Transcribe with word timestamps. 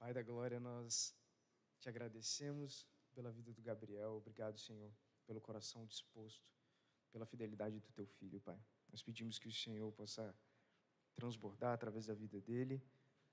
Pai 0.00 0.14
da 0.14 0.22
glória, 0.22 0.58
nós 0.58 1.14
te 1.78 1.86
agradecemos 1.86 2.88
pela 3.12 3.30
vida 3.30 3.52
do 3.52 3.60
Gabriel. 3.60 4.12
Obrigado, 4.12 4.58
Senhor, 4.58 4.90
pelo 5.26 5.42
coração 5.42 5.84
disposto, 5.84 6.50
pela 7.12 7.26
fidelidade 7.26 7.78
do 7.78 7.92
teu 7.92 8.06
filho, 8.06 8.40
Pai. 8.40 8.58
Nós 8.90 9.02
pedimos 9.02 9.38
que 9.38 9.46
o 9.46 9.52
Senhor 9.52 9.92
possa 9.92 10.34
transbordar 11.14 11.74
através 11.74 12.06
da 12.06 12.14
vida 12.14 12.40
dele, 12.40 12.82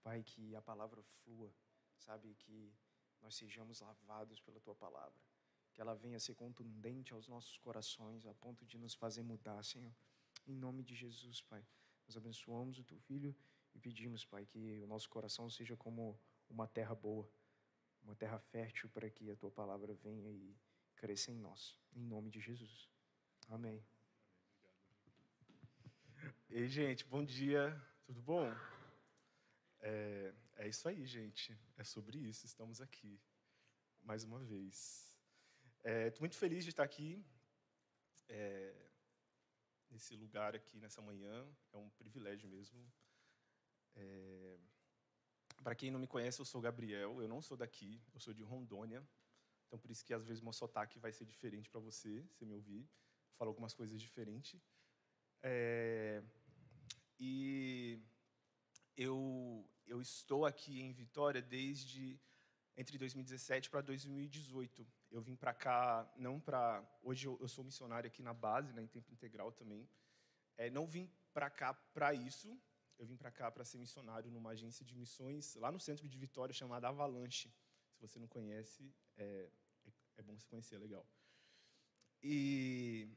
Pai, 0.04 0.22
que 0.24 0.54
a 0.58 0.62
palavra 0.62 1.02
flua, 1.02 1.56
sabe, 1.96 2.36
que 2.36 2.76
nós 3.22 3.36
sejamos 3.36 3.80
lavados 3.80 4.42
pela 4.42 4.60
tua 4.60 4.76
palavra, 4.76 5.24
que 5.72 5.80
ela 5.80 5.96
venha 5.96 6.20
ser 6.20 6.36
contundente 6.36 7.14
aos 7.14 7.30
nossos 7.30 7.58
corações, 7.58 8.26
a 8.26 8.34
ponto 8.34 8.66
de 8.66 8.78
nos 8.78 8.94
fazer 8.94 9.22
mudar, 9.22 9.64
Senhor. 9.64 9.96
Em 10.46 10.54
nome 10.54 10.84
de 10.84 10.94
Jesus, 10.96 11.42
Pai, 11.42 11.66
nós 12.06 12.18
abençoamos 12.18 12.78
o 12.78 12.84
teu 12.84 13.00
filho 13.00 13.34
e 13.74 13.80
pedimos, 13.80 14.26
Pai, 14.26 14.46
que 14.46 14.82
o 14.82 14.88
nosso 14.88 15.10
coração 15.10 15.50
seja 15.50 15.78
como 15.78 16.20
uma 16.50 16.68
terra 16.68 16.96
boa, 16.96 17.30
uma 18.02 18.16
terra 18.16 18.40
fértil 18.40 18.90
para 18.90 19.10
que 19.10 19.30
a 19.30 19.36
tua 19.36 19.52
palavra 19.52 19.94
venha 19.94 20.32
e 20.32 20.56
cresça 20.96 21.32
em 21.32 21.40
nós. 21.40 21.80
Em 21.94 22.06
nome 22.06 22.30
de 22.30 22.40
Jesus. 22.40 22.90
Amém. 23.50 23.86
Ei, 26.50 26.68
gente, 26.68 27.06
bom 27.06 27.24
dia. 27.24 27.80
Tudo 28.06 28.22
bom? 28.22 28.50
É, 29.80 30.34
é 30.56 30.68
isso 30.68 30.88
aí, 30.88 31.06
gente. 31.06 31.58
É 31.78 31.84
sobre 31.84 32.18
isso. 32.18 32.46
Estamos 32.46 32.82
aqui 32.82 33.20
mais 34.02 34.24
uma 34.24 34.40
vez. 34.40 35.16
Estou 35.76 35.92
é, 35.92 36.20
muito 36.20 36.38
feliz 36.38 36.64
de 36.64 36.72
estar 36.72 36.84
aqui 36.84 37.24
é, 38.28 38.74
nesse 39.90 40.16
lugar 40.16 40.56
aqui 40.56 40.80
nessa 40.80 41.02
manhã. 41.02 41.48
É 41.74 41.78
um 41.78 41.90
privilégio 41.92 42.50
mesmo. 42.50 42.82
É, 43.96 44.58
para 45.64 45.76
quem 45.76 45.92
não 45.92 46.00
me 46.00 46.08
conhece, 46.08 46.40
eu 46.40 46.46
sou 46.46 46.62
Gabriel, 46.62 47.22
eu 47.22 47.28
não 47.28 47.42
sou 47.42 47.58
daqui, 47.58 48.02
eu 48.14 48.20
sou 48.20 48.34
de 48.34 48.44
Rondônia. 48.44 49.06
Então, 49.66 49.78
por 49.78 49.92
isso 49.92 50.06
que 50.06 50.14
às 50.14 50.26
vezes 50.26 50.42
meu 50.42 50.54
sotaque 50.54 50.98
vai 51.00 51.12
ser 51.12 51.26
diferente 51.26 51.70
para 51.70 51.80
você, 51.80 52.26
se 52.32 52.46
me 52.46 52.54
ouvir. 52.54 52.88
Falo 53.38 53.50
algumas 53.50 53.74
coisas 53.74 54.02
diferentes. 54.02 54.62
É... 55.44 56.24
E 57.20 58.00
eu, 58.96 59.70
eu 59.86 60.02
estou 60.02 60.46
aqui 60.46 60.82
em 60.82 60.94
Vitória 60.94 61.42
desde 61.42 62.20
entre 62.78 62.98
2017 62.98 63.70
para 63.70 63.82
2018. 63.82 64.88
Eu 65.10 65.22
vim 65.22 65.36
para 65.36 65.54
cá, 65.54 66.10
não 66.16 66.40
para. 66.40 66.84
Hoje 67.02 67.28
eu, 67.28 67.38
eu, 67.42 67.48
sou 67.48 67.64
missionário 67.64 68.08
aqui 68.08 68.22
na 68.22 68.34
base, 68.34 68.72
né, 68.74 68.84
em 68.84 68.88
tempo 68.88 69.12
integral 69.12 69.52
também. 69.52 69.90
É, 70.56 70.70
não 70.70 70.86
vim 70.86 71.12
para 71.34 71.50
cá 71.50 71.74
para 71.74 72.14
isso, 72.14 72.60
eu 72.98 73.06
vim 73.06 73.16
para 73.16 73.32
cá 73.32 73.52
para 73.52 73.64
ser 73.64 73.78
missionário 73.78 74.32
numa 74.32 74.52
agência 74.52 74.84
de 74.84 74.96
missões 74.96 75.56
lá 75.56 75.72
no 75.72 75.80
centro 75.80 76.08
de 76.08 76.18
Vitória 76.18 76.54
chamada 76.54 76.88
Avalanche. 76.88 77.54
Se 77.94 78.02
você 78.02 78.20
não 78.20 78.28
conhece, 78.28 78.94
é, 79.16 79.50
é, 79.86 79.92
é 80.18 80.22
bom 80.22 80.38
você 80.38 80.48
conhecer, 80.48 80.76
é 80.76 80.80
legal. 80.80 81.06
E, 82.22 83.08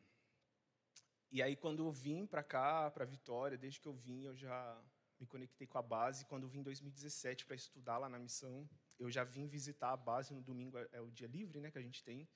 e 1.31 1.42
aí, 1.42 1.56
quando 1.56 1.84
eu 1.84 1.91
vim 1.91 2.27
para 2.27 2.42
cá, 2.42 2.91
para 2.91 3.05
Vitória, 3.05 3.56
desde 3.56 3.81
que 3.81 3.89
eu 3.89 3.95
vim, 3.95 4.25
eu 4.25 4.37
já 4.37 4.83
me 5.19 5.27
conectei 5.27 5.67
com 5.67 5.78
a 5.78 5.83
base. 5.83 6.25
Quando 6.27 6.44
eu 6.44 6.48
vim 6.48 6.61
em 6.61 6.62
2017 6.62 7.47
para 7.47 7.56
estudar 7.56 7.98
lá 7.98 8.09
na 8.09 8.19
missão, 8.19 8.69
eu 8.98 9.11
já 9.11 9.25
vim 9.25 9.47
visitar 9.47 9.92
a 9.92 9.97
base 9.97 10.33
no 10.34 10.42
domingo, 10.42 10.78
é, 10.78 10.89
é 10.92 11.00
o 11.00 11.11
dia 11.11 11.27
livre 11.27 11.61
né, 11.61 11.70
que 11.70 11.78
a 11.78 11.83
gente 11.83 12.03
tem. 12.05 12.28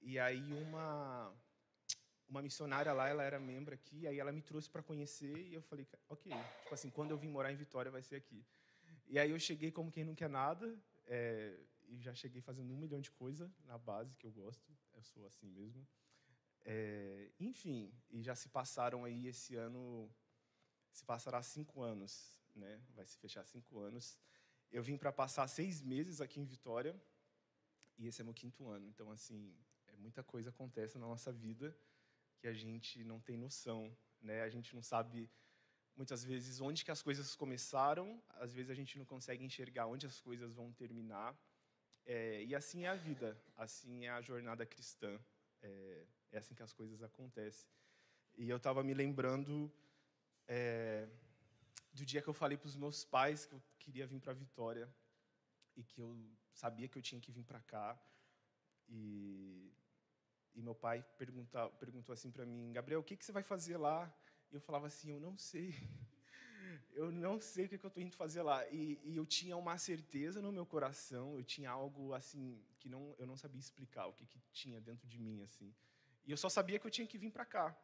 E 0.00 0.18
aí, 0.18 0.52
uma 0.52 1.32
uma 2.32 2.40
missionária 2.40 2.92
lá, 2.94 3.08
ela 3.08 3.22
era 3.22 3.38
membro 3.38 3.74
aqui, 3.74 4.06
aí 4.06 4.18
ela 4.18 4.32
me 4.32 4.40
trouxe 4.40 4.68
para 4.68 4.82
conhecer 4.82 5.36
e 5.48 5.52
eu 5.52 5.60
falei, 5.60 5.86
ok, 6.08 6.32
tipo 6.62 6.74
assim, 6.74 6.88
quando 6.88 7.10
eu 7.10 7.18
vim 7.18 7.28
morar 7.28 7.52
em 7.52 7.56
Vitória 7.56 7.90
vai 7.90 8.02
ser 8.02 8.16
aqui. 8.16 8.42
E 9.06 9.18
aí 9.18 9.30
eu 9.30 9.38
cheguei 9.38 9.70
como 9.70 9.92
quem 9.92 10.02
não 10.02 10.14
quer 10.14 10.30
nada, 10.30 10.66
é, 11.06 11.60
e 11.88 12.00
já 12.00 12.14
cheguei 12.14 12.40
fazendo 12.40 12.72
um 12.72 12.76
milhão 12.76 13.02
de 13.02 13.10
coisas 13.10 13.50
na 13.66 13.76
base 13.76 14.16
que 14.16 14.26
eu 14.26 14.32
gosto, 14.32 14.74
eu 14.94 15.02
sou 15.02 15.26
assim 15.26 15.46
mesmo. 15.46 15.86
É, 16.64 17.30
enfim, 17.38 17.92
e 18.08 18.22
já 18.22 18.34
se 18.34 18.48
passaram 18.48 19.04
aí 19.04 19.26
esse 19.26 19.54
ano, 19.54 20.10
se 20.90 21.04
passará 21.04 21.42
cinco 21.42 21.82
anos, 21.82 22.40
né? 22.54 22.80
Vai 22.94 23.04
se 23.04 23.18
fechar 23.18 23.44
cinco 23.44 23.78
anos. 23.78 24.18
Eu 24.70 24.82
vim 24.82 24.96
para 24.96 25.12
passar 25.12 25.46
seis 25.48 25.82
meses 25.82 26.22
aqui 26.22 26.40
em 26.40 26.46
Vitória 26.46 26.98
e 27.98 28.06
esse 28.06 28.22
é 28.22 28.24
meu 28.24 28.32
quinto 28.32 28.68
ano. 28.68 28.86
Então, 28.86 29.10
assim, 29.10 29.54
é, 29.88 29.96
muita 29.98 30.22
coisa 30.22 30.48
acontece 30.48 30.96
na 30.96 31.06
nossa 31.06 31.30
vida 31.30 31.76
que 32.42 32.48
a 32.48 32.52
gente 32.52 33.04
não 33.04 33.20
tem 33.20 33.36
noção, 33.36 33.96
né? 34.20 34.42
A 34.42 34.50
gente 34.50 34.74
não 34.74 34.82
sabe 34.82 35.30
muitas 35.94 36.24
vezes 36.24 36.60
onde 36.60 36.84
que 36.84 36.90
as 36.90 37.00
coisas 37.00 37.36
começaram, 37.36 38.20
às 38.30 38.52
vezes 38.52 38.68
a 38.68 38.74
gente 38.74 38.98
não 38.98 39.04
consegue 39.04 39.44
enxergar 39.44 39.86
onde 39.86 40.06
as 40.06 40.18
coisas 40.18 40.52
vão 40.52 40.72
terminar. 40.72 41.38
É, 42.04 42.42
e 42.42 42.52
assim 42.52 42.84
é 42.84 42.88
a 42.88 42.96
vida, 42.96 43.40
assim 43.56 44.06
é 44.06 44.10
a 44.10 44.20
jornada 44.20 44.66
cristã. 44.66 45.20
É, 45.62 46.04
é 46.32 46.38
assim 46.38 46.52
que 46.52 46.64
as 46.64 46.72
coisas 46.72 47.00
acontecem. 47.00 47.70
E 48.36 48.50
eu 48.50 48.56
estava 48.56 48.82
me 48.82 48.92
lembrando 48.92 49.72
é, 50.48 51.08
do 51.94 52.04
dia 52.04 52.20
que 52.20 52.28
eu 52.28 52.34
falei 52.34 52.58
para 52.58 52.66
os 52.66 52.76
meus 52.76 53.04
pais 53.04 53.46
que 53.46 53.54
eu 53.54 53.62
queria 53.78 54.04
vir 54.04 54.20
para 54.20 54.32
Vitória 54.32 54.92
e 55.76 55.84
que 55.84 56.00
eu 56.00 56.10
sabia 56.52 56.88
que 56.88 56.98
eu 56.98 57.02
tinha 57.02 57.20
que 57.20 57.30
vir 57.30 57.44
para 57.44 57.60
cá. 57.60 57.96
E 58.88 59.72
e 60.54 60.62
meu 60.62 60.74
pai 60.74 61.04
pergunta, 61.16 61.68
perguntou 61.70 62.12
assim 62.12 62.30
para 62.30 62.44
mim, 62.44 62.72
Gabriel, 62.72 63.00
o 63.00 63.04
que, 63.04 63.16
que 63.16 63.24
você 63.24 63.32
vai 63.32 63.42
fazer 63.42 63.76
lá? 63.76 64.12
E 64.50 64.54
eu 64.54 64.60
falava 64.60 64.86
assim, 64.86 65.10
eu 65.10 65.20
não 65.20 65.36
sei. 65.36 65.74
Eu 66.94 67.10
não 67.10 67.40
sei 67.40 67.64
o 67.64 67.68
que, 67.68 67.78
que 67.78 67.84
eu 67.84 67.88
estou 67.88 68.02
indo 68.02 68.14
fazer 68.14 68.42
lá. 68.42 68.66
E, 68.68 69.00
e, 69.02 69.16
eu 69.16 69.26
tinha 69.26 69.56
uma 69.56 69.76
certeza 69.78 70.40
no 70.40 70.52
meu 70.52 70.64
coração, 70.64 71.36
eu 71.36 71.42
tinha 71.42 71.70
algo 71.70 72.12
assim 72.12 72.62
que 72.78 72.88
não, 72.88 73.14
eu 73.18 73.26
não 73.26 73.36
sabia 73.36 73.58
explicar 73.58 74.06
o 74.06 74.12
que, 74.12 74.26
que 74.26 74.38
tinha 74.52 74.80
dentro 74.80 75.08
de 75.08 75.18
mim 75.18 75.42
assim. 75.42 75.74
E 76.26 76.30
eu 76.30 76.36
só 76.36 76.48
sabia 76.48 76.78
que 76.78 76.86
eu 76.86 76.90
tinha 76.90 77.06
que 77.06 77.18
vir 77.18 77.30
para 77.30 77.44
cá. 77.44 77.76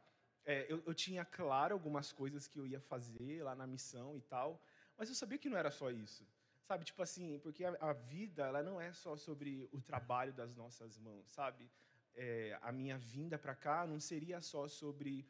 É, 0.44 0.66
eu, 0.70 0.82
eu 0.86 0.94
tinha 0.94 1.24
claro 1.24 1.74
algumas 1.74 2.12
coisas 2.12 2.46
que 2.46 2.58
eu 2.58 2.66
ia 2.66 2.80
fazer 2.80 3.42
lá 3.42 3.54
na 3.54 3.66
missão 3.66 4.16
e 4.16 4.20
tal, 4.20 4.62
mas 4.96 5.08
eu 5.08 5.14
sabia 5.14 5.38
que 5.38 5.48
não 5.48 5.56
era 5.56 5.70
só 5.70 5.90
isso. 5.90 6.26
Sabe, 6.62 6.84
tipo 6.84 7.02
assim, 7.02 7.38
porque 7.38 7.64
a, 7.64 7.76
a 7.80 7.92
vida 7.94 8.44
ela 8.44 8.62
não 8.62 8.80
é 8.80 8.92
só 8.92 9.16
sobre 9.16 9.68
o 9.72 9.80
trabalho 9.80 10.32
das 10.34 10.54
nossas 10.54 10.98
mãos, 10.98 11.30
sabe? 11.30 11.70
É, 12.18 12.58
a 12.60 12.72
minha 12.72 12.98
vinda 12.98 13.38
para 13.38 13.54
cá 13.54 13.86
não 13.86 14.00
seria 14.00 14.40
só 14.40 14.66
sobre 14.66 15.24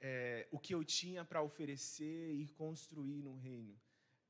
é, 0.00 0.48
o 0.50 0.58
que 0.58 0.74
eu 0.74 0.84
tinha 0.84 1.24
para 1.24 1.40
oferecer 1.40 2.32
e 2.32 2.48
construir 2.48 3.22
no 3.22 3.36
reino. 3.36 3.78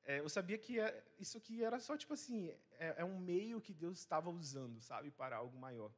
É, 0.05 0.21
eu 0.21 0.29
sabia 0.29 0.59
que 0.59 0.79
é, 0.79 1.03
isso 1.19 1.39
aqui 1.39 1.65
era 1.65 1.81
só 1.81 1.97
tipo 1.97 2.13
assim, 2.13 2.51
é, 2.73 2.97
é 2.99 3.05
um 3.05 3.19
meio 3.19 3.59
que 3.61 3.73
Deus 3.73 3.99
estava 3.99 4.29
usando, 4.29 4.79
sabe, 4.81 5.11
para 5.11 5.37
algo 5.37 5.59
maior. 5.59 5.91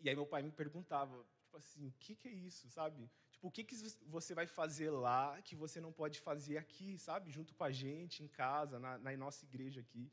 E 0.00 0.08
aí 0.08 0.16
meu 0.16 0.26
pai 0.26 0.42
me 0.42 0.50
perguntava, 0.50 1.24
tipo 1.40 1.56
assim, 1.56 1.86
o 1.86 1.92
que, 2.00 2.16
que 2.16 2.26
é 2.26 2.32
isso, 2.32 2.68
sabe? 2.68 3.08
Tipo, 3.30 3.46
o 3.46 3.50
que, 3.52 3.62
que 3.62 3.76
você 4.06 4.34
vai 4.34 4.46
fazer 4.46 4.90
lá 4.90 5.40
que 5.42 5.54
você 5.54 5.80
não 5.80 5.92
pode 5.92 6.18
fazer 6.18 6.58
aqui, 6.58 6.98
sabe? 6.98 7.30
Junto 7.30 7.54
com 7.54 7.62
a 7.62 7.70
gente, 7.70 8.24
em 8.24 8.28
casa, 8.28 8.80
na, 8.80 8.98
na 8.98 9.16
nossa 9.16 9.44
igreja 9.44 9.80
aqui. 9.80 10.10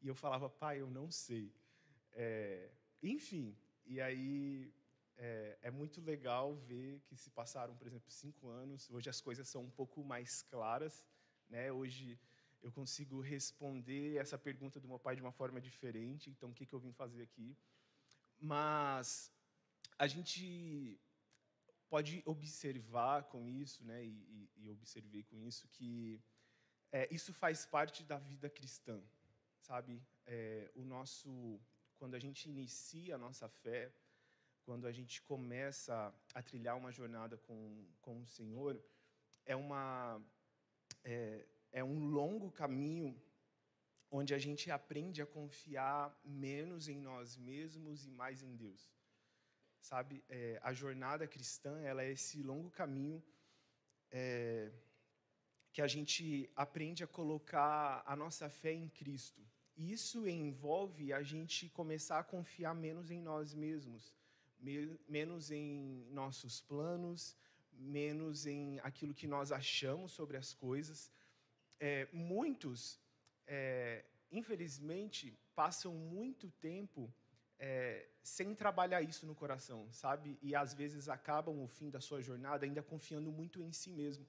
E 0.00 0.08
eu 0.08 0.14
falava, 0.14 0.48
pai, 0.48 0.80
eu 0.80 0.90
não 0.90 1.10
sei. 1.10 1.54
É, 2.12 2.70
enfim, 3.02 3.56
e 3.92 4.00
aí 4.00 4.72
é, 5.18 5.58
é, 5.60 5.70
muito 5.70 6.00
legal 6.00 6.54
ver 6.54 7.00
que 7.06 7.14
se 7.14 7.30
passaram, 7.30 7.76
por 7.76 7.86
exemplo, 7.86 8.10
cinco 8.10 8.48
anos. 8.48 8.90
Hoje 8.90 9.10
as 9.10 9.20
coisas 9.20 9.46
são 9.46 9.62
um 9.64 9.70
pouco 9.70 10.02
mais 10.02 10.42
claras. 10.42 11.06
Né? 11.50 11.70
Hoje 11.70 12.18
eu 12.62 12.72
consigo 12.72 13.20
responder 13.20 14.16
essa 14.16 14.38
pergunta 14.38 14.80
do 14.80 14.88
meu 14.88 14.98
pai 14.98 15.14
de 15.14 15.20
uma 15.20 15.30
forma 15.30 15.60
diferente. 15.60 16.30
Então, 16.30 16.48
o 16.48 16.54
que, 16.54 16.64
que 16.64 16.74
eu 16.74 16.80
vim 16.80 16.92
fazer 16.92 17.20
aqui? 17.20 17.54
Mas 18.40 19.30
a 19.98 20.06
gente 20.06 20.98
pode 21.90 22.22
observar 22.24 23.24
com 23.24 23.50
isso, 23.50 23.84
né? 23.84 24.02
E, 24.02 24.08
e, 24.08 24.50
e 24.62 24.70
observei 24.70 25.22
com 25.24 25.38
isso 25.42 25.68
que 25.68 26.18
é, 26.90 27.06
isso 27.10 27.34
faz 27.34 27.66
parte 27.66 28.02
da 28.02 28.18
vida 28.18 28.48
cristã, 28.48 28.98
sabe? 29.60 30.02
É, 30.26 30.70
o 30.74 30.82
nosso 30.82 31.60
quando 32.02 32.16
a 32.16 32.18
gente 32.18 32.48
inicia 32.48 33.14
a 33.14 33.18
nossa 33.26 33.48
fé, 33.48 33.94
quando 34.64 34.88
a 34.88 34.92
gente 34.98 35.22
começa 35.22 36.12
a 36.34 36.42
trilhar 36.42 36.76
uma 36.76 36.90
jornada 36.90 37.38
com, 37.38 37.86
com 38.00 38.22
o 38.22 38.26
Senhor, 38.26 38.74
é, 39.46 39.54
uma, 39.54 40.20
é, 41.04 41.46
é 41.70 41.84
um 41.84 42.00
longo 42.04 42.50
caminho 42.50 43.16
onde 44.10 44.34
a 44.34 44.38
gente 44.46 44.68
aprende 44.68 45.22
a 45.22 45.26
confiar 45.26 46.12
menos 46.24 46.88
em 46.88 46.98
nós 47.00 47.36
mesmos 47.36 48.04
e 48.04 48.10
mais 48.10 48.42
em 48.42 48.56
Deus. 48.56 48.92
Sabe, 49.80 50.24
é, 50.28 50.58
a 50.60 50.72
jornada 50.72 51.24
cristã 51.28 51.80
ela 51.82 52.02
é 52.02 52.10
esse 52.10 52.42
longo 52.42 52.68
caminho 52.68 53.22
é, 54.10 54.72
que 55.72 55.80
a 55.80 55.86
gente 55.86 56.50
aprende 56.56 57.04
a 57.04 57.06
colocar 57.06 58.02
a 58.04 58.16
nossa 58.16 58.50
fé 58.50 58.72
em 58.72 58.88
Cristo 58.88 59.51
isso 59.76 60.28
envolve 60.28 61.12
a 61.12 61.22
gente 61.22 61.68
começar 61.70 62.18
a 62.18 62.24
confiar 62.24 62.74
menos 62.74 63.10
em 63.10 63.20
nós 63.20 63.54
mesmos, 63.54 64.14
menos 65.08 65.50
em 65.50 66.06
nossos 66.10 66.60
planos, 66.60 67.36
menos 67.72 68.46
em 68.46 68.78
aquilo 68.80 69.14
que 69.14 69.26
nós 69.26 69.50
achamos 69.50 70.12
sobre 70.12 70.36
as 70.36 70.54
coisas. 70.54 71.10
É, 71.80 72.08
muitos, 72.12 73.00
é, 73.46 74.04
infelizmente, 74.30 75.36
passam 75.54 75.94
muito 75.94 76.50
tempo 76.60 77.12
é, 77.58 78.08
sem 78.22 78.54
trabalhar 78.54 79.02
isso 79.02 79.26
no 79.26 79.34
coração, 79.34 79.90
sabe? 79.92 80.38
E 80.42 80.54
às 80.54 80.74
vezes 80.74 81.08
acabam 81.08 81.62
o 81.62 81.68
fim 81.68 81.90
da 81.90 82.00
sua 82.00 82.20
jornada 82.20 82.64
ainda 82.64 82.82
confiando 82.82 83.32
muito 83.32 83.60
em 83.62 83.72
si 83.72 83.90
mesmo. 83.90 84.26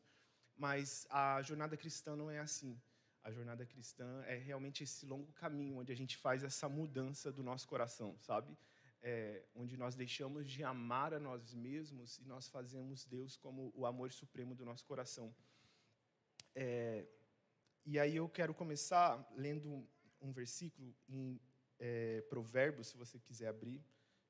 Mas 0.56 1.08
a 1.10 1.42
jornada 1.42 1.76
cristã 1.76 2.16
não 2.16 2.30
é 2.30 2.40
assim. 2.40 2.80
A 3.24 3.32
jornada 3.32 3.66
cristã 3.66 4.22
é 4.28 4.36
realmente 4.36 4.84
esse 4.84 5.06
longo 5.06 5.32
caminho 5.34 5.78
onde 5.78 5.92
a 5.92 5.96
gente 5.96 6.18
faz 6.18 6.44
essa 6.44 6.68
mudança 6.68 7.32
do 7.32 7.42
nosso 7.42 7.66
coração, 7.68 8.18
sabe? 8.20 8.58
É, 9.02 9.46
onde 9.56 9.78
nós 9.78 9.96
deixamos 9.96 10.50
de 10.50 10.64
amar 10.64 11.14
a 11.14 11.20
nós 11.20 11.54
mesmos 11.54 12.18
e 12.20 12.26
nós 12.26 12.50
fazemos 12.50 13.06
Deus 13.06 13.38
como 13.38 13.72
o 13.76 13.86
amor 13.86 14.12
supremo 14.12 14.54
do 14.54 14.66
nosso 14.66 14.86
coração. 14.86 15.34
É, 16.54 17.08
e 17.86 17.98
aí 17.98 18.16
eu 18.16 18.28
quero 18.30 18.54
começar 18.54 19.26
lendo 19.36 19.88
um 20.22 20.32
versículo 20.32 20.96
em 21.08 21.40
é, 21.80 22.22
Provérbios, 22.22 22.88
se 22.88 22.98
você 22.98 23.20
quiser 23.20 23.48
abrir. 23.48 23.84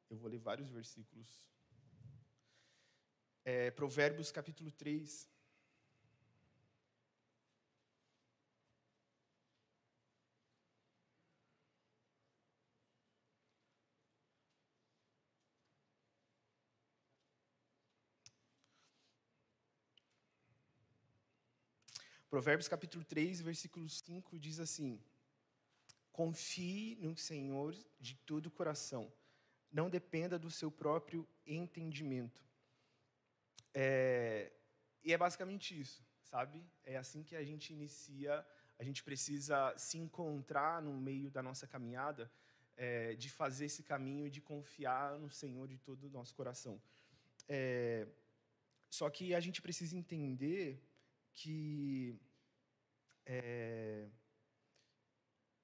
Eu 0.09 0.17
vou 0.17 0.29
ler 0.29 0.39
vários 0.39 0.69
versículos. 0.69 1.41
É, 3.43 3.71
Provérbios 3.71 4.31
capítulo 4.31 4.71
3. 4.71 5.32
Provérbios 22.33 22.67
capítulo 22.67 23.03
3, 23.03 23.41
versículo 23.41 23.87
5 23.87 24.39
diz 24.39 24.59
assim: 24.59 24.99
Confie 26.11 26.95
no 26.95 27.15
Senhor 27.15 27.75
de 27.99 28.15
todo 28.15 28.47
o 28.47 28.49
coração, 28.49 29.13
não 29.71 29.87
dependa 29.87 30.39
do 30.39 30.49
seu 30.49 30.71
próprio 30.71 31.27
entendimento. 31.45 32.43
É, 33.71 34.51
e 35.03 35.13
é 35.13 35.17
basicamente 35.25 35.79
isso, 35.79 36.03
sabe? 36.23 36.65
É 36.83 36.97
assim 36.97 37.21
que 37.21 37.35
a 37.35 37.43
gente 37.43 37.71
inicia, 37.71 38.43
a 38.79 38.83
gente 38.83 39.03
precisa 39.03 39.71
se 39.77 39.99
encontrar 39.99 40.81
no 40.81 40.91
meio 40.91 41.29
da 41.29 41.43
nossa 41.43 41.67
caminhada, 41.67 42.31
é, 42.75 43.13
de 43.13 43.29
fazer 43.29 43.65
esse 43.65 43.83
caminho 43.83 44.27
de 44.27 44.41
confiar 44.41 45.19
no 45.19 45.29
Senhor 45.29 45.67
de 45.67 45.77
todo 45.77 46.07
o 46.07 46.09
nosso 46.09 46.33
coração. 46.33 46.81
É, 47.47 48.07
só 48.89 49.07
que 49.07 49.35
a 49.35 49.39
gente 49.39 49.61
precisa 49.61 49.95
entender 49.95 50.81
que 51.33 52.19
é, 53.25 54.09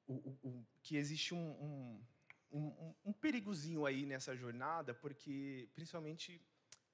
o, 0.08 0.38
o, 0.42 0.66
que 0.82 0.96
existe 0.98 1.34
um, 1.34 1.50
um, 1.66 2.06
um, 2.52 2.96
um, 3.06 3.14
perigozinho 3.14 3.86
aí 3.86 4.06
nessa 4.06 4.36
jornada, 4.36 4.94
porque 4.94 5.70
principalmente 5.76 6.42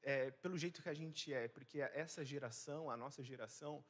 é, 0.02 0.32
pelo 0.32 0.58
jeito 0.58 0.82
que 0.82 0.90
a 0.90 0.94
gente 0.94 1.34
é, 1.34 1.48
porque 1.48 1.80
essa 1.82 2.24
geração, 2.26 2.90
a 2.90 2.98
nossa 2.98 3.24
geração, 3.24 3.84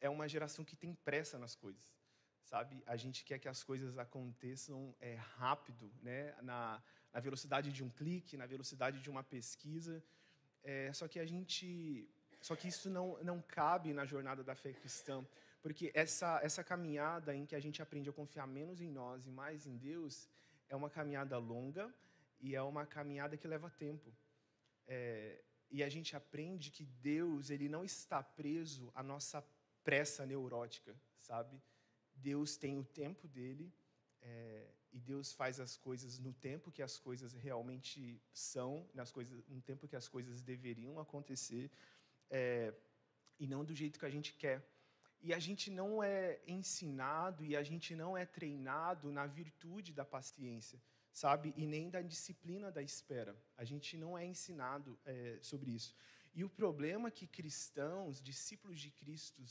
é 0.00 0.08
uma 0.08 0.28
geração 0.28 0.64
que 0.64 0.76
tem 0.76 0.94
pressa 0.94 1.38
nas 1.38 1.54
coisas, 1.54 1.96
sabe? 2.44 2.82
A 2.86 2.96
gente 2.96 3.24
quer 3.24 3.38
que 3.38 3.48
as 3.48 3.62
coisas 3.64 3.98
aconteçam 3.98 4.94
é, 5.00 5.14
rápido, 5.14 5.92
né? 6.02 6.34
Na, 6.42 6.82
na 7.12 7.20
velocidade 7.20 7.72
de 7.72 7.82
um 7.82 7.90
clique, 7.90 8.36
na 8.36 8.46
velocidade 8.46 9.00
de 9.00 9.10
uma 9.10 9.24
pesquisa. 9.24 10.04
É, 10.62 10.92
só 10.92 11.08
que 11.08 11.18
a 11.18 11.24
gente 11.24 12.08
só 12.40 12.54
que 12.54 12.68
isso 12.68 12.88
não, 12.88 13.18
não 13.22 13.40
cabe 13.40 13.92
na 13.92 14.04
jornada 14.04 14.42
da 14.44 14.54
fé 14.54 14.72
cristã, 14.72 15.24
porque 15.60 15.90
essa, 15.94 16.40
essa 16.42 16.62
caminhada 16.62 17.34
em 17.34 17.44
que 17.44 17.54
a 17.54 17.60
gente 17.60 17.82
aprende 17.82 18.08
a 18.08 18.12
confiar 18.12 18.46
menos 18.46 18.80
em 18.80 18.88
nós 18.88 19.26
e 19.26 19.30
mais 19.30 19.66
em 19.66 19.76
Deus 19.76 20.28
é 20.68 20.76
uma 20.76 20.88
caminhada 20.88 21.36
longa 21.38 21.92
e 22.40 22.54
é 22.54 22.62
uma 22.62 22.86
caminhada 22.86 23.36
que 23.36 23.48
leva 23.48 23.68
tempo. 23.70 24.12
É, 24.86 25.42
e 25.70 25.82
a 25.82 25.88
gente 25.88 26.16
aprende 26.16 26.70
que 26.70 26.84
Deus 26.84 27.50
ele 27.50 27.68
não 27.68 27.84
está 27.84 28.22
preso 28.22 28.90
à 28.94 29.02
nossa 29.02 29.44
pressa 29.84 30.24
neurótica, 30.24 30.94
sabe? 31.20 31.60
Deus 32.14 32.56
tem 32.56 32.78
o 32.78 32.84
tempo 32.84 33.26
dele 33.28 33.72
é, 34.22 34.68
e 34.92 34.98
Deus 34.98 35.32
faz 35.32 35.60
as 35.60 35.76
coisas 35.76 36.18
no 36.18 36.32
tempo 36.32 36.70
que 36.70 36.82
as 36.82 36.98
coisas 36.98 37.32
realmente 37.34 38.20
são, 38.32 38.88
nas 38.94 39.10
coisas, 39.10 39.44
no 39.48 39.60
tempo 39.60 39.86
que 39.86 39.96
as 39.96 40.08
coisas 40.08 40.40
deveriam 40.40 40.98
acontecer 40.98 41.70
é, 42.30 42.72
e 43.38 43.46
não 43.46 43.64
do 43.64 43.74
jeito 43.74 43.98
que 43.98 44.06
a 44.06 44.10
gente 44.10 44.32
quer. 44.34 44.66
E 45.20 45.34
a 45.34 45.38
gente 45.38 45.70
não 45.70 46.02
é 46.02 46.40
ensinado 46.46 47.44
e 47.44 47.56
a 47.56 47.62
gente 47.62 47.94
não 47.94 48.16
é 48.16 48.24
treinado 48.24 49.10
na 49.10 49.26
virtude 49.26 49.92
da 49.92 50.04
paciência, 50.04 50.80
sabe? 51.12 51.52
E 51.56 51.66
nem 51.66 51.90
da 51.90 52.00
disciplina 52.00 52.70
da 52.70 52.82
espera. 52.82 53.36
A 53.56 53.64
gente 53.64 53.96
não 53.96 54.16
é 54.16 54.24
ensinado 54.24 54.98
é, 55.04 55.38
sobre 55.42 55.72
isso. 55.72 55.94
E 56.34 56.44
o 56.44 56.48
problema 56.48 57.10
que 57.10 57.26
cristãos, 57.26 58.20
discípulos 58.20 58.80
de 58.80 58.90
Cristo, 58.92 59.42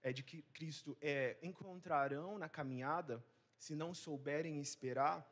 é, 0.00 0.12
de 0.12 0.22
Cristo 0.22 0.96
é, 1.00 1.36
encontrarão 1.42 2.38
na 2.38 2.48
caminhada, 2.48 3.24
se 3.58 3.74
não 3.74 3.92
souberem 3.92 4.60
esperar, 4.60 5.26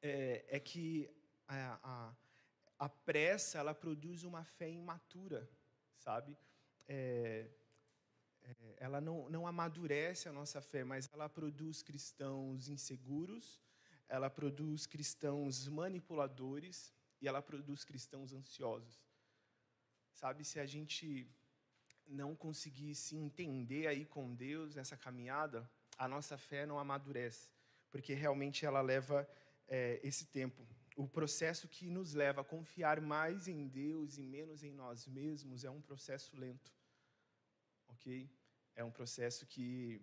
é, 0.00 0.46
é 0.48 0.58
que 0.58 1.10
a, 1.46 1.78
a, 1.82 2.14
a 2.78 2.88
pressa 2.88 3.58
ela 3.58 3.74
produz 3.74 4.24
uma 4.24 4.44
fé 4.44 4.70
imatura 4.70 5.46
sabe? 6.00 6.36
É, 6.88 7.46
é, 8.42 8.54
ela 8.78 9.00
não, 9.00 9.28
não 9.28 9.46
amadurece 9.46 10.28
a 10.28 10.32
nossa 10.32 10.60
fé, 10.60 10.82
mas 10.82 11.08
ela 11.12 11.28
produz 11.28 11.82
cristãos 11.82 12.68
inseguros, 12.68 13.60
ela 14.08 14.28
produz 14.28 14.86
cristãos 14.86 15.68
manipuladores 15.68 16.92
e 17.20 17.28
ela 17.28 17.40
produz 17.40 17.84
cristãos 17.84 18.32
ansiosos. 18.32 18.98
Sabe, 20.12 20.44
se 20.44 20.58
a 20.58 20.66
gente 20.66 21.30
não 22.06 22.34
conseguir 22.34 22.94
se 22.94 23.16
entender 23.16 23.86
aí 23.86 24.04
com 24.04 24.34
Deus 24.34 24.74
nessa 24.74 24.96
caminhada, 24.96 25.70
a 25.96 26.08
nossa 26.08 26.36
fé 26.36 26.66
não 26.66 26.78
amadurece, 26.78 27.48
porque 27.90 28.14
realmente 28.14 28.66
ela 28.66 28.80
leva 28.80 29.28
é, 29.68 30.00
esse 30.02 30.26
tempo 30.26 30.66
o 31.02 31.08
processo 31.08 31.66
que 31.66 31.86
nos 31.88 32.12
leva 32.12 32.42
a 32.42 32.44
confiar 32.44 33.00
mais 33.00 33.48
em 33.48 33.66
Deus 33.66 34.18
e 34.18 34.22
menos 34.22 34.62
em 34.62 34.72
nós 34.72 35.06
mesmos 35.06 35.64
é 35.64 35.70
um 35.70 35.80
processo 35.80 36.36
lento, 36.36 36.70
ok? 37.88 38.30
É 38.76 38.84
um 38.84 38.90
processo 38.90 39.46
que 39.46 40.02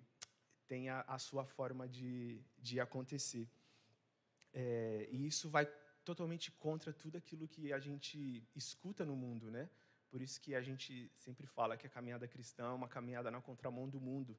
tem 0.67 0.89
a, 0.89 1.01
a 1.01 1.19
sua 1.19 1.45
forma 1.45 1.87
de, 1.87 2.41
de 2.57 2.79
acontecer. 2.79 3.47
É, 4.51 5.07
e 5.11 5.27
isso 5.27 5.47
vai 5.49 5.67
totalmente 6.03 6.51
contra 6.53 6.91
tudo 6.91 7.15
aquilo 7.15 7.47
que 7.47 7.71
a 7.71 7.79
gente 7.79 8.43
escuta 8.55 9.05
no 9.05 9.15
mundo, 9.15 9.51
né? 9.51 9.69
Por 10.09 10.19
isso 10.19 10.41
que 10.41 10.55
a 10.55 10.61
gente 10.61 11.11
sempre 11.15 11.45
fala 11.45 11.77
que 11.77 11.85
a 11.85 11.89
caminhada 11.97 12.27
cristã 12.27 12.63
é 12.69 12.77
uma 12.81 12.87
caminhada 12.87 13.29
na 13.29 13.39
contramão 13.39 13.87
do 13.87 13.99
mundo. 13.99 14.35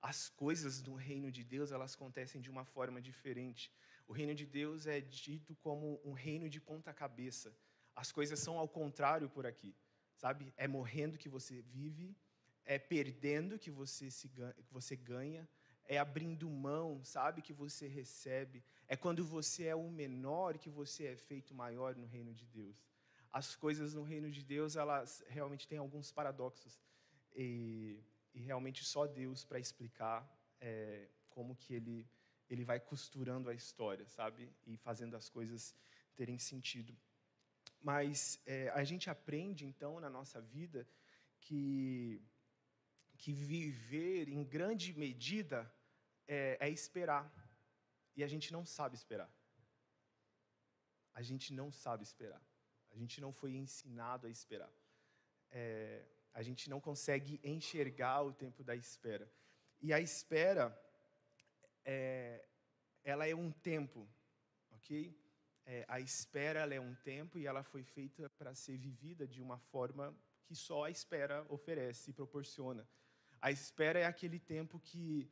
As 0.00 0.28
coisas 0.28 0.80
do 0.80 0.94
reino 0.94 1.32
de 1.32 1.42
Deus, 1.42 1.72
elas 1.72 1.94
acontecem 1.94 2.40
de 2.40 2.50
uma 2.50 2.64
forma 2.64 3.00
diferente. 3.02 3.72
O 4.06 4.12
reino 4.12 4.34
de 4.34 4.46
Deus 4.46 4.86
é 4.86 5.00
dito 5.00 5.54
como 5.56 6.00
um 6.04 6.12
reino 6.12 6.48
de 6.48 6.60
ponta 6.60 6.92
cabeça. 6.92 7.54
As 7.94 8.12
coisas 8.12 8.38
são 8.38 8.58
ao 8.58 8.68
contrário 8.68 9.28
por 9.28 9.46
aqui, 9.46 9.74
sabe? 10.14 10.52
É 10.56 10.68
morrendo 10.68 11.18
que 11.18 11.28
você 11.28 11.60
vive, 11.62 12.16
é 12.64 12.78
perdendo 12.78 13.58
que 13.58 13.70
você, 13.70 14.10
se 14.10 14.28
ganha, 14.28 14.52
que 14.52 14.72
você 14.72 14.94
ganha, 14.94 15.48
é 15.88 15.98
abrindo 15.98 16.48
mão, 16.48 17.02
sabe, 17.04 17.42
que 17.42 17.52
você 17.52 17.86
recebe. 17.86 18.62
É 18.88 18.96
quando 18.96 19.24
você 19.24 19.66
é 19.66 19.74
o 19.74 19.90
menor 19.90 20.58
que 20.58 20.68
você 20.68 21.06
é 21.06 21.16
feito 21.16 21.54
maior 21.54 21.96
no 21.96 22.06
reino 22.06 22.34
de 22.34 22.46
Deus. 22.46 22.76
As 23.32 23.54
coisas 23.54 23.94
no 23.94 24.02
reino 24.02 24.30
de 24.30 24.42
Deus, 24.42 24.76
elas 24.76 25.24
realmente 25.28 25.66
têm 25.66 25.78
alguns 25.78 26.10
paradoxos. 26.12 26.80
E, 27.34 28.02
e 28.34 28.40
realmente 28.40 28.84
só 28.84 29.06
Deus 29.06 29.44
para 29.44 29.58
explicar 29.58 30.26
é, 30.60 31.08
como 31.28 31.54
que 31.54 31.74
ele 31.74 32.08
ele 32.48 32.64
vai 32.64 32.78
costurando 32.80 33.50
a 33.50 33.54
história, 33.54 34.06
sabe? 34.06 34.52
E 34.66 34.76
fazendo 34.76 35.16
as 35.16 35.28
coisas 35.28 35.74
terem 36.14 36.38
sentido. 36.38 36.96
Mas 37.80 38.40
é, 38.46 38.68
a 38.70 38.84
gente 38.84 39.10
aprende, 39.10 39.64
então, 39.64 40.00
na 40.00 40.08
nossa 40.08 40.40
vida, 40.40 40.86
que, 41.40 42.22
que 43.16 43.32
viver, 43.32 44.28
em 44.28 44.42
grande 44.44 44.92
medida, 44.92 45.72
é, 46.26 46.56
é 46.60 46.68
esperar. 46.68 47.30
E 48.16 48.24
a 48.24 48.28
gente 48.28 48.52
não 48.52 48.64
sabe 48.64 48.96
esperar. 48.96 49.30
A 51.14 51.22
gente 51.22 51.52
não 51.52 51.70
sabe 51.70 52.02
esperar. 52.02 52.42
A 52.90 52.96
gente 52.96 53.20
não 53.20 53.32
foi 53.32 53.54
ensinado 53.54 54.26
a 54.26 54.30
esperar. 54.30 54.72
É, 55.50 56.04
a 56.32 56.42
gente 56.42 56.68
não 56.68 56.80
consegue 56.80 57.40
enxergar 57.42 58.22
o 58.22 58.32
tempo 58.32 58.62
da 58.62 58.74
espera. 58.74 59.30
E 59.80 59.92
a 59.92 60.00
espera 60.00 60.76
é, 61.86 62.44
ela 63.04 63.26
é 63.26 63.34
um 63.34 63.50
tempo, 63.50 64.06
ok? 64.72 65.16
É, 65.64 65.84
a 65.88 66.00
espera 66.00 66.60
ela 66.60 66.74
é 66.74 66.80
um 66.80 66.94
tempo 66.96 67.38
e 67.38 67.46
ela 67.46 67.62
foi 67.62 67.82
feita 67.82 68.28
para 68.30 68.54
ser 68.54 68.76
vivida 68.76 69.26
de 69.26 69.40
uma 69.40 69.58
forma 69.58 70.14
que 70.44 70.54
só 70.54 70.84
a 70.84 70.90
espera 70.90 71.46
oferece 71.48 72.10
e 72.10 72.12
proporciona. 72.12 72.86
A 73.40 73.50
espera 73.50 74.00
é 74.00 74.04
aquele 74.04 74.38
tempo 74.38 74.78
que 74.80 75.30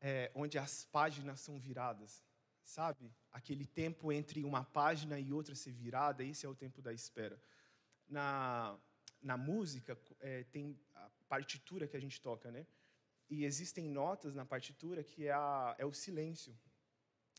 é, 0.00 0.30
onde 0.34 0.58
as 0.58 0.84
páginas 0.84 1.40
são 1.40 1.58
viradas, 1.58 2.24
sabe? 2.62 3.12
Aquele 3.32 3.66
tempo 3.66 4.12
entre 4.12 4.44
uma 4.44 4.64
página 4.64 5.18
e 5.18 5.32
outra 5.32 5.54
ser 5.54 5.72
virada, 5.72 6.24
esse 6.24 6.46
é 6.46 6.48
o 6.48 6.54
tempo 6.54 6.82
da 6.82 6.92
espera. 6.92 7.40
Na, 8.08 8.78
na 9.22 9.36
música, 9.36 9.98
é, 10.20 10.44
tem 10.44 10.78
a 10.94 11.10
partitura 11.28 11.88
que 11.88 11.96
a 11.96 12.00
gente 12.00 12.20
toca, 12.20 12.50
né? 12.50 12.66
E 13.28 13.44
existem 13.44 13.88
notas 13.88 14.34
na 14.34 14.44
partitura 14.44 15.02
que 15.02 15.26
é, 15.26 15.32
a, 15.32 15.74
é 15.78 15.86
o 15.86 15.92
silêncio. 15.92 16.56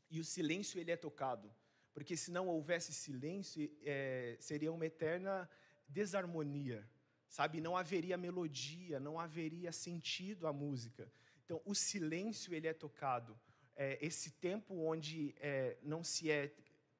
E 0.09 0.19
o 0.19 0.25
silêncio 0.25 0.79
ele 0.79 0.91
é 0.91 0.97
tocado, 0.97 1.51
porque 1.93 2.15
se 2.15 2.31
não 2.31 2.47
houvesse 2.47 2.93
silêncio, 2.93 3.69
é, 3.83 4.37
seria 4.39 4.71
uma 4.71 4.85
eterna 4.85 5.49
desarmonia, 5.87 6.87
sabe? 7.27 7.61
Não 7.61 7.75
haveria 7.77 8.17
melodia, 8.17 8.99
não 8.99 9.19
haveria 9.19 9.71
sentido 9.71 10.47
à 10.47 10.53
música. 10.53 11.11
Então, 11.43 11.61
o 11.65 11.75
silêncio 11.75 12.53
ele 12.53 12.67
é 12.67 12.73
tocado. 12.73 13.39
É, 13.75 13.97
esse 14.01 14.31
tempo 14.31 14.73
onde 14.75 15.35
é, 15.39 15.77
não 15.81 16.03
se 16.03 16.31
é 16.31 16.53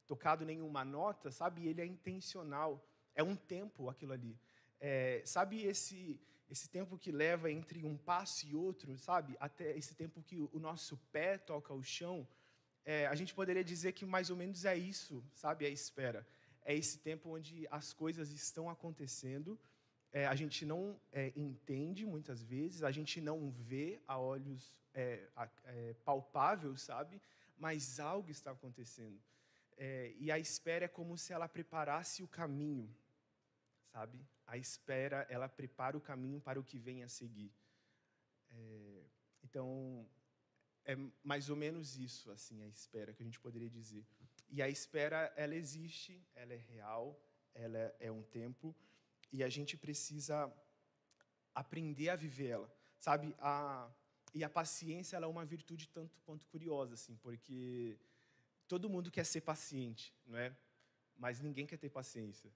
tocado 0.05 0.45
nenhuma 0.45 0.85
nota, 0.85 1.31
sabe? 1.31 1.67
Ele 1.67 1.81
é 1.81 1.85
intencional. 1.85 2.87
É 3.15 3.23
um 3.23 3.35
tempo 3.35 3.89
aquilo 3.89 4.13
ali. 4.13 4.37
É, 4.79 5.21
sabe 5.25 5.63
esse 5.63 6.19
esse 6.49 6.69
tempo 6.69 6.97
que 6.97 7.11
leva 7.11 7.51
entre 7.51 7.83
um 7.83 7.97
passo 7.97 8.45
e 8.45 8.55
outro, 8.55 8.97
sabe? 8.97 9.35
Até 9.39 9.75
esse 9.77 9.95
tempo 9.95 10.21
que 10.21 10.37
o 10.39 10.59
nosso 10.59 10.97
pé 11.11 11.37
toca 11.37 11.73
o 11.73 11.83
chão. 11.83 12.27
É, 12.83 13.07
a 13.07 13.15
gente 13.15 13.33
poderia 13.33 13.63
dizer 13.63 13.93
que 13.93 14.05
mais 14.05 14.29
ou 14.29 14.35
menos 14.35 14.63
é 14.65 14.77
isso, 14.77 15.23
sabe? 15.33 15.65
A 15.65 15.69
espera. 15.69 16.25
É 16.63 16.75
esse 16.75 16.99
tempo 16.99 17.29
onde 17.29 17.67
as 17.71 17.93
coisas 17.93 18.31
estão 18.31 18.69
acontecendo 18.69 19.59
é, 20.15 20.25
a 20.25 20.33
gente 20.33 20.65
não 20.65 20.97
é, 21.11 21.33
entende 21.35 22.05
muitas 22.05 22.41
vezes, 22.41 22.83
a 22.83 22.89
gente 22.89 23.19
não 23.19 23.51
vê 23.51 23.99
a 24.07 24.17
olhos 24.17 24.73
é, 24.93 25.27
é 25.65 25.93
palpáveis, 26.05 26.83
sabe? 26.83 27.21
Mas 27.57 27.99
algo 27.99 28.31
está 28.31 28.51
acontecendo. 28.51 29.21
É, 29.75 30.13
e 30.17 30.31
a 30.31 30.39
espera 30.39 30.85
é 30.85 30.87
como 30.87 31.17
se 31.17 31.33
ela 31.33 31.49
preparasse 31.49 32.23
o 32.23 32.29
caminho, 32.29 32.89
sabe? 33.91 34.17
A 34.47 34.57
espera, 34.57 35.25
ela 35.29 35.49
prepara 35.49 35.97
o 35.97 36.01
caminho 36.01 36.39
para 36.39 36.59
o 36.59 36.63
que 36.63 36.77
vem 36.77 37.03
a 37.03 37.07
seguir. 37.07 37.51
É, 38.51 39.03
então, 39.43 40.07
é 40.85 40.95
mais 41.23 41.49
ou 41.49 41.55
menos 41.55 41.97
isso, 41.97 42.31
assim, 42.31 42.63
a 42.63 42.67
espera 42.67 43.13
que 43.13 43.23
a 43.23 43.25
gente 43.25 43.39
poderia 43.39 43.69
dizer. 43.69 44.05
E 44.49 44.61
a 44.61 44.69
espera, 44.69 45.33
ela 45.35 45.55
existe, 45.55 46.23
ela 46.35 46.53
é 46.53 46.57
real, 46.57 47.19
ela 47.53 47.95
é 47.99 48.11
um 48.11 48.21
tempo, 48.21 48.75
e 49.31 49.43
a 49.43 49.49
gente 49.49 49.75
precisa 49.75 50.53
aprender 51.53 52.09
a 52.09 52.15
viver 52.15 52.49
ela, 52.49 52.75
sabe? 52.99 53.35
A, 53.39 53.89
e 54.33 54.43
a 54.43 54.49
paciência 54.49 55.15
ela 55.15 55.25
é 55.25 55.29
uma 55.29 55.45
virtude 55.45 55.87
tanto 55.89 56.19
quanto 56.21 56.45
curiosa, 56.47 56.93
assim, 56.93 57.15
porque 57.17 57.97
todo 58.67 58.89
mundo 58.89 59.09
quer 59.09 59.25
ser 59.25 59.41
paciente, 59.41 60.13
não 60.25 60.37
é? 60.37 60.55
Mas 61.17 61.39
ninguém 61.39 61.65
quer 61.65 61.77
ter 61.77 61.89
paciência. 61.89 62.51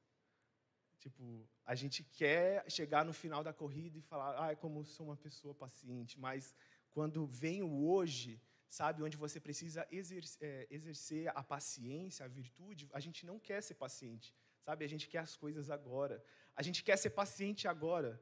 Tipo, 1.00 1.48
a 1.66 1.76
gente 1.76 2.04
quer 2.04 2.70
chegar 2.70 3.06
no 3.06 3.14
final 3.14 3.42
da 3.42 3.54
corrida 3.54 3.98
e 3.98 4.02
falar, 4.02 4.32
ah, 4.44 4.56
como 4.56 4.84
sou 4.84 5.06
uma 5.08 5.16
pessoa 5.16 5.54
paciente, 5.56 6.20
mas 6.20 6.54
quando 6.92 7.26
vem 7.26 7.64
o 7.64 7.72
hoje, 7.88 8.42
sabe, 8.70 9.02
onde 9.02 9.16
você 9.16 9.40
precisa 9.40 9.88
exercer, 9.90 10.38
é, 10.42 10.68
exercer 10.70 11.32
a 11.34 11.42
paciência, 11.42 12.26
a 12.26 12.28
virtude, 12.28 12.90
a 12.92 13.00
gente 13.00 13.26
não 13.26 13.40
quer 13.40 13.62
ser 13.64 13.76
paciente. 13.76 14.36
Sabe, 14.60 14.84
a 14.84 14.90
gente 14.90 15.08
quer 15.08 15.20
as 15.20 15.36
coisas 15.38 15.70
agora. 15.70 16.24
A 16.56 16.62
gente 16.62 16.84
quer 16.84 16.98
ser 16.98 17.12
paciente 17.12 17.68
agora. 17.68 18.22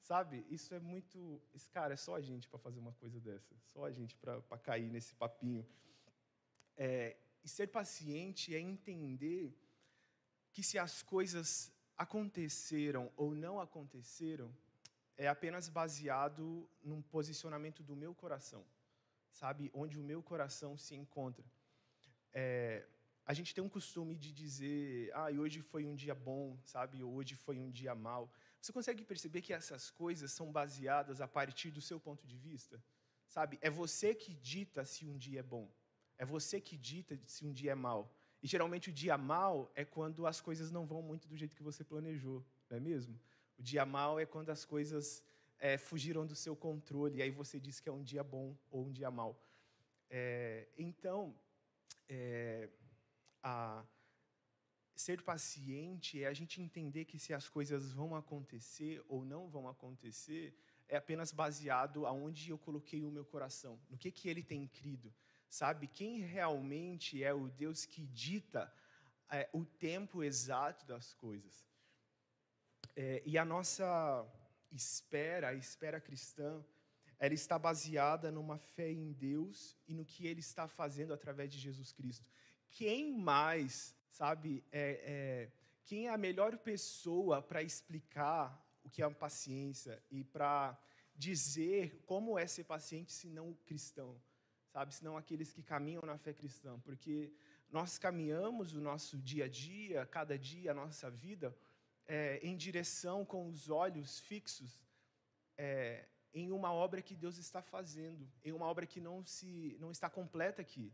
Sabe? 0.00 0.44
Isso 0.50 0.74
é 0.74 0.80
muito. 0.80 1.40
Esse 1.54 1.70
cara 1.70 1.94
é 1.94 1.96
só 1.96 2.16
a 2.16 2.20
gente 2.20 2.48
para 2.48 2.58
fazer 2.58 2.80
uma 2.80 2.92
coisa 2.92 3.20
dessa. 3.20 3.54
Só 3.72 3.84
a 3.84 3.92
gente 3.92 4.16
para 4.16 4.58
cair 4.58 4.90
nesse 4.90 5.14
papinho. 5.14 5.66
É, 6.76 7.16
e 7.42 7.48
ser 7.48 7.68
paciente 7.68 8.54
é 8.54 8.58
entender 8.58 9.56
que 10.52 10.62
se 10.62 10.78
as 10.78 11.02
coisas 11.02 11.72
aconteceram 11.96 13.10
ou 13.16 13.34
não 13.34 13.58
aconteceram, 13.60 14.54
é 15.16 15.28
apenas 15.28 15.68
baseado 15.68 16.68
num 16.82 17.00
posicionamento 17.00 17.82
do 17.82 17.96
meu 17.96 18.14
coração, 18.14 18.64
sabe? 19.30 19.70
Onde 19.72 19.98
o 19.98 20.02
meu 20.02 20.22
coração 20.22 20.76
se 20.76 20.94
encontra. 20.94 21.44
É, 22.32 22.86
a 23.24 23.32
gente 23.32 23.54
tem 23.54 23.64
um 23.64 23.68
costume 23.68 24.14
de 24.14 24.32
dizer, 24.32 25.10
ah, 25.14 25.30
hoje 25.30 25.60
foi 25.62 25.84
um 25.84 25.94
dia 25.94 26.14
bom, 26.14 26.58
sabe? 26.64 27.02
Hoje 27.02 27.34
foi 27.34 27.58
um 27.58 27.70
dia 27.70 27.94
mau. 27.94 28.30
Você 28.60 28.72
consegue 28.72 29.04
perceber 29.04 29.40
que 29.42 29.52
essas 29.52 29.90
coisas 29.90 30.30
são 30.32 30.52
baseadas 30.52 31.20
a 31.20 31.26
partir 31.26 31.70
do 31.70 31.80
seu 31.80 31.98
ponto 31.98 32.26
de 32.26 32.36
vista? 32.36 32.80
Sabe? 33.26 33.58
É 33.60 33.70
você 33.70 34.14
que 34.14 34.34
dita 34.34 34.84
se 34.84 35.06
um 35.06 35.16
dia 35.16 35.40
é 35.40 35.42
bom. 35.42 35.68
É 36.18 36.24
você 36.24 36.60
que 36.60 36.76
dita 36.76 37.18
se 37.26 37.44
um 37.44 37.52
dia 37.52 37.72
é 37.72 37.74
mau. 37.74 38.15
E 38.42 38.46
geralmente 38.46 38.90
o 38.90 38.92
dia 38.92 39.16
mau 39.16 39.70
é 39.74 39.84
quando 39.84 40.26
as 40.26 40.40
coisas 40.40 40.70
não 40.70 40.86
vão 40.86 41.02
muito 41.02 41.26
do 41.26 41.36
jeito 41.36 41.56
que 41.56 41.62
você 41.62 41.82
planejou, 41.82 42.44
não 42.68 42.76
é 42.76 42.80
mesmo? 42.80 43.18
O 43.58 43.62
dia 43.62 43.84
mau 43.86 44.20
é 44.20 44.26
quando 44.26 44.50
as 44.50 44.64
coisas 44.64 45.24
é, 45.58 45.78
fugiram 45.78 46.26
do 46.26 46.34
seu 46.34 46.54
controle 46.54 47.18
e 47.18 47.22
aí 47.22 47.30
você 47.30 47.58
diz 47.58 47.80
que 47.80 47.88
é 47.88 47.92
um 47.92 48.02
dia 48.02 48.22
bom 48.22 48.56
ou 48.70 48.86
um 48.86 48.92
dia 48.92 49.10
mau. 49.10 49.40
É, 50.10 50.68
então, 50.76 51.34
é, 52.08 52.68
a 53.42 53.84
ser 54.94 55.22
paciente 55.22 56.22
é 56.22 56.26
a 56.26 56.32
gente 56.32 56.60
entender 56.60 57.04
que 57.04 57.18
se 57.18 57.34
as 57.34 57.48
coisas 57.48 57.92
vão 57.92 58.14
acontecer 58.14 59.04
ou 59.08 59.24
não 59.24 59.48
vão 59.48 59.68
acontecer, 59.68 60.54
é 60.88 60.96
apenas 60.96 61.32
baseado 61.32 62.06
aonde 62.06 62.50
eu 62.50 62.58
coloquei 62.58 63.04
o 63.04 63.10
meu 63.10 63.24
coração, 63.24 63.78
no 63.90 63.98
que 63.98 64.10
que 64.10 64.28
ele 64.28 64.42
tem 64.42 64.66
crido, 64.66 65.12
sabe? 65.48 65.86
Quem 65.86 66.20
realmente 66.20 67.22
é 67.22 67.32
o 67.32 67.48
Deus 67.48 67.84
que 67.84 68.06
dita 68.06 68.72
é, 69.30 69.48
o 69.52 69.64
tempo 69.64 70.22
exato 70.22 70.86
das 70.86 71.12
coisas. 71.14 71.66
É, 72.94 73.22
e 73.26 73.36
a 73.36 73.44
nossa 73.44 74.26
espera, 74.72 75.48
a 75.48 75.54
espera 75.54 76.00
cristã, 76.00 76.64
ela 77.18 77.34
está 77.34 77.58
baseada 77.58 78.30
numa 78.30 78.58
fé 78.58 78.90
em 78.90 79.12
Deus 79.12 79.76
e 79.86 79.94
no 79.94 80.04
que 80.04 80.26
Ele 80.26 80.40
está 80.40 80.68
fazendo 80.68 81.12
através 81.12 81.50
de 81.50 81.58
Jesus 81.58 81.92
Cristo 81.92 82.26
quem 82.76 83.16
mais, 83.16 83.96
sabe, 84.10 84.62
é, 84.70 85.00
é, 85.02 85.52
quem 85.84 86.08
é 86.08 86.10
a 86.10 86.18
melhor 86.18 86.58
pessoa 86.58 87.40
para 87.40 87.62
explicar 87.62 88.62
o 88.84 88.90
que 88.90 89.02
é 89.02 89.08
paciência 89.10 90.02
e 90.10 90.22
para 90.22 90.78
dizer 91.14 92.02
como 92.04 92.38
é 92.38 92.46
ser 92.46 92.64
paciente 92.64 93.12
se 93.12 93.28
não 93.28 93.54
cristão, 93.64 94.20
sabe, 94.76 94.94
se 94.94 95.02
não 95.08 95.16
aqueles 95.16 95.50
que 95.54 95.62
caminham 95.72 96.02
na 96.10 96.18
fé 96.24 96.32
cristã, 96.40 96.72
porque 96.86 97.14
nós 97.76 97.90
caminhamos 98.06 98.74
o 98.74 98.80
nosso 98.90 99.14
dia 99.30 99.44
a 99.46 99.48
dia, 99.48 100.04
cada 100.18 100.36
dia, 100.50 100.70
a 100.70 100.74
nossa 100.82 101.10
vida, 101.10 101.48
é, 102.06 102.38
em 102.48 102.54
direção 102.66 103.18
com 103.32 103.40
os 103.48 103.70
olhos 103.84 104.20
fixos 104.28 104.70
é, 105.56 106.06
em 106.40 106.52
uma 106.58 106.70
obra 106.72 107.00
que 107.08 107.14
Deus 107.24 107.36
está 107.46 107.62
fazendo, 107.74 108.24
em 108.44 108.52
uma 108.52 108.66
obra 108.66 108.86
que 108.92 109.00
não 109.00 109.16
se 109.24 109.76
não 109.80 109.90
está 109.90 110.08
completa 110.18 110.60
aqui 110.66 110.86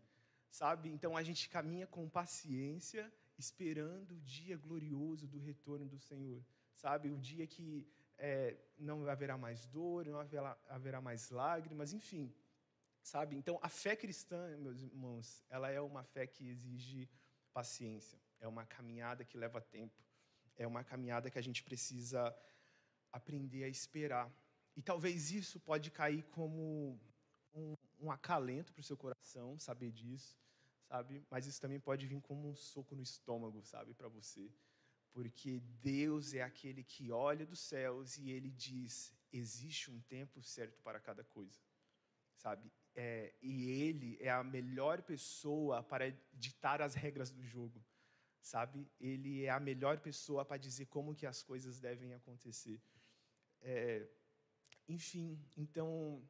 sabe? 0.53 0.91
Então 0.91 1.17
a 1.17 1.23
gente 1.23 1.49
caminha 1.49 1.87
com 1.87 2.09
paciência, 2.09 3.11
esperando 3.39 4.12
o 4.12 4.21
dia 4.21 4.57
glorioso 4.57 5.27
do 5.27 5.39
retorno 5.39 5.87
do 5.87 5.99
Senhor, 5.99 6.45
sabe? 6.75 7.11
O 7.11 7.19
dia 7.19 7.47
que 7.47 7.89
é, 8.19 8.57
não 8.79 9.09
haverá 9.09 9.37
mais 9.39 9.67
dor, 9.67 10.07
não 10.07 10.21
haverá, 10.21 10.57
haverá 10.69 11.01
mais 11.01 11.31
lágrimas, 11.31 11.95
enfim, 11.95 12.33
sabe? 13.03 13.37
Então 13.37 13.59
a 13.63 13.69
fé 13.69 13.97
cristã, 13.97 14.57
meus 14.59 14.81
irmãos, 14.81 15.45
ela 15.49 15.71
é 15.71 15.81
uma 15.81 16.05
fé 16.05 16.27
que 16.27 16.49
exige 16.49 17.09
paciência, 17.53 18.19
é 18.41 18.49
uma 18.49 18.65
caminhada 18.65 19.25
que 19.25 19.37
leva 19.37 19.61
tempo, 19.61 20.03
é 20.57 20.67
uma 20.67 20.85
caminhada 20.85 21.31
que 21.31 21.39
a 21.39 21.43
gente 21.43 21.63
precisa 21.63 22.35
aprender 23.11 23.65
a 23.65 23.69
esperar. 23.69 24.33
E 24.75 24.83
talvez 24.83 25.31
isso 25.31 25.61
pode 25.61 25.91
cair 25.91 26.23
como 26.31 26.99
um, 27.53 27.77
um 28.01 28.11
acalento 28.11 28.73
para 28.73 28.81
o 28.81 28.85
seu 28.85 28.97
coração, 28.97 29.59
saber 29.59 29.93
disso, 29.93 30.39
sabe? 30.89 31.25
Mas 31.31 31.47
isso 31.47 31.61
também 31.61 31.79
pode 31.79 32.07
vir 32.07 32.21
como 32.23 32.49
um 32.49 32.55
soco 32.55 32.95
no 32.95 33.03
estômago, 33.03 33.63
sabe, 33.63 33.93
para 33.93 34.09
você. 34.09 34.51
Porque 35.13 35.61
Deus 35.83 36.33
é 36.33 36.43
aquele 36.43 36.83
que 36.83 37.13
olha 37.13 37.45
dos 37.45 37.61
céus 37.61 38.17
e 38.17 38.31
ele 38.31 38.51
diz: 38.51 39.15
existe 39.31 39.91
um 39.91 40.01
tempo 40.01 40.43
certo 40.43 40.81
para 40.81 40.99
cada 40.99 41.23
coisa, 41.23 41.61
sabe? 42.35 42.73
É, 42.95 43.33
e 43.41 43.71
ele 43.71 44.19
é 44.21 44.31
a 44.31 44.45
melhor 44.45 45.03
pessoa 45.03 45.83
para 45.83 46.15
ditar 46.33 46.83
as 46.83 46.95
regras 46.95 47.31
do 47.31 47.43
jogo, 47.43 47.83
sabe? 48.41 48.87
Ele 49.01 49.45
é 49.45 49.51
a 49.51 49.59
melhor 49.59 49.99
pessoa 49.99 50.45
para 50.45 50.59
dizer 50.59 50.87
como 50.87 51.15
que 51.15 51.27
as 51.27 51.43
coisas 51.43 51.81
devem 51.81 52.13
acontecer. 52.13 52.81
É, 53.63 54.07
enfim, 54.89 55.39
então 55.57 56.23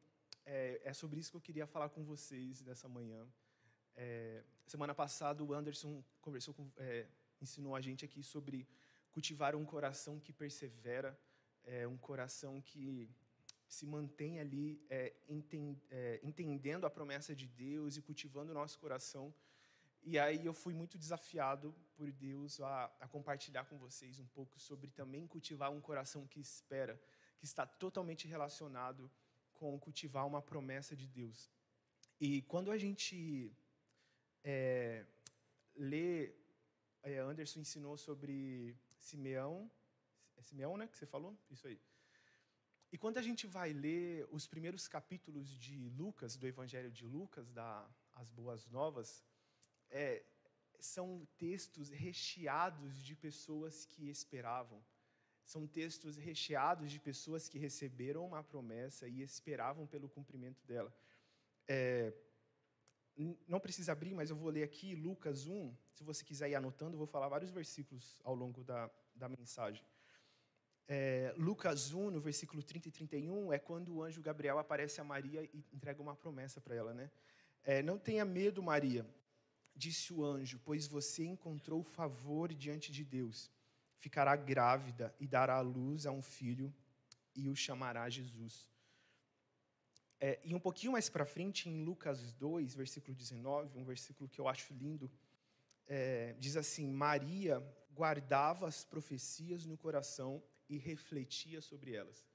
é, 0.45 0.81
é, 0.83 0.93
sobre 0.93 1.19
isso 1.19 1.31
que 1.31 1.37
eu 1.37 1.41
queria 1.41 1.65
falar 1.65 1.89
com 1.89 2.03
vocês 2.03 2.61
nessa 2.61 2.87
manhã. 2.87 3.27
É, 3.95 4.43
semana 4.65 4.93
passada 4.93 5.43
o 5.43 5.53
Anderson 5.53 6.03
conversou 6.21 6.53
com, 6.53 6.71
é, 6.77 7.07
ensinou 7.41 7.75
a 7.75 7.81
gente 7.81 8.05
aqui 8.05 8.23
sobre 8.23 8.67
cultivar 9.11 9.55
um 9.55 9.65
coração 9.65 10.19
que 10.19 10.33
persevera, 10.33 11.19
é, 11.63 11.87
um 11.87 11.97
coração 11.97 12.61
que 12.61 13.09
se 13.73 13.85
mantém 13.85 14.39
ali 14.39 14.79
é, 14.89 15.13
enten, 15.27 15.81
é, 15.89 16.19
entendendo 16.23 16.85
a 16.85 16.89
promessa 16.89 17.35
de 17.35 17.47
Deus 17.47 17.97
e 17.97 18.01
cultivando 18.01 18.51
o 18.51 18.53
nosso 18.53 18.77
coração. 18.79 19.33
E 20.03 20.19
aí 20.19 20.45
eu 20.45 20.53
fui 20.53 20.73
muito 20.73 20.97
desafiado 20.97 21.73
por 21.95 22.11
Deus 22.11 22.59
a, 22.61 22.85
a 22.99 23.07
compartilhar 23.07 23.65
com 23.65 23.77
vocês 23.77 24.19
um 24.19 24.27
pouco 24.27 24.59
sobre 24.59 24.91
também 24.91 25.25
cultivar 25.25 25.71
um 25.71 25.81
coração 25.81 26.27
que 26.27 26.39
espera, 26.39 27.01
que 27.37 27.45
está 27.45 27.65
totalmente 27.65 28.27
relacionado 28.27 29.09
com 29.53 29.79
cultivar 29.79 30.27
uma 30.27 30.41
promessa 30.41 30.95
de 30.95 31.07
Deus. 31.07 31.49
E 32.19 32.41
quando 32.43 32.69
a 32.69 32.77
gente 32.77 33.51
é, 34.43 35.05
lê, 35.75 36.33
é, 37.01 37.17
Anderson 37.19 37.61
ensinou 37.61 37.97
sobre 37.97 38.77
Simeão, 38.99 39.71
é 40.37 40.41
Simeão, 40.41 40.77
né, 40.77 40.87
que 40.87 40.97
você 40.97 41.07
falou? 41.07 41.35
Isso 41.49 41.65
aí. 41.67 41.79
E 42.93 42.97
quando 43.03 43.17
a 43.17 43.23
gente 43.23 43.47
vai 43.47 43.73
ler 43.73 44.27
os 44.29 44.45
primeiros 44.45 44.87
capítulos 44.87 45.49
de 45.57 45.89
Lucas, 45.89 46.37
do 46.37 46.45
Evangelho 46.45 46.91
de 46.91 47.03
Lucas, 47.03 47.49
da 47.49 47.89
As 48.13 48.29
Boas 48.29 48.67
Novas, 48.67 49.23
é, 49.89 50.23
são 50.79 51.27
textos 51.35 51.89
recheados 51.89 53.03
de 53.03 53.15
pessoas 53.15 53.83
que 53.83 54.07
esperavam. 54.11 54.79
São 55.43 55.65
textos 55.65 56.17
recheados 56.17 56.91
de 56.91 56.99
pessoas 56.99 57.49
que 57.49 57.57
receberam 57.57 58.27
uma 58.27 58.43
promessa 58.43 59.07
e 59.07 59.23
esperavam 59.23 59.87
pelo 59.87 60.07
cumprimento 60.07 60.63
dela. 60.67 60.95
É, 61.67 62.13
não 63.47 63.59
precisa 63.59 63.91
abrir, 63.91 64.13
mas 64.13 64.29
eu 64.29 64.35
vou 64.35 64.51
ler 64.51 64.61
aqui 64.61 64.93
Lucas 64.93 65.47
1. 65.47 65.75
Se 65.95 66.03
você 66.03 66.23
quiser 66.23 66.51
ir 66.51 66.55
anotando, 66.55 66.93
eu 66.93 66.99
vou 66.99 67.07
falar 67.07 67.27
vários 67.27 67.49
versículos 67.49 68.15
ao 68.23 68.35
longo 68.35 68.63
da, 68.63 68.87
da 69.15 69.27
mensagem. 69.27 69.83
É, 70.87 71.33
Lucas 71.37 71.93
1, 71.93 72.11
no 72.11 72.19
versículo 72.19 72.61
30 72.61 72.89
e 72.89 72.91
31, 72.91 73.53
é 73.53 73.59
quando 73.59 73.95
o 73.95 74.03
anjo 74.03 74.21
Gabriel 74.21 74.59
aparece 74.59 74.99
a 74.99 75.03
Maria 75.03 75.43
e 75.53 75.65
entrega 75.71 76.01
uma 76.01 76.15
promessa 76.15 76.59
para 76.59 76.75
ela. 76.75 76.93
Né? 76.93 77.09
É, 77.63 77.81
não 77.81 77.97
tenha 77.97 78.25
medo, 78.25 78.61
Maria, 78.61 79.05
disse 79.75 80.13
o 80.13 80.23
anjo, 80.23 80.59
pois 80.63 80.87
você 80.87 81.23
encontrou 81.23 81.83
favor 81.83 82.53
diante 82.53 82.91
de 82.91 83.03
Deus. 83.03 83.49
Ficará 83.97 84.35
grávida 84.35 85.15
e 85.19 85.27
dará 85.27 85.55
à 85.55 85.61
luz 85.61 86.05
a 86.05 86.11
um 86.11 86.21
filho 86.21 86.73
e 87.33 87.49
o 87.49 87.55
chamará 87.55 88.09
Jesus. 88.09 88.69
É, 90.19 90.39
e 90.43 90.53
um 90.53 90.59
pouquinho 90.59 90.91
mais 90.91 91.09
para 91.09 91.25
frente, 91.25 91.69
em 91.69 91.83
Lucas 91.83 92.33
2, 92.33 92.75
versículo 92.75 93.15
19, 93.15 93.77
um 93.77 93.83
versículo 93.83 94.29
que 94.29 94.39
eu 94.39 94.47
acho 94.47 94.73
lindo, 94.73 95.11
é, 95.87 96.33
diz 96.39 96.55
assim: 96.55 96.89
Maria 96.89 97.61
guardava 97.93 98.67
as 98.67 98.83
profecias 98.83 99.65
no 99.65 99.77
coração 99.77 100.41
e 100.69 100.77
refletia 100.77 101.61
sobre 101.61 101.93
elas. 101.93 102.25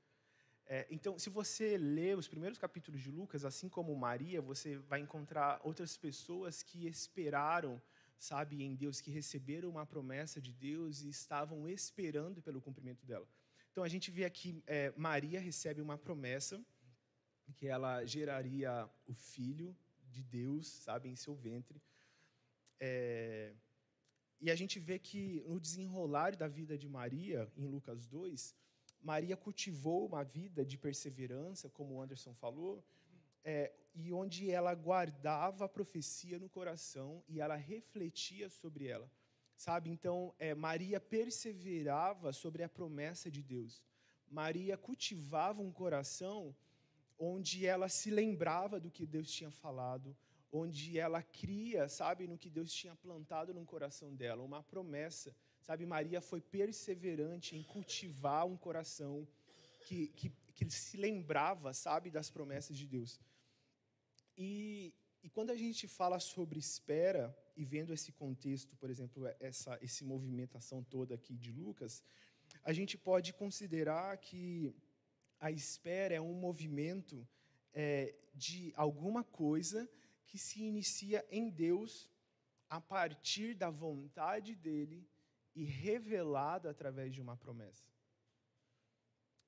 É, 0.66 0.86
então, 0.90 1.18
se 1.18 1.30
você 1.30 1.78
lê 1.78 2.14
os 2.14 2.28
primeiros 2.28 2.58
capítulos 2.58 3.00
de 3.00 3.10
Lucas, 3.10 3.44
assim 3.44 3.68
como 3.68 3.96
Maria, 3.96 4.42
você 4.42 4.76
vai 4.76 5.00
encontrar 5.00 5.60
outras 5.64 5.96
pessoas 5.96 6.62
que 6.62 6.86
esperaram, 6.86 7.80
sabe, 8.18 8.62
em 8.62 8.74
Deus, 8.74 9.00
que 9.00 9.10
receberam 9.10 9.70
uma 9.70 9.86
promessa 9.86 10.40
de 10.42 10.52
Deus 10.52 11.02
e 11.02 11.08
estavam 11.08 11.66
esperando 11.68 12.42
pelo 12.42 12.60
cumprimento 12.60 13.06
dela. 13.06 13.26
Então, 13.72 13.82
a 13.82 13.88
gente 13.88 14.10
vê 14.10 14.26
aqui, 14.26 14.62
é, 14.66 14.92
Maria 14.96 15.40
recebe 15.40 15.80
uma 15.80 15.96
promessa 15.96 16.62
que 17.54 17.66
ela 17.66 18.04
geraria 18.04 18.88
o 19.06 19.14
filho 19.14 19.74
de 20.10 20.22
Deus, 20.22 20.66
sabe, 20.66 21.08
em 21.08 21.16
seu 21.16 21.34
ventre. 21.34 21.80
É, 22.78 23.54
e 24.40 24.50
a 24.50 24.54
gente 24.54 24.78
vê 24.78 24.98
que 24.98 25.42
no 25.46 25.58
desenrolar 25.58 26.36
da 26.36 26.46
vida 26.46 26.78
de 26.78 26.88
Maria, 26.88 27.50
em 27.56 27.66
Lucas 27.66 28.06
2, 28.06 28.54
Maria 29.02 29.36
cultivou 29.36 30.06
uma 30.06 30.22
vida 30.22 30.64
de 30.64 30.76
perseverança, 30.76 31.68
como 31.68 31.94
o 31.94 32.02
Anderson 32.02 32.34
falou, 32.34 32.84
é, 33.44 33.72
e 33.94 34.12
onde 34.12 34.50
ela 34.50 34.74
guardava 34.74 35.64
a 35.64 35.68
profecia 35.68 36.38
no 36.38 36.48
coração 36.48 37.22
e 37.28 37.40
ela 37.40 37.56
refletia 37.56 38.48
sobre 38.48 38.86
ela. 38.86 39.10
Sabe? 39.56 39.90
Então, 39.90 40.34
é, 40.38 40.54
Maria 40.54 41.00
perseverava 41.00 42.32
sobre 42.32 42.62
a 42.62 42.68
promessa 42.68 43.28
de 43.28 43.42
Deus. 43.42 43.82
Maria 44.30 44.76
cultivava 44.76 45.60
um 45.60 45.72
coração 45.72 46.54
onde 47.18 47.66
ela 47.66 47.88
se 47.88 48.10
lembrava 48.10 48.78
do 48.78 48.90
que 48.90 49.04
Deus 49.04 49.28
tinha 49.30 49.50
falado, 49.50 50.16
onde 50.52 50.98
ela 50.98 51.22
cria, 51.22 51.88
sabe, 51.88 52.26
no 52.26 52.38
que 52.38 52.48
Deus 52.48 52.72
tinha 52.72 52.94
plantado 52.96 53.52
no 53.52 53.64
coração 53.64 54.14
dela, 54.14 54.42
uma 54.42 54.62
promessa. 54.62 55.34
Sabe, 55.60 55.84
Maria 55.84 56.20
foi 56.20 56.40
perseverante 56.40 57.56
em 57.56 57.62
cultivar 57.62 58.46
um 58.46 58.56
coração 58.56 59.28
que, 59.80 60.08
que, 60.08 60.32
que 60.54 60.70
se 60.70 60.96
lembrava, 60.96 61.72
sabe, 61.72 62.10
das 62.10 62.30
promessas 62.30 62.76
de 62.76 62.86
Deus. 62.86 63.20
E, 64.36 64.94
e 65.22 65.28
quando 65.28 65.50
a 65.50 65.56
gente 65.56 65.86
fala 65.86 66.18
sobre 66.18 66.58
espera, 66.58 67.36
e 67.56 67.64
vendo 67.64 67.92
esse 67.92 68.12
contexto, 68.12 68.76
por 68.76 68.88
exemplo, 68.88 69.26
essa, 69.40 69.78
essa 69.82 70.04
movimentação 70.04 70.82
toda 70.82 71.14
aqui 71.14 71.36
de 71.36 71.52
Lucas, 71.52 72.02
a 72.64 72.72
gente 72.72 72.96
pode 72.96 73.32
considerar 73.34 74.16
que 74.18 74.72
a 75.38 75.50
espera 75.50 76.14
é 76.14 76.20
um 76.20 76.34
movimento 76.34 77.26
é, 77.74 78.14
de 78.34 78.72
alguma 78.76 79.22
coisa 79.22 79.88
que 80.28 80.38
se 80.38 80.62
inicia 80.62 81.26
em 81.30 81.50
Deus 81.50 82.08
a 82.68 82.80
partir 82.80 83.54
da 83.54 83.70
vontade 83.70 84.54
dele 84.54 85.08
e 85.54 85.64
revelada 85.64 86.70
através 86.70 87.12
de 87.12 87.20
uma 87.20 87.36
promessa. 87.36 87.84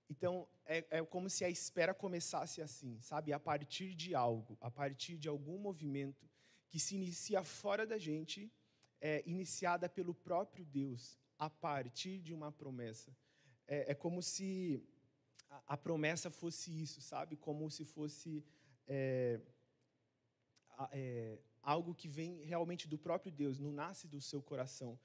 Então, 0.09 0.49
é, 0.65 0.85
é, 0.91 1.05
como 1.05 1.31
se 1.31 1.45
a 1.45 1.49
espera 1.49 1.95
começasse 1.95 2.61
assim, 2.61 2.99
sabe? 3.01 3.33
A 3.33 3.39
partir 3.39 3.95
de 3.95 4.15
algo, 4.15 4.59
a 4.61 4.71
partir 4.71 5.17
de 5.17 5.29
algum 5.29 5.59
movimento 5.59 6.29
que 6.69 6.81
se 6.81 6.97
inicia 6.97 7.45
fora 7.45 7.87
da 7.87 7.97
gente, 7.97 8.53
é, 9.01 9.23
iniciada 9.25 9.89
pelo 9.89 10.13
próprio 10.13 10.65
Deus, 10.65 11.17
a 11.39 11.49
partir 11.49 12.21
de 12.21 12.35
uma 12.35 12.51
promessa. 12.51 13.17
É, 13.69 13.93
é 13.93 13.95
como 13.95 14.21
se 14.21 14.83
a, 15.49 15.75
a, 15.75 15.77
promessa 15.77 16.31
fosse 16.31 16.71
isso, 16.83 17.01
sabe? 17.01 17.37
Como 17.37 17.71
se 17.71 17.85
fosse 17.85 18.45
é, 20.93 21.39
algo 21.63 21.95
que 21.95 22.09
vem 22.09 22.43
realmente 22.45 22.89
do 22.89 22.99
próprio 22.99 23.33
Deus, 23.33 23.59
não 23.59 23.73
nasce 23.73 24.07
do 24.09 24.21
seu 24.21 24.43
coração. 24.43 24.99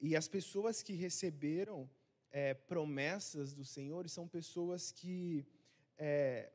E 0.00 0.14
as 0.14 0.28
pessoas 0.28 0.82
que 0.82 0.92
receberam 0.92 1.90
é, 2.30 2.54
promessas 2.54 3.52
do 3.52 3.64
Senhor 3.64 4.08
são 4.08 4.28
pessoas 4.28 4.92
que, 4.92 5.46
é, 5.96 6.52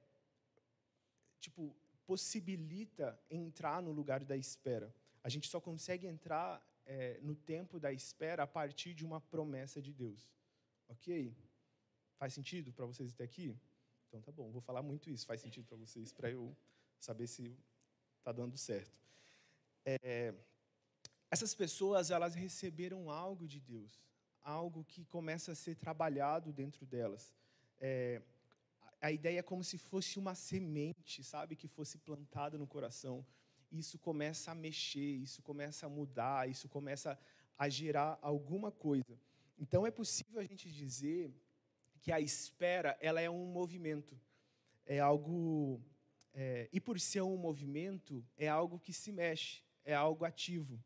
tipo, 1.39 1.75
possibilita 2.05 3.19
entrar 3.29 3.81
no 3.81 3.91
lugar 3.91 4.23
da 4.23 4.37
espera. 4.37 4.93
A 5.23 5.29
gente 5.29 5.47
só 5.49 5.59
consegue 5.59 6.07
entrar 6.07 6.61
é, 6.85 7.19
no 7.21 7.35
tempo 7.35 7.79
da 7.79 7.91
espera 7.91 8.43
a 8.43 8.47
partir 8.47 8.93
de 8.93 9.05
uma 9.05 9.19
promessa 9.21 9.81
de 9.81 9.93
Deus. 9.93 10.29
Ok? 10.87 11.35
Faz 12.17 12.33
sentido 12.33 12.71
para 12.71 12.85
vocês 12.85 13.11
até 13.11 13.23
aqui? 13.23 13.57
Então 14.07 14.21
tá 14.21 14.31
bom, 14.31 14.51
vou 14.51 14.61
falar 14.61 14.81
muito 14.81 15.09
isso. 15.09 15.25
Faz 15.25 15.41
sentido 15.41 15.65
para 15.65 15.77
vocês, 15.77 16.11
para 16.11 16.29
eu 16.29 16.55
saber 16.99 17.27
se 17.27 17.57
está 18.23 18.31
dando 18.31 18.57
certo. 18.57 18.97
É, 19.85 20.33
essas 21.29 21.53
pessoas, 21.53 22.09
elas 22.09 22.35
receberam 22.35 23.11
algo 23.11 23.45
de 23.47 23.59
Deus, 23.59 24.01
algo 24.41 24.85
que 24.85 25.03
começa 25.03 25.51
a 25.51 25.55
ser 25.55 25.75
trabalhado 25.75 26.53
dentro 26.53 26.85
delas. 26.85 27.33
É, 27.81 28.21
a 29.01 29.11
ideia 29.11 29.39
é 29.39 29.43
como 29.43 29.63
se 29.63 29.77
fosse 29.77 30.17
uma 30.17 30.35
semente, 30.35 31.21
sabe, 31.21 31.57
que 31.57 31.67
fosse 31.67 31.97
plantada 31.97 32.57
no 32.57 32.65
coração. 32.65 33.25
Isso 33.69 33.99
começa 33.99 34.51
a 34.51 34.55
mexer, 34.55 35.15
isso 35.27 35.41
começa 35.41 35.85
a 35.85 35.89
mudar, 35.89 36.49
isso 36.49 36.69
começa 36.69 37.19
a 37.57 37.67
gerar 37.67 38.17
alguma 38.21 38.71
coisa. 38.71 39.19
Então 39.57 39.85
é 39.85 39.91
possível 39.91 40.39
a 40.39 40.45
gente 40.45 40.71
dizer 40.71 41.33
que 41.99 42.11
a 42.11 42.21
espera 42.21 42.97
ela 43.01 43.19
é 43.19 43.29
um 43.29 43.45
movimento, 43.45 44.17
é 44.85 44.99
algo 44.99 45.81
é, 46.33 46.69
e 46.71 46.79
por 46.79 46.99
ser 46.99 47.21
um 47.21 47.37
movimento 47.37 48.25
é 48.37 48.47
algo 48.47 48.79
que 48.79 48.91
se 48.91 49.11
mexe, 49.11 49.63
é 49.85 49.93
algo 49.93 50.25
ativo 50.25 50.81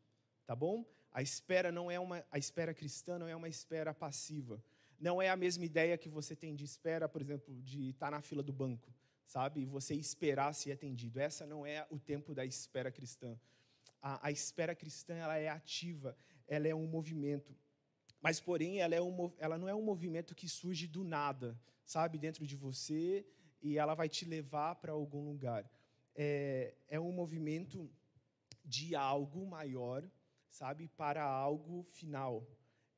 tá 0.48 0.56
bom? 0.56 0.82
A 1.12 1.20
espera 1.20 1.70
não 1.70 1.90
é 1.90 2.00
uma 2.00 2.24
a 2.30 2.38
espera 2.38 2.72
cristã 2.72 3.18
não 3.18 3.28
é 3.28 3.36
uma 3.36 3.50
espera 3.50 3.92
passiva. 3.92 4.64
Não 4.98 5.20
é 5.20 5.28
a 5.28 5.36
mesma 5.36 5.64
ideia 5.66 5.98
que 5.98 6.08
você 6.08 6.34
tem 6.34 6.54
de 6.54 6.64
espera, 6.64 7.06
por 7.06 7.20
exemplo, 7.20 7.54
de 7.62 7.90
estar 7.90 8.10
na 8.10 8.22
fila 8.22 8.42
do 8.42 8.52
banco, 8.52 8.90
sabe? 9.26 9.60
E 9.60 9.66
você 9.66 9.94
esperar 9.94 10.54
ser 10.54 10.72
atendido. 10.72 11.20
Essa 11.20 11.46
não 11.46 11.66
é 11.66 11.86
o 11.90 11.98
tempo 11.98 12.34
da 12.34 12.46
espera 12.46 12.90
cristã. 12.90 13.38
A, 14.00 14.28
a 14.28 14.30
espera 14.30 14.74
cristã 14.74 15.14
ela 15.14 15.36
é 15.36 15.48
ativa, 15.48 16.16
ela 16.48 16.66
é 16.66 16.74
um 16.74 16.86
movimento. 16.86 17.54
Mas, 18.20 18.40
porém, 18.40 18.80
ela, 18.80 18.94
é 18.94 19.02
um, 19.02 19.30
ela 19.38 19.58
não 19.58 19.68
é 19.68 19.74
um 19.74 19.82
movimento 19.82 20.34
que 20.34 20.48
surge 20.48 20.86
do 20.86 21.04
nada, 21.04 21.60
sabe? 21.84 22.18
Dentro 22.18 22.46
de 22.46 22.56
você 22.56 23.24
e 23.60 23.78
ela 23.78 23.94
vai 23.94 24.08
te 24.08 24.24
levar 24.24 24.74
para 24.76 24.92
algum 24.92 25.24
lugar. 25.24 25.68
É, 26.14 26.74
é 26.88 26.98
um 27.00 27.12
movimento 27.12 27.90
de 28.64 28.94
algo 28.94 29.46
maior 29.46 30.08
sabe, 30.50 30.88
para 30.88 31.22
algo 31.22 31.82
final. 31.84 32.46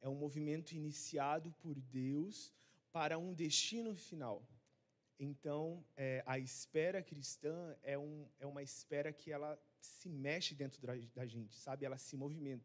É 0.00 0.08
um 0.08 0.14
movimento 0.14 0.72
iniciado 0.72 1.52
por 1.60 1.78
Deus 1.78 2.52
para 2.92 3.18
um 3.18 3.34
destino 3.34 3.94
final. 3.94 4.42
Então, 5.18 5.84
é, 5.96 6.22
a 6.26 6.38
espera 6.38 7.02
cristã 7.02 7.76
é, 7.82 7.98
um, 7.98 8.26
é 8.38 8.46
uma 8.46 8.62
espera 8.62 9.12
que 9.12 9.30
ela 9.30 9.60
se 9.78 10.08
mexe 10.08 10.54
dentro 10.54 10.80
da, 10.80 10.94
da 11.14 11.26
gente, 11.26 11.54
sabe? 11.58 11.84
Ela 11.84 11.98
se 11.98 12.16
movimenta. 12.16 12.64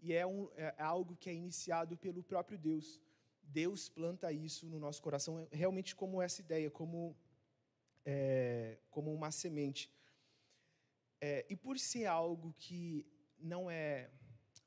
E 0.00 0.12
é, 0.12 0.26
um, 0.26 0.48
é 0.56 0.74
algo 0.82 1.16
que 1.16 1.30
é 1.30 1.34
iniciado 1.34 1.96
pelo 1.96 2.22
próprio 2.22 2.58
Deus. 2.58 3.00
Deus 3.44 3.88
planta 3.88 4.32
isso 4.32 4.66
no 4.66 4.80
nosso 4.80 5.00
coração, 5.00 5.38
é 5.38 5.46
realmente 5.52 5.94
como 5.94 6.20
essa 6.20 6.40
ideia, 6.40 6.70
como, 6.70 7.16
é, 8.04 8.78
como 8.90 9.12
uma 9.12 9.30
semente. 9.30 9.90
É, 11.20 11.46
e 11.48 11.56
por 11.56 11.78
ser 11.78 12.06
algo 12.06 12.54
que 12.58 13.06
não 13.38 13.70
é 13.70 14.10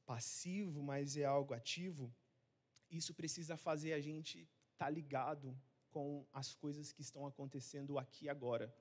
passivo, 0.06 0.82
mas 0.82 1.18
é 1.18 1.26
algo 1.26 1.54
ativo, 1.54 2.14
isso 2.90 3.14
precisa 3.14 3.58
fazer 3.58 3.94
a 3.94 4.00
gente 4.00 4.42
estar 4.74 4.86
tá 4.86 4.90
ligado 4.90 5.58
com 5.90 6.26
as 6.32 6.54
coisas 6.54 6.92
que 6.92 7.02
estão 7.02 7.26
acontecendo 7.26 7.98
aqui 7.98 8.28
agora, 8.30 8.74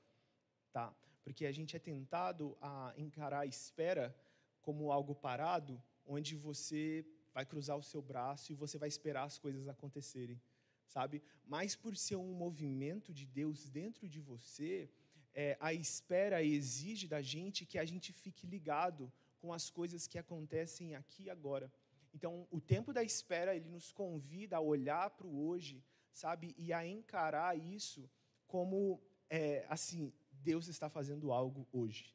tá? 0.73 0.95
Porque 1.23 1.47
a 1.47 1.53
gente 1.53 1.77
é 1.77 1.79
tentado 1.79 2.57
a 2.61 2.93
encarar 2.97 3.40
a 3.40 3.47
espera 3.47 4.14
como 4.61 4.93
algo 4.93 5.14
parado, 5.14 5.83
onde 6.05 6.37
você 6.37 7.07
vai 7.33 7.47
cruzar 7.47 7.77
o 7.77 7.83
seu 7.83 8.03
braço 8.03 8.53
e 8.53 8.55
você 8.55 8.79
vai 8.79 8.88
esperar 8.88 9.25
as 9.25 9.38
coisas 9.38 9.67
acontecerem, 9.69 10.40
sabe? 10.87 11.23
Mas 11.47 11.75
por 11.75 11.97
ser 11.97 12.16
um 12.16 12.33
movimento 12.35 13.12
de 13.12 13.27
Deus 13.27 13.68
dentro 13.68 14.09
de 14.09 14.20
você, 14.20 14.90
é, 15.35 15.57
a 15.61 15.73
espera 15.73 16.42
exige 16.42 17.09
da 17.09 17.20
gente 17.20 17.66
que 17.66 17.79
a 17.79 17.85
gente 17.85 18.12
fique 18.12 18.47
ligado 18.47 19.12
com 19.38 19.53
as 19.53 19.68
coisas 19.68 20.07
que 20.07 20.18
acontecem 20.18 20.94
aqui 20.94 21.25
e 21.25 21.31
agora. 21.31 21.73
Então, 22.14 22.47
o 22.51 22.61
tempo 22.61 22.92
da 22.92 23.03
espera, 23.03 23.55
ele 23.57 23.68
nos 23.68 23.90
convida 23.90 24.57
a 24.57 24.61
olhar 24.61 25.11
para 25.11 25.27
o 25.27 25.47
hoje, 25.47 25.85
sabe? 26.12 26.55
E 26.57 26.73
a 26.73 26.87
encarar 26.87 27.59
isso 27.59 28.09
como, 28.47 29.03
é, 29.29 29.66
assim, 29.68 30.12
Deus 30.31 30.68
está 30.68 30.88
fazendo 30.88 31.33
algo 31.33 31.66
hoje, 31.73 32.14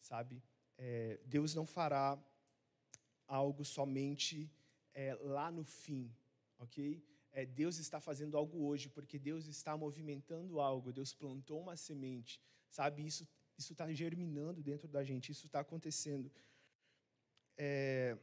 sabe? 0.00 0.42
É, 0.76 1.20
Deus 1.24 1.54
não 1.54 1.64
fará 1.64 2.18
algo 3.26 3.64
somente 3.64 4.50
é, 4.92 5.14
lá 5.14 5.50
no 5.50 5.64
fim, 5.64 6.12
ok? 6.58 7.02
É, 7.36 7.44
Deus 7.44 7.74
está 7.78 7.98
fazendo 8.00 8.34
algo 8.36 8.56
hoje, 8.66 8.86
porque 8.88 9.16
Deus 9.18 9.46
está 9.46 9.72
movimentando 9.76 10.52
algo, 10.58 10.96
Deus 10.98 11.12
plantou 11.12 11.58
uma 11.60 11.76
semente, 11.76 12.40
sabe? 12.78 13.06
Isso 13.10 13.24
isso 13.58 13.72
está 13.72 13.90
germinando 13.92 14.62
dentro 14.62 14.88
da 14.88 15.02
gente, 15.02 15.32
isso 15.32 15.46
está 15.46 15.60
acontecendo. 15.60 16.30
É, 17.56 18.16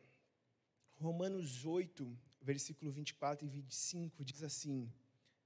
Romanos 1.00 1.66
8, 1.66 2.16
versículo 2.42 2.92
24 2.92 3.46
e 3.46 3.50
25 3.50 4.24
diz 4.24 4.44
assim: 4.44 4.92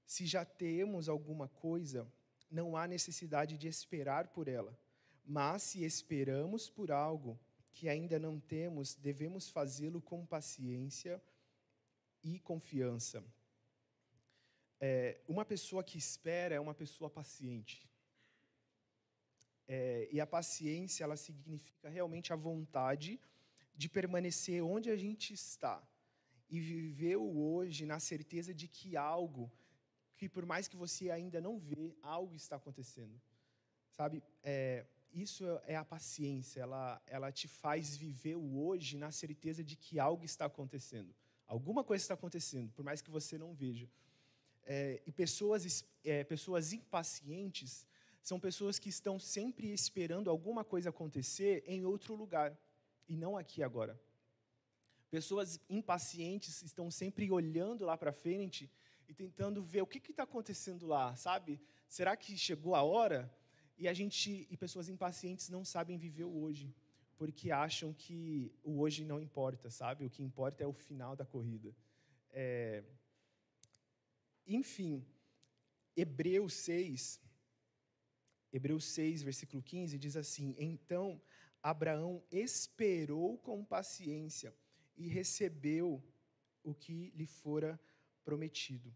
Se 0.04 0.26
já 0.26 0.44
temos 0.44 1.08
alguma 1.08 1.48
coisa, 1.48 2.06
não 2.50 2.76
há 2.76 2.86
necessidade 2.86 3.56
de 3.56 3.66
esperar 3.66 4.28
por 4.28 4.46
ela. 4.46 4.78
Mas 5.24 5.62
se 5.62 5.84
esperamos 5.84 6.68
por 6.68 6.90
algo 6.90 7.38
que 7.72 7.88
ainda 7.88 8.18
não 8.18 8.40
temos, 8.40 8.94
devemos 8.94 9.48
fazê-lo 9.48 10.00
com 10.02 10.26
paciência 10.26 11.22
e 12.22 12.38
confiança. 12.40 13.24
É, 14.80 15.20
uma 15.26 15.44
pessoa 15.44 15.82
que 15.82 15.98
espera 15.98 16.54
é 16.54 16.60
uma 16.60 16.74
pessoa 16.74 17.10
paciente. 17.10 17.88
É, 19.66 20.08
e 20.10 20.20
a 20.20 20.26
paciência, 20.26 21.04
ela 21.04 21.16
significa 21.16 21.88
realmente 21.88 22.32
a 22.32 22.36
vontade 22.36 23.20
de 23.74 23.88
permanecer 23.88 24.62
onde 24.62 24.90
a 24.90 24.96
gente 24.96 25.34
está 25.34 25.82
e 26.48 26.58
viver 26.58 27.16
o 27.16 27.38
hoje 27.38 27.84
na 27.84 28.00
certeza 28.00 28.54
de 28.54 28.66
que 28.66 28.96
algo, 28.96 29.52
que 30.16 30.28
por 30.28 30.46
mais 30.46 30.66
que 30.66 30.76
você 30.76 31.10
ainda 31.10 31.40
não 31.40 31.58
vê, 31.58 31.94
algo 32.02 32.34
está 32.34 32.56
acontecendo. 32.56 33.20
Sabe? 33.90 34.22
É, 34.42 34.86
isso 35.12 35.44
é 35.66 35.76
a 35.76 35.84
paciência, 35.84 36.60
ela, 36.60 37.02
ela 37.06 37.30
te 37.30 37.48
faz 37.48 37.96
viver 37.96 38.36
o 38.36 38.58
hoje 38.64 38.96
na 38.96 39.10
certeza 39.10 39.62
de 39.62 39.76
que 39.76 39.98
algo 39.98 40.24
está 40.24 40.46
acontecendo. 40.46 41.14
Alguma 41.46 41.82
coisa 41.84 42.02
está 42.02 42.14
acontecendo, 42.14 42.70
por 42.72 42.84
mais 42.84 43.00
que 43.00 43.10
você 43.10 43.38
não 43.38 43.54
veja. 43.54 43.88
É, 44.70 45.00
e 45.06 45.10
pessoas, 45.10 45.82
é, 46.04 46.22
pessoas 46.24 46.74
impacientes 46.74 47.86
são 48.22 48.38
pessoas 48.38 48.78
que 48.78 48.90
estão 48.90 49.18
sempre 49.18 49.72
esperando 49.72 50.28
alguma 50.28 50.62
coisa 50.62 50.90
acontecer 50.90 51.64
em 51.66 51.86
outro 51.86 52.14
lugar 52.14 52.54
e 53.08 53.16
não 53.16 53.38
aqui 53.38 53.62
agora. 53.62 53.98
Pessoas 55.10 55.58
impacientes 55.70 56.60
estão 56.60 56.90
sempre 56.90 57.30
olhando 57.30 57.86
lá 57.86 57.96
para 57.96 58.12
frente 58.12 58.70
e 59.08 59.14
tentando 59.14 59.62
ver 59.62 59.80
o 59.80 59.86
que 59.86 60.10
está 60.10 60.24
acontecendo 60.24 60.86
lá, 60.86 61.16
sabe? 61.16 61.58
Será 61.88 62.14
que 62.14 62.36
chegou 62.36 62.74
a 62.74 62.82
hora? 62.82 63.34
E 63.78 63.88
a 63.88 63.94
gente 63.94 64.46
e 64.50 64.56
pessoas 64.58 64.90
impacientes 64.90 65.48
não 65.48 65.64
sabem 65.64 65.96
viver 65.96 66.24
o 66.24 66.42
hoje, 66.42 66.74
porque 67.16 67.50
acham 67.50 67.94
que 67.94 68.52
o 68.62 68.80
hoje 68.80 69.02
não 69.02 69.18
importa, 69.18 69.70
sabe? 69.70 70.04
O 70.04 70.10
que 70.10 70.22
importa 70.22 70.62
é 70.62 70.66
o 70.66 70.74
final 70.74 71.16
da 71.16 71.24
corrida. 71.24 71.74
É... 72.30 72.84
Enfim, 74.48 75.06
Hebreus 75.94 76.54
6, 76.54 77.20
Hebreus 78.50 78.84
6, 78.86 79.22
versículo 79.22 79.62
15 79.62 79.98
diz 79.98 80.16
assim: 80.16 80.54
Então 80.58 81.20
Abraão 81.62 82.24
esperou 82.32 83.36
com 83.36 83.62
paciência 83.62 84.54
e 84.96 85.06
recebeu 85.06 86.02
o 86.64 86.74
que 86.74 87.12
lhe 87.14 87.26
fora 87.26 87.78
prometido. 88.24 88.94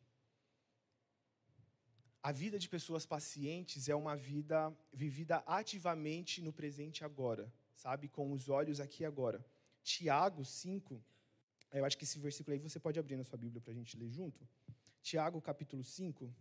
A 2.22 2.32
vida 2.32 2.58
de 2.58 2.68
pessoas 2.68 3.04
pacientes 3.04 3.88
é 3.88 3.94
uma 3.94 4.16
vida 4.16 4.74
vivida 4.92 5.42
ativamente 5.44 6.40
no 6.40 6.52
presente 6.52 7.04
agora, 7.04 7.52
sabe? 7.74 8.08
Com 8.08 8.32
os 8.32 8.48
olhos 8.48 8.80
aqui 8.80 9.04
agora. 9.04 9.44
Tiago 9.82 10.44
5, 10.44 11.02
eu 11.72 11.84
acho 11.84 11.98
que 11.98 12.04
esse 12.04 12.18
versículo 12.18 12.54
aí 12.54 12.60
você 12.60 12.78
pode 12.78 12.98
abrir 12.98 13.16
na 13.16 13.24
sua 13.24 13.36
Bíblia 13.36 13.60
para 13.60 13.72
a 13.72 13.74
gente 13.74 13.96
ler 13.96 14.08
junto. 14.08 14.48
Tiago 15.02 15.42
capítulo 15.42 15.82
5. 15.82 16.32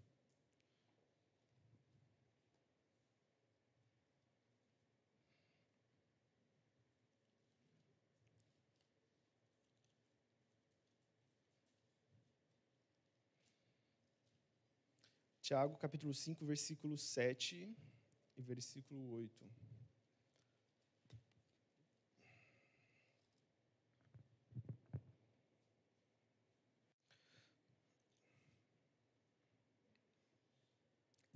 Tiago, 15.41 15.76
capítulo 15.76 16.13
5, 16.13 16.45
versículo 16.45 16.97
7 16.97 17.76
e 18.38 18.41
versículo 18.41 19.12
8. 19.15 19.70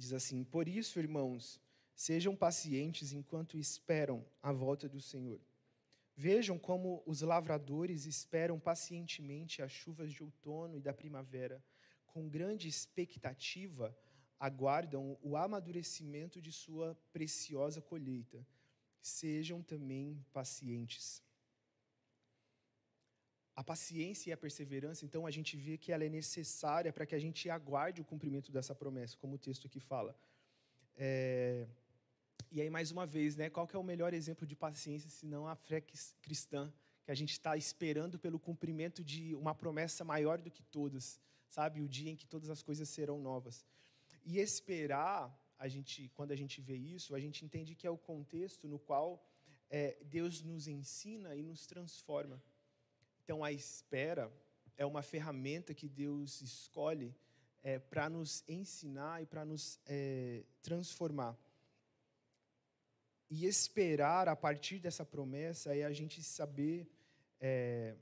Diz 0.05 0.13
assim: 0.13 0.43
Por 0.43 0.67
isso, 0.67 0.99
irmãos, 0.99 1.59
sejam 1.95 2.35
pacientes 2.35 3.11
enquanto 3.11 3.57
esperam 3.57 4.23
a 4.39 4.51
volta 4.51 4.87
do 4.87 5.01
Senhor. 5.01 5.41
Vejam 6.15 6.59
como 6.59 7.01
os 7.07 7.21
lavradores 7.21 8.05
esperam 8.05 8.59
pacientemente 8.59 9.63
as 9.63 9.71
chuvas 9.71 10.13
de 10.13 10.21
outono 10.21 10.77
e 10.77 10.79
da 10.79 10.93
primavera, 10.93 11.59
com 12.05 12.29
grande 12.29 12.67
expectativa 12.67 13.97
aguardam 14.39 15.17
o 15.23 15.35
amadurecimento 15.35 16.39
de 16.39 16.51
sua 16.51 16.95
preciosa 17.11 17.81
colheita. 17.81 18.45
Sejam 19.01 19.63
também 19.63 20.23
pacientes. 20.31 21.23
A 23.55 23.63
paciência 23.63 24.29
e 24.29 24.33
a 24.33 24.37
perseverança, 24.37 25.05
então, 25.05 25.25
a 25.25 25.31
gente 25.31 25.55
vê 25.55 25.77
que 25.77 25.91
ela 25.91 26.03
é 26.03 26.09
necessária 26.09 26.91
para 26.91 27.05
que 27.05 27.15
a 27.15 27.19
gente 27.19 27.49
aguarde 27.49 28.01
o 28.01 28.05
cumprimento 28.05 28.51
dessa 28.51 28.75
promessa, 28.75 29.17
como 29.17 29.35
o 29.35 29.37
texto 29.37 29.65
aqui 29.67 29.79
fala. 29.79 30.15
É... 30.97 31.65
E 32.51 32.61
aí, 32.61 32.69
mais 32.69 32.91
uma 32.91 33.05
vez, 33.05 33.35
né, 33.35 33.49
qual 33.49 33.67
que 33.67 33.75
é 33.75 33.79
o 33.79 33.83
melhor 33.83 34.13
exemplo 34.13 34.45
de 34.45 34.55
paciência, 34.55 35.09
se 35.09 35.25
não 35.25 35.47
a 35.47 35.55
fé 35.55 35.81
cristã, 36.21 36.71
que 37.05 37.11
a 37.11 37.15
gente 37.15 37.31
está 37.31 37.55
esperando 37.55 38.17
pelo 38.17 38.39
cumprimento 38.39 39.03
de 39.03 39.35
uma 39.35 39.53
promessa 39.53 40.03
maior 40.03 40.41
do 40.41 40.49
que 40.49 40.63
todas, 40.63 41.19
sabe? 41.47 41.81
O 41.81 41.87
dia 41.87 42.11
em 42.11 42.15
que 42.15 42.25
todas 42.25 42.49
as 42.49 42.61
coisas 42.63 42.89
serão 42.89 43.19
novas. 43.19 43.65
E 44.23 44.39
esperar, 44.39 45.31
a 45.57 45.67
gente, 45.67 46.09
quando 46.15 46.31
a 46.31 46.35
gente 46.35 46.59
vê 46.61 46.75
isso, 46.75 47.13
a 47.13 47.19
gente 47.19 47.45
entende 47.45 47.75
que 47.75 47.85
é 47.85 47.89
o 47.89 47.97
contexto 47.97 48.67
no 48.67 48.79
qual 48.79 49.23
é, 49.69 49.97
Deus 50.03 50.41
nos 50.41 50.67
ensina 50.67 51.35
e 51.35 51.43
nos 51.43 51.65
transforma. 51.65 52.41
Então, 53.25 53.43
a 53.43 53.51
espera 53.51 54.31
é 54.77 54.85
uma 54.85 55.01
ferramenta 55.01 55.73
que 55.73 55.89
Deus 55.89 56.41
escolhe 56.41 57.11
é, 57.63 57.79
para 57.79 58.07
nos 58.07 58.43
ensinar 58.47 59.23
e 59.23 59.25
para 59.25 59.43
nos 59.43 59.79
é, 59.87 60.43
transformar. 60.61 61.35
E 63.27 63.47
esperar 63.47 64.29
a 64.29 64.35
partir 64.35 64.77
dessa 64.77 65.03
promessa 65.03 65.75
é 65.75 65.83
a 65.83 65.91
gente 65.91 66.21
saber 66.21 66.87
é, 67.41 67.95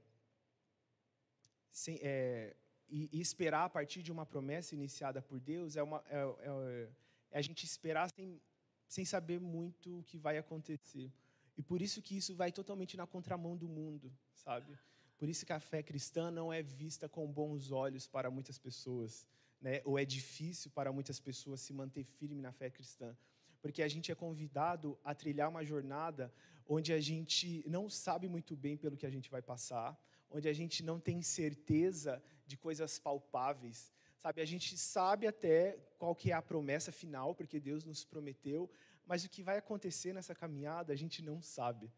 sem, 1.72 1.98
é, 2.02 2.54
e, 2.90 3.10
e, 3.14 3.22
esperar 3.22 3.64
a 3.64 3.70
partir 3.70 4.04
de 4.04 4.12
uma 4.12 4.26
promessa 4.26 4.76
iniciada 4.76 5.22
por 5.22 5.40
Deus 5.40 5.78
é, 5.78 5.84
uma, 5.84 6.04
é, 6.10 6.18
é, 6.18 6.90
é 7.32 7.38
a 7.40 7.42
gente 7.42 7.64
esperar 7.64 8.10
sem, 8.14 8.42
sem 8.90 9.06
saber 9.06 9.40
muito 9.40 10.00
o 10.00 10.04
que 10.04 10.18
vai 10.18 10.38
acontecer. 10.38 11.10
E 11.56 11.64
por 11.64 11.82
isso 11.82 12.02
que 12.02 12.18
isso 12.18 12.36
vai 12.36 12.52
totalmente 12.52 12.98
na 12.98 13.08
contramão 13.08 13.56
do 13.56 13.70
mundo, 13.70 14.12
sabe? 14.36 14.78
Por 15.18 15.30
isso 15.30 15.46
que 15.46 15.54
a 15.54 15.60
fé 15.60 15.82
cristã 15.82 16.30
não 16.30 16.52
é 16.52 16.62
vista 16.62 17.08
com 17.08 17.32
bons 17.32 17.72
olhos 17.72 18.08
para 18.08 18.30
muitas 18.30 18.58
pessoas, 18.58 19.26
né? 19.62 19.82
Ou 19.86 19.98
é 19.98 20.06
difícil 20.06 20.72
para 20.72 20.92
muitas 20.92 21.20
pessoas 21.20 21.62
se 21.62 21.74
manter 21.74 22.04
firme 22.04 22.42
na 22.42 22.52
fé 22.52 22.70
cristã, 22.70 23.16
porque 23.62 23.82
a 23.82 23.88
gente 23.88 24.12
é 24.12 24.16
convidado 24.16 25.00
a 25.04 25.16
trilhar 25.16 25.50
uma 25.50 25.64
jornada 25.64 26.34
onde 26.68 26.92
a 26.92 27.00
gente 27.00 27.64
não 27.68 27.90
sabe 27.90 28.28
muito 28.28 28.56
bem 28.56 28.76
pelo 28.76 28.98
que 28.98 29.06
a 29.06 29.10
gente 29.10 29.30
vai 29.30 29.42
passar, 29.42 29.98
onde 30.30 30.50
a 30.50 30.54
gente 30.54 30.84
não 30.84 31.00
tem 31.00 31.22
certeza 31.22 32.22
de 32.46 32.58
coisas 32.58 33.00
palpáveis, 33.00 33.94
sabe? 34.18 34.42
A 34.42 34.46
gente 34.46 34.78
sabe 34.78 35.28
até 35.28 35.78
qual 35.98 36.16
que 36.16 36.32
é 36.32 36.34
a 36.34 36.42
promessa 36.42 36.92
final, 36.92 37.36
porque 37.36 37.60
Deus 37.60 37.84
nos 37.86 38.04
prometeu, 38.04 38.70
mas 39.06 39.24
o 39.24 39.30
que 39.30 39.44
vai 39.44 39.58
acontecer 39.58 40.14
nessa 40.14 40.34
caminhada 40.34 40.92
a 40.92 40.96
gente 40.96 41.22
não 41.22 41.42
sabe. 41.42 41.92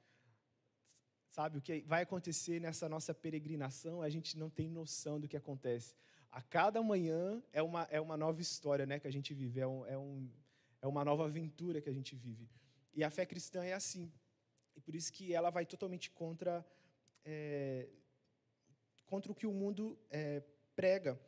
Sabe, 1.35 1.57
o 1.57 1.61
que 1.61 1.81
vai 1.81 2.01
acontecer 2.03 2.61
nessa 2.61 2.87
nossa 2.87 3.13
peregrinação, 3.13 4.01
a 4.01 4.09
gente 4.09 4.37
não 4.37 4.49
tem 4.49 4.69
noção 4.69 5.19
do 5.19 5.27
que 5.27 5.35
acontece. 5.35 5.93
A 6.31 6.41
cada 6.41 6.81
manhã 6.81 7.43
é 7.51 7.61
uma, 7.61 7.83
é 7.91 7.99
uma 7.99 8.15
nova 8.15 8.39
história 8.41 8.85
né, 8.85 9.01
que 9.01 9.07
a 9.11 9.11
gente 9.11 9.33
vive, 9.33 9.59
é, 9.59 9.67
um, 9.67 9.85
é, 9.85 9.97
um, 9.97 10.29
é 10.81 10.87
uma 10.87 11.03
nova 11.03 11.25
aventura 11.25 11.81
que 11.81 11.89
a 11.89 11.93
gente 11.93 12.15
vive. 12.15 12.47
E 12.93 13.03
a 13.03 13.09
fé 13.09 13.25
cristã 13.25 13.65
é 13.65 13.73
assim. 13.73 14.09
E 14.77 14.79
por 14.79 14.95
isso 14.95 15.11
que 15.11 15.33
ela 15.33 15.49
vai 15.49 15.65
totalmente 15.65 16.09
contra, 16.09 16.65
é, 17.25 17.89
contra 19.05 19.29
o 19.29 19.35
que 19.35 19.45
o 19.45 19.51
mundo 19.51 19.99
é, 20.09 20.41
prega. 20.73 21.19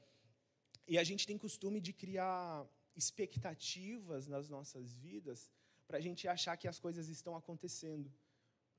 E 0.88 0.98
a 0.98 1.04
gente 1.04 1.28
tem 1.28 1.38
costume 1.38 1.82
de 1.82 1.92
criar 1.92 2.66
expectativas 2.96 4.26
nas 4.26 4.48
nossas 4.48 4.96
vidas 4.96 5.52
para 5.86 5.98
a 5.98 6.02
gente 6.02 6.30
achar 6.30 6.56
que 6.56 6.70
as 6.70 6.80
coisas 6.80 7.10
estão 7.10 7.36
acontecendo, 7.36 8.10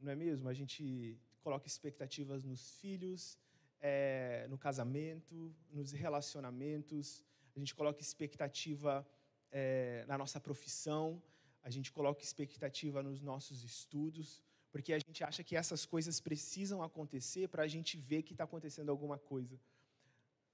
não 0.01 0.13
é 0.13 0.17
mesmo? 0.17 0.49
A 0.49 0.55
gente 0.55 1.19
coloca 1.43 1.67
expectativas 1.67 2.45
nos 2.45 2.73
filhos, 2.81 3.39
é, 3.81 4.47
no 4.49 4.59
casamento, 4.59 5.55
nos 5.71 5.93
relacionamentos, 5.93 7.25
a 7.55 7.59
gente 7.59 7.75
coloca 7.75 8.01
expectativa 8.01 9.07
é, 9.51 10.05
na 10.07 10.17
nossa 10.19 10.41
profissão, 10.41 11.23
a 11.63 11.71
gente 11.71 11.91
coloca 11.93 12.23
expectativa 12.23 13.03
nos 13.03 13.21
nossos 13.21 13.63
estudos, 13.65 14.43
porque 14.71 14.93
a 14.93 14.99
gente 14.99 15.25
acha 15.25 15.43
que 15.43 15.57
essas 15.57 15.85
coisas 15.85 16.21
precisam 16.21 16.83
acontecer 16.83 17.49
para 17.49 17.63
a 17.63 17.67
gente 17.67 17.97
ver 17.97 18.23
que 18.23 18.33
está 18.33 18.45
acontecendo 18.45 18.91
alguma 18.91 19.19
coisa, 19.19 19.59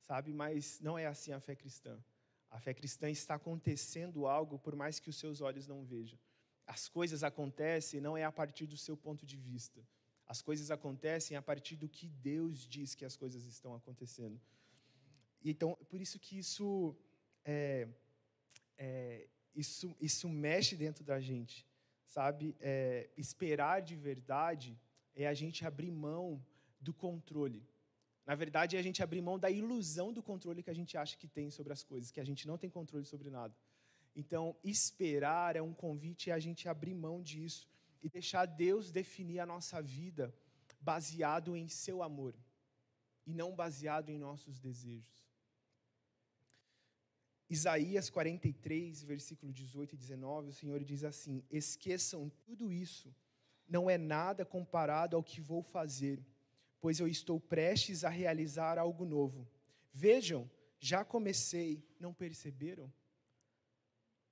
sabe? 0.01 0.33
Mas 0.33 0.81
não 0.81 0.99
é 0.99 1.07
assim 1.07 1.33
a 1.33 1.41
fé 1.41 1.55
cristã. 1.55 1.99
A 2.51 2.61
fé 2.61 2.73
cristã 2.73 3.11
está 3.11 3.35
acontecendo 3.35 4.27
algo 4.27 4.59
por 4.59 4.77
mais 4.77 5.01
que 5.01 5.11
os 5.11 5.17
seus 5.17 5.41
olhos 5.41 5.67
não 5.67 5.85
vejam. 5.85 6.19
As 6.67 6.89
coisas 6.89 7.23
acontecem 7.23 8.01
não 8.01 8.17
é 8.17 8.25
a 8.25 8.33
partir 8.33 8.67
do 8.67 8.77
seu 8.77 8.97
ponto 8.97 9.27
de 9.27 9.37
vista. 9.37 9.81
As 10.27 10.41
coisas 10.41 10.71
acontecem 10.71 11.37
a 11.37 11.43
partir 11.43 11.77
do 11.77 11.89
que 11.89 12.09
Deus 12.09 12.67
diz 12.67 12.95
que 12.95 13.05
as 13.05 13.17
coisas 13.17 13.45
estão 13.45 13.75
acontecendo. 13.75 14.41
Então, 15.45 15.77
por 15.91 16.01
isso 16.01 16.19
que 16.19 16.39
isso, 16.39 16.97
é, 17.45 17.87
é, 18.79 19.29
isso, 19.55 19.95
isso 20.01 20.29
mexe 20.29 20.75
dentro 20.75 21.05
da 21.05 21.21
gente, 21.21 21.67
sabe? 22.07 22.57
É, 22.59 23.11
esperar 23.17 23.83
de 23.83 23.95
verdade 23.95 24.79
é 25.15 25.27
a 25.27 25.35
gente 25.35 25.67
abrir 25.67 25.91
mão 25.91 26.43
do 26.81 26.95
controle. 26.95 27.63
Na 28.25 28.35
verdade, 28.35 28.77
é 28.77 28.79
a 28.79 28.83
gente 28.83 29.03
abrir 29.03 29.21
mão 29.21 29.39
da 29.39 29.51
ilusão 29.51 30.11
do 30.11 30.23
controle 30.23 30.63
que 30.63 30.71
a 30.71 30.75
gente 30.75 30.97
acha 30.97 31.15
que 31.17 31.29
tem 31.29 31.51
sobre 31.51 31.75
as 31.75 31.85
coisas, 31.85 32.11
que 32.11 32.21
a 32.21 32.25
gente 32.25 32.47
não 32.47 32.57
tem 32.57 32.71
controle 32.71 33.05
sobre 33.05 33.29
nada. 33.29 33.55
Então, 34.15 34.57
esperar 34.63 35.57
é 35.57 35.63
um 35.63 35.75
convite 35.75 36.31
a 36.31 36.39
gente 36.39 36.69
abrir 36.69 36.95
mão 36.95 37.23
disso 37.23 37.69
e 38.03 38.09
deixar 38.09 38.47
Deus 38.47 38.93
definir 38.93 39.41
a 39.41 39.47
nossa 39.47 39.83
vida 39.83 40.35
baseado 40.81 41.57
em 41.57 41.69
seu 41.69 42.03
amor 42.03 42.35
e 43.27 43.33
não 43.33 43.55
baseado 43.55 44.11
em 44.11 44.19
nossos 44.19 44.61
desejos. 44.61 45.25
Isaías 47.49 48.09
43, 48.11 49.03
versículo 49.03 49.53
18 49.53 49.95
e 49.95 49.99
19, 49.99 50.49
o 50.49 50.53
Senhor 50.53 50.83
diz 50.83 51.05
assim: 51.05 51.45
Esqueçam 51.51 52.31
tudo 52.45 52.73
isso, 52.73 53.15
não 53.69 53.89
é 53.89 53.99
nada 53.99 54.45
comparado 54.45 55.17
ao 55.17 55.23
que 55.23 55.41
vou 55.41 55.63
fazer, 55.63 56.25
pois 56.81 57.01
eu 57.01 57.09
estou 57.09 57.41
prestes 57.41 58.05
a 58.05 58.09
realizar 58.09 58.79
algo 58.79 59.05
novo. 59.05 59.49
Vejam, 59.93 60.51
já 60.79 61.05
comecei, 61.05 61.87
não 61.99 62.13
perceberam? 62.13 62.93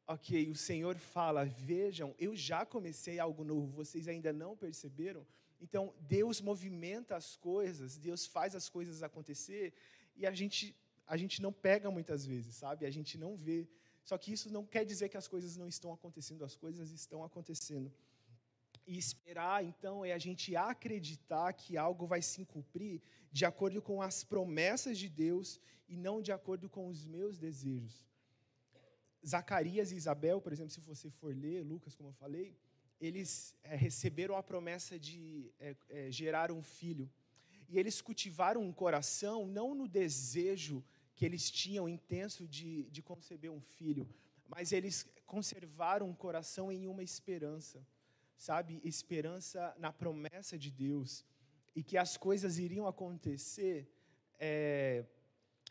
Ok, 0.07 0.51
o 0.51 0.57
Senhor 0.57 0.97
fala: 0.97 1.45
vejam, 1.45 2.15
eu 2.19 2.35
já 2.35 2.67
comecei 2.67 3.19
algo 3.19 3.45
novo, 3.45 3.69
vocês 3.69 4.09
ainda 4.09 4.33
não 4.33 4.57
perceberam? 4.57 5.27
Então, 5.61 5.95
Deus 6.01 6.41
movimenta 6.41 7.15
as 7.17 7.37
coisas, 7.37 7.97
Deus 7.97 8.27
faz 8.27 8.55
as 8.57 8.69
coisas 8.69 9.03
acontecer 9.03 9.73
e 10.17 10.27
a 10.27 10.33
gente, 10.33 10.77
a 11.07 11.17
gente 11.17 11.41
não 11.41 11.53
pega 11.53 11.89
muitas 11.91 12.27
vezes, 12.27 12.57
sabe? 12.57 12.85
A 12.85 12.91
gente 12.91 13.17
não 13.17 13.37
vê. 13.37 13.69
Só 14.05 14.19
que 14.19 14.33
isso 14.33 14.51
não 14.51 14.67
quer 14.67 14.85
dizer 14.85 15.09
que 15.09 15.17
as 15.17 15.29
coisas 15.29 15.57
não 15.57 15.69
estão 15.69 15.93
acontecendo, 15.93 16.45
as 16.45 16.57
coisas 16.57 16.91
estão 16.91 17.23
acontecendo. 17.23 17.93
E 18.85 18.99
esperar, 18.99 19.65
então, 19.65 20.05
é 20.05 20.13
a 20.13 20.19
gente 20.19 20.57
acreditar 20.57 21.53
que 21.53 21.77
algo 21.77 22.05
vai 22.05 22.21
se 22.21 22.45
cumprir 22.45 23.01
de 23.31 23.45
acordo 23.45 23.81
com 23.81 24.03
as 24.03 24.25
promessas 24.25 24.99
de 24.99 25.09
Deus 25.09 25.61
e 25.89 25.97
não 25.97 26.21
de 26.21 26.33
acordo 26.33 26.69
com 26.69 26.89
os 26.89 27.07
meus 27.07 27.39
desejos. 27.39 28.05
Zacarias 29.27 29.93
e 29.93 29.97
Isabel, 29.97 30.41
por 30.41 30.53
exemplo, 30.53 30.71
se 30.71 30.81
você 30.81 31.11
for 31.11 31.35
ler, 31.35 31.63
Lucas, 31.63 31.95
como 31.95 32.09
eu 32.09 32.15
falei, 32.15 32.57
eles 33.01 33.57
é, 33.63 33.75
receberam 33.75 34.37
a 34.37 34.43
promessa 34.43 34.99
de 34.99 35.53
é, 35.59 36.11
gerar 36.11 36.53
um 36.53 36.63
filho. 36.63 37.11
E 37.69 37.79
eles 37.79 38.01
cultivaram 38.01 38.63
um 38.63 38.73
coração 38.73 39.47
não 39.47 39.75
no 39.75 39.89
desejo 39.89 40.85
que 41.15 41.25
eles 41.25 41.51
tinham 41.51 41.89
intenso 41.89 42.47
de, 42.47 42.85
de 42.91 43.03
conceber 43.03 43.51
um 43.51 43.61
filho, 43.61 44.09
mas 44.49 44.73
eles 44.73 45.07
conservaram 45.27 46.09
um 46.09 46.15
coração 46.15 46.71
em 46.71 46.87
uma 46.87 47.03
esperança, 47.03 47.87
sabe? 48.37 48.81
Esperança 48.85 49.75
na 49.79 49.93
promessa 49.93 50.59
de 50.59 50.71
Deus 50.71 51.25
e 51.75 51.83
que 51.83 51.97
as 51.97 52.17
coisas 52.17 52.59
iriam 52.59 52.87
acontecer 52.87 53.89
é, 54.39 55.05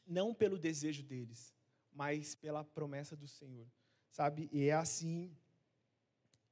não 0.08 0.34
pelo 0.34 0.58
desejo 0.58 1.04
deles, 1.04 1.54
mas 1.92 2.36
pela 2.36 2.64
promessa 2.64 3.16
do 3.16 3.28
Senhor, 3.28 3.68
sabe? 4.10 4.50
E 4.52 4.68
é 4.68 4.74
assim, 4.74 5.36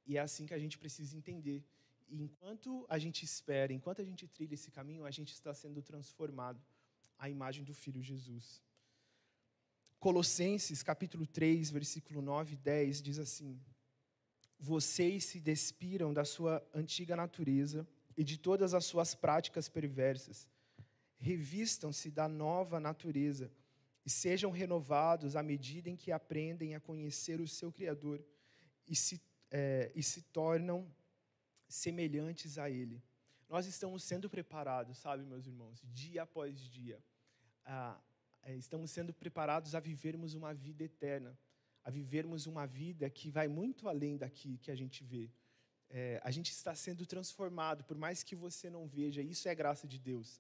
e 0.06 0.17
é 0.17 0.19
assim 0.19 0.45
que 0.45 0.54
a 0.54 0.60
gente 0.60 0.78
precisa 0.78 1.15
entender. 1.15 1.63
E 2.08 2.21
enquanto 2.21 2.86
a 2.89 2.97
gente 2.97 3.23
espera, 3.23 3.71
enquanto 3.71 4.02
a 4.02 4.06
gente 4.06 4.28
trilha 4.28 4.56
esse 4.56 4.71
caminho, 4.71 5.06
a 5.06 5.12
gente 5.12 5.34
está 5.34 5.54
sendo 5.54 5.82
transformado 5.82 6.62
à 7.17 7.30
imagem 7.30 7.63
do 7.63 7.73
Filho 7.73 8.02
Jesus. 8.02 8.63
Colossenses, 9.99 10.82
capítulo 10.82 11.28
3, 11.28 11.69
versículo 11.69 12.21
9 12.21 12.54
e 12.54 12.58
10 12.58 13.02
diz 13.02 13.19
assim: 13.19 13.60
Vocês 14.58 15.25
se 15.25 15.39
despiram 15.39 16.13
da 16.13 16.25
sua 16.25 16.65
antiga 16.73 17.15
natureza 17.15 17.88
e 18.17 18.23
de 18.23 18.38
todas 18.38 18.73
as 18.73 18.86
suas 18.86 19.13
práticas 19.13 19.69
perversas. 19.69 20.47
Revistam-se 21.17 22.10
da 22.10 22.28
nova 22.28 22.80
natureza 22.80 23.52
e 24.05 24.09
sejam 24.09 24.51
renovados 24.51 25.35
à 25.35 25.43
medida 25.43 25.89
em 25.89 25.95
que 25.95 26.12
aprendem 26.12 26.75
a 26.75 26.79
conhecer 26.79 27.39
o 27.39 27.47
seu 27.47 27.71
Criador 27.71 28.23
e 28.88 28.95
se, 28.95 29.21
é, 29.51 29.91
e 29.95 30.01
se 30.01 30.21
tornam 30.21 30.89
semelhantes 31.67 32.57
a 32.57 32.69
Ele. 32.69 33.01
Nós 33.47 33.65
estamos 33.65 34.03
sendo 34.03 34.29
preparados, 34.29 34.97
sabe, 34.97 35.23
meus 35.23 35.45
irmãos, 35.45 35.81
dia 35.91 36.23
após 36.23 36.59
dia. 36.59 37.03
Ah, 37.65 37.99
estamos 38.47 38.91
sendo 38.91 39.13
preparados 39.13 39.75
a 39.75 39.79
vivermos 39.79 40.33
uma 40.33 40.53
vida 40.53 40.83
eterna, 40.83 41.38
a 41.83 41.89
vivermos 41.89 42.45
uma 42.45 42.65
vida 42.65 43.09
que 43.09 43.29
vai 43.29 43.47
muito 43.47 43.88
além 43.88 44.17
daqui 44.17 44.57
que 44.57 44.71
a 44.71 44.75
gente 44.75 45.03
vê. 45.03 45.29
É, 45.89 46.21
a 46.23 46.29
gente 46.29 46.51
está 46.51 46.75
sendo 46.75 47.05
transformado, 47.05 47.83
por 47.83 47.97
mais 47.97 48.21
que 48.21 48.35
você 48.35 48.69
não 48.69 48.88
veja, 48.88 49.21
isso 49.21 49.49
é 49.49 49.55
graça 49.55 49.88
de 49.88 49.97
Deus. 49.97 50.39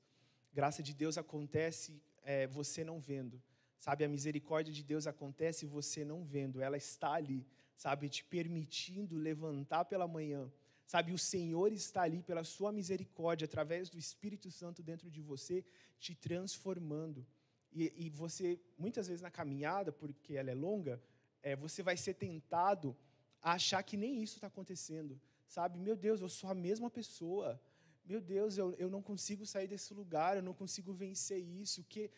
Graça 0.53 0.83
de 0.83 0.93
Deus 0.93 1.17
acontece 1.17 2.01
é, 2.23 2.45
você 2.47 2.83
não 2.83 2.99
vendo. 2.99 3.41
Sabe, 3.79 4.03
a 4.03 4.09
misericórdia 4.09 4.73
de 4.73 4.83
Deus 4.83 5.07
acontece 5.07 5.65
você 5.65 6.03
não 6.03 6.23
vendo, 6.23 6.61
ela 6.61 6.75
está 6.75 7.13
ali, 7.13 7.47
sabe, 7.77 8.09
te 8.09 8.23
permitindo 8.25 9.15
levantar 9.15 9.85
pela 9.85 10.07
manhã. 10.07 10.51
Sabe, 10.85 11.13
o 11.13 11.17
Senhor 11.17 11.71
está 11.71 12.01
ali 12.01 12.21
pela 12.21 12.43
sua 12.43 12.71
misericórdia, 12.71 13.45
através 13.45 13.89
do 13.89 13.97
Espírito 13.97 14.51
Santo 14.51 14.83
dentro 14.83 15.09
de 15.09 15.21
você, 15.21 15.63
te 15.99 16.13
transformando. 16.13 17.25
E, 17.71 17.93
e 17.95 18.09
você, 18.09 18.59
muitas 18.77 19.07
vezes 19.07 19.21
na 19.21 19.29
caminhada, 19.29 19.91
porque 19.91 20.33
ela 20.33 20.49
é 20.49 20.55
longa, 20.55 21.01
é, 21.41 21.55
você 21.55 21.81
vai 21.83 21.95
ser 21.95 22.15
tentado 22.15 22.97
a 23.41 23.53
achar 23.53 23.81
que 23.83 23.95
nem 23.95 24.21
isso 24.21 24.35
está 24.35 24.47
acontecendo. 24.47 25.19
Sabe, 25.47 25.79
meu 25.79 25.95
Deus, 25.95 26.21
eu 26.21 26.29
sou 26.29 26.49
a 26.49 26.53
mesma 26.53 26.89
pessoa. 26.89 27.61
Meu 28.05 28.19
Deus, 28.19 28.57
eu, 28.57 28.73
eu 28.73 28.89
não 28.89 29.01
consigo 29.01 29.45
sair 29.45 29.67
desse 29.67 29.93
lugar, 29.93 30.35
eu 30.35 30.43
não 30.43 30.53
consigo 30.53 30.91
vencer 30.91 31.39
isso. 31.39 31.83
Que 31.83 32.09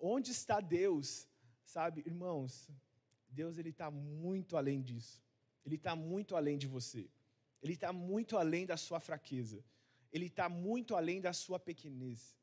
Onde 0.00 0.30
está 0.32 0.60
Deus? 0.60 1.28
Sabe, 1.64 2.02
irmãos, 2.06 2.68
Deus 3.28 3.58
ele 3.58 3.70
está 3.70 3.90
muito 3.90 4.56
além 4.56 4.82
disso. 4.82 5.22
Ele 5.64 5.76
está 5.76 5.94
muito 5.94 6.34
além 6.34 6.56
de 6.58 6.66
você. 6.66 7.08
Ele 7.62 7.74
está 7.74 7.92
muito 7.92 8.36
além 8.36 8.64
da 8.66 8.76
sua 8.76 8.98
fraqueza. 8.98 9.62
Ele 10.10 10.26
está 10.26 10.48
muito 10.48 10.96
além 10.96 11.20
da 11.20 11.32
sua 11.32 11.60
pequenez. 11.60 12.36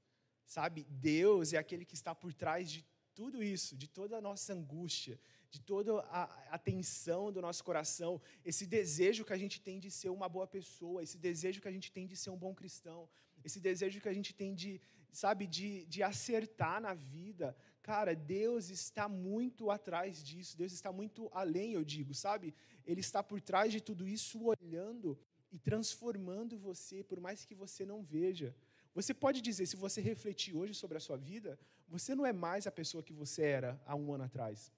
Sabe? 0.45 0.85
Deus 0.89 1.51
é 1.51 1.57
aquele 1.57 1.83
que 1.83 1.95
está 1.95 2.13
por 2.15 2.33
trás 2.33 2.71
de 2.71 2.85
tudo 3.13 3.43
isso, 3.43 3.75
de 3.75 3.87
toda 3.87 4.17
a 4.17 4.21
nossa 4.21 4.53
angústia, 4.53 5.19
de 5.49 5.59
toda 5.59 5.99
a, 6.01 6.57
tensão 6.59 7.31
do 7.31 7.41
nosso 7.41 7.63
coração, 7.63 8.21
esse 8.45 8.65
desejo 8.65 9.25
que 9.25 9.33
a 9.33 9.37
gente 9.37 9.59
tem 9.59 9.79
de 9.79 9.89
ser 9.89 10.09
uma 10.09 10.29
boa 10.29 10.45
pessoa, 10.45 11.01
esse 11.01 11.17
desejo 11.17 11.61
que 11.61 11.67
a 11.67 11.71
gente 11.71 11.91
tem 11.91 12.05
de 12.05 12.15
ser 12.15 12.29
um 12.29 12.37
bom 12.37 12.53
cristão, 12.53 13.09
esse 13.43 13.59
desejo 13.59 13.99
que 13.99 14.09
a 14.09 14.13
gente 14.13 14.33
tem 14.33 14.53
de, 14.53 14.79
sabe, 15.11 15.47
de, 15.47 15.85
de 15.85 16.03
acertar 16.03 16.81
na 16.81 16.93
vida. 16.93 17.55
Cara, 17.81 18.15
Deus 18.15 18.69
está 18.69 19.07
muito 19.07 19.71
atrás 19.71 20.23
disso, 20.23 20.57
Deus 20.57 20.73
está 20.73 20.91
muito 20.91 21.29
além, 21.33 21.73
eu 21.73 21.83
digo, 21.83 22.13
sabe? 22.13 22.53
Ele 22.85 23.01
está 23.01 23.23
por 23.23 23.41
trás 23.41 23.71
de 23.71 23.81
tudo 23.81 24.07
isso, 24.07 24.43
olhando 24.43 25.17
e 25.51 25.57
transformando 25.57 26.57
você, 26.57 27.03
por 27.03 27.19
mais 27.19 27.45
que 27.45 27.55
você 27.55 27.85
não 27.85 28.03
veja. 28.03 28.55
Você 28.93 29.13
pode 29.13 29.41
dizer, 29.41 29.65
se 29.65 29.75
você 29.75 30.01
refletir 30.01 30.55
hoje 30.55 30.73
sobre 30.73 30.97
a 30.97 30.99
sua 30.99 31.17
vida, 31.17 31.59
você 31.87 32.15
não 32.15 32.25
é 32.25 32.33
mais 32.33 32.67
a 32.67 32.71
pessoa 32.71 33.03
que 33.03 33.13
você 33.13 33.43
era 33.43 33.81
há 33.85 33.95
um 33.95 34.13
ano 34.13 34.23
atrás. 34.23 34.71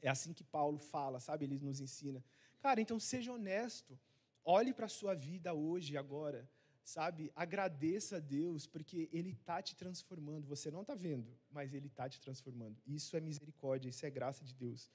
É 0.00 0.08
assim 0.08 0.32
que 0.32 0.44
Paulo 0.44 0.78
fala, 0.78 1.20
sabe? 1.20 1.44
Ele 1.44 1.58
nos 1.58 1.80
ensina. 1.80 2.24
Cara, 2.60 2.80
então 2.80 2.98
seja 2.98 3.32
honesto. 3.32 3.98
Olhe 4.44 4.72
para 4.72 4.86
a 4.86 4.88
sua 4.88 5.14
vida 5.14 5.52
hoje 5.52 5.96
agora, 5.96 6.48
sabe? 6.86 7.32
Agradeça 7.34 8.18
a 8.18 8.20
Deus, 8.20 8.64
porque 8.64 9.08
Ele 9.12 9.30
está 9.30 9.60
te 9.60 9.74
transformando. 9.74 10.46
Você 10.46 10.70
não 10.70 10.82
está 10.82 10.94
vendo, 10.94 11.36
mas 11.50 11.74
Ele 11.74 11.88
está 11.88 12.08
te 12.08 12.20
transformando. 12.20 12.80
Isso 12.86 13.16
é 13.16 13.20
misericórdia, 13.20 13.88
isso 13.88 14.06
é 14.06 14.10
graça 14.10 14.44
de 14.44 14.54
Deus. 14.54 14.88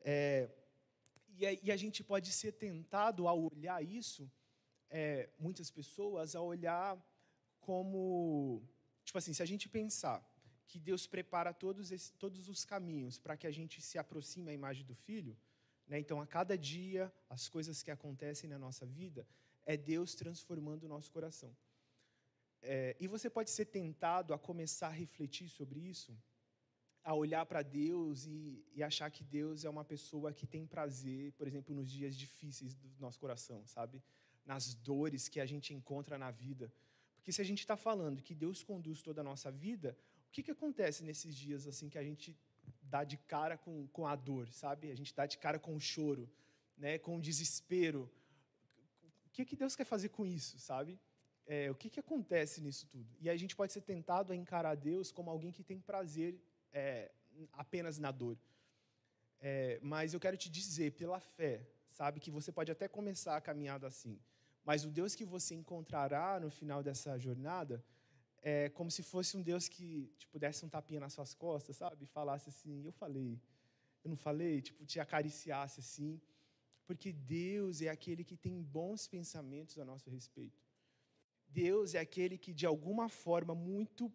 É, 0.00 0.48
e, 1.36 1.46
a, 1.46 1.52
e, 1.52 1.70
a, 1.70 1.76
gente 1.76 2.02
pode 2.02 2.32
ser 2.32 2.52
tentado 2.52 3.28
a 3.28 3.34
olhar 3.34 3.84
isso, 3.84 4.30
é, 4.88 5.28
muitas 5.38 5.70
pessoas, 5.70 6.34
a 6.34 6.40
olhar 6.40 6.98
como. 7.60 8.66
Tipo 9.04 9.18
assim, 9.18 9.34
se 9.34 9.42
a 9.42 9.46
gente 9.46 9.68
pensar 9.68 10.26
que 10.66 10.78
Deus 10.78 11.06
prepara 11.06 11.52
todos, 11.52 12.10
todos 12.18 12.48
os 12.48 12.64
caminhos 12.64 13.18
para 13.18 13.36
que 13.36 13.46
a 13.46 13.50
gente 13.50 13.82
se 13.82 13.98
aproxime 13.98 14.50
à 14.50 14.54
imagem 14.54 14.84
do 14.86 14.94
Filho. 14.94 15.36
Né? 15.86 15.98
Então, 15.98 16.22
a 16.22 16.26
cada 16.26 16.56
dia, 16.56 17.12
as 17.28 17.48
coisas 17.50 17.82
que 17.82 17.90
acontecem 17.90 18.48
na 18.48 18.58
nossa 18.58 18.86
vida, 18.86 19.26
é 19.72 19.76
Deus 19.76 20.14
transformando 20.22 20.84
o 20.84 20.88
nosso 20.94 21.10
coração. 21.16 21.50
É, 22.62 22.96
e 22.98 23.06
você 23.14 23.28
pode 23.36 23.50
ser 23.50 23.66
tentado 23.66 24.32
a 24.32 24.38
começar 24.38 24.88
a 24.88 24.98
refletir 25.04 25.48
sobre 25.58 25.78
isso, 25.78 26.12
a 27.04 27.12
olhar 27.14 27.44
para 27.50 27.62
Deus 27.62 28.24
e, 28.26 28.64
e, 28.74 28.82
achar 28.82 29.10
que 29.10 29.22
Deus 29.22 29.66
é 29.66 29.70
uma 29.76 29.84
pessoa 29.84 30.32
que 30.32 30.46
tem 30.46 30.66
prazer, 30.66 31.32
por 31.32 31.46
exemplo, 31.46 31.74
nos 31.74 31.90
dias 31.90 32.16
difíceis 32.16 32.74
do 32.74 32.88
nosso 32.98 33.18
coração, 33.24 33.58
sabe? 33.66 34.02
Nas 34.44 34.74
dores 34.74 35.28
que 35.28 35.38
a 35.38 35.46
gente 35.52 35.74
encontra 35.74 36.16
na 36.16 36.30
vida. 36.30 36.72
Porque 37.16 37.30
se 37.30 37.42
a 37.42 37.44
gente 37.44 37.60
está 37.60 37.76
falando 37.76 38.22
que 38.22 38.34
Deus 38.34 38.62
conduz 38.62 39.02
toda 39.02 39.20
a 39.20 39.24
nossa 39.30 39.50
vida, 39.50 39.96
o 40.28 40.30
que, 40.32 40.42
que 40.42 40.50
acontece 40.50 41.04
nesses 41.04 41.36
dias 41.36 41.66
assim 41.66 41.90
que 41.90 41.98
a 41.98 42.06
gente 42.10 42.34
dá 42.82 43.04
de 43.04 43.18
cara 43.18 43.58
com, 43.58 43.86
com 43.88 44.06
a 44.06 44.16
dor, 44.16 44.48
sabe? 44.50 44.90
A 44.90 44.96
gente 44.96 45.14
dá 45.14 45.26
de 45.26 45.36
cara 45.36 45.58
com 45.58 45.76
o 45.76 45.80
choro, 45.80 46.26
né? 46.76 46.98
com 46.98 47.18
o 47.18 47.20
desespero. 47.20 48.10
Que, 49.38 49.44
que 49.44 49.54
Deus 49.54 49.76
quer 49.76 49.84
fazer 49.84 50.08
com 50.08 50.26
isso, 50.26 50.58
sabe? 50.58 50.98
É, 51.46 51.70
o 51.70 51.74
que, 51.80 51.88
que 51.88 52.00
acontece 52.00 52.60
nisso 52.60 52.88
tudo? 52.88 53.08
E 53.20 53.30
a 53.30 53.36
gente 53.36 53.54
pode 53.54 53.72
ser 53.72 53.82
tentado 53.82 54.32
a 54.32 54.36
encarar 54.36 54.74
Deus 54.74 55.12
como 55.12 55.30
alguém 55.30 55.52
que 55.52 55.62
tem 55.62 55.78
prazer 55.90 56.32
é, 56.72 57.12
apenas 57.52 58.00
na 58.04 58.10
dor. 58.10 58.36
É, 59.40 59.78
mas 59.80 60.12
eu 60.12 60.18
quero 60.18 60.36
te 60.36 60.48
dizer, 60.50 60.90
pela 61.02 61.20
fé, 61.20 61.64
sabe, 61.92 62.18
que 62.18 62.32
você 62.32 62.50
pode 62.50 62.72
até 62.72 62.88
começar 62.88 63.36
a 63.36 63.40
caminhada 63.40 63.86
assim, 63.86 64.18
mas 64.64 64.84
o 64.84 64.90
Deus 64.90 65.14
que 65.14 65.24
você 65.24 65.54
encontrará 65.54 66.40
no 66.40 66.50
final 66.50 66.82
dessa 66.82 67.16
jornada 67.16 67.76
é 68.42 68.68
como 68.70 68.90
se 68.90 69.04
fosse 69.04 69.36
um 69.36 69.42
Deus 69.50 69.68
que 69.68 70.12
tipo 70.18 70.36
desse 70.36 70.64
um 70.66 70.68
tapinha 70.68 70.98
nas 70.98 71.12
suas 71.12 71.32
costas, 71.32 71.76
sabe? 71.76 72.06
Falasse 72.06 72.48
assim: 72.48 72.84
"Eu 72.84 72.92
falei, 73.02 73.40
eu 74.02 74.10
não 74.10 74.16
falei", 74.16 74.60
tipo 74.60 74.84
te 74.84 74.98
acariciasse 74.98 75.78
assim, 75.78 76.20
porque 76.88 77.12
Deus 77.12 77.82
é 77.82 77.88
aquele 77.88 78.24
que 78.24 78.36
tem 78.36 78.56
bons 78.78 79.06
pensamentos 79.06 79.78
a 79.78 79.84
nosso 79.84 80.08
respeito. 80.16 80.60
Deus 81.48 81.94
é 81.94 82.00
aquele 82.00 82.36
que 82.44 82.52
de 82.60 82.66
alguma 82.72 83.08
forma 83.08 83.54
muito 83.54 84.12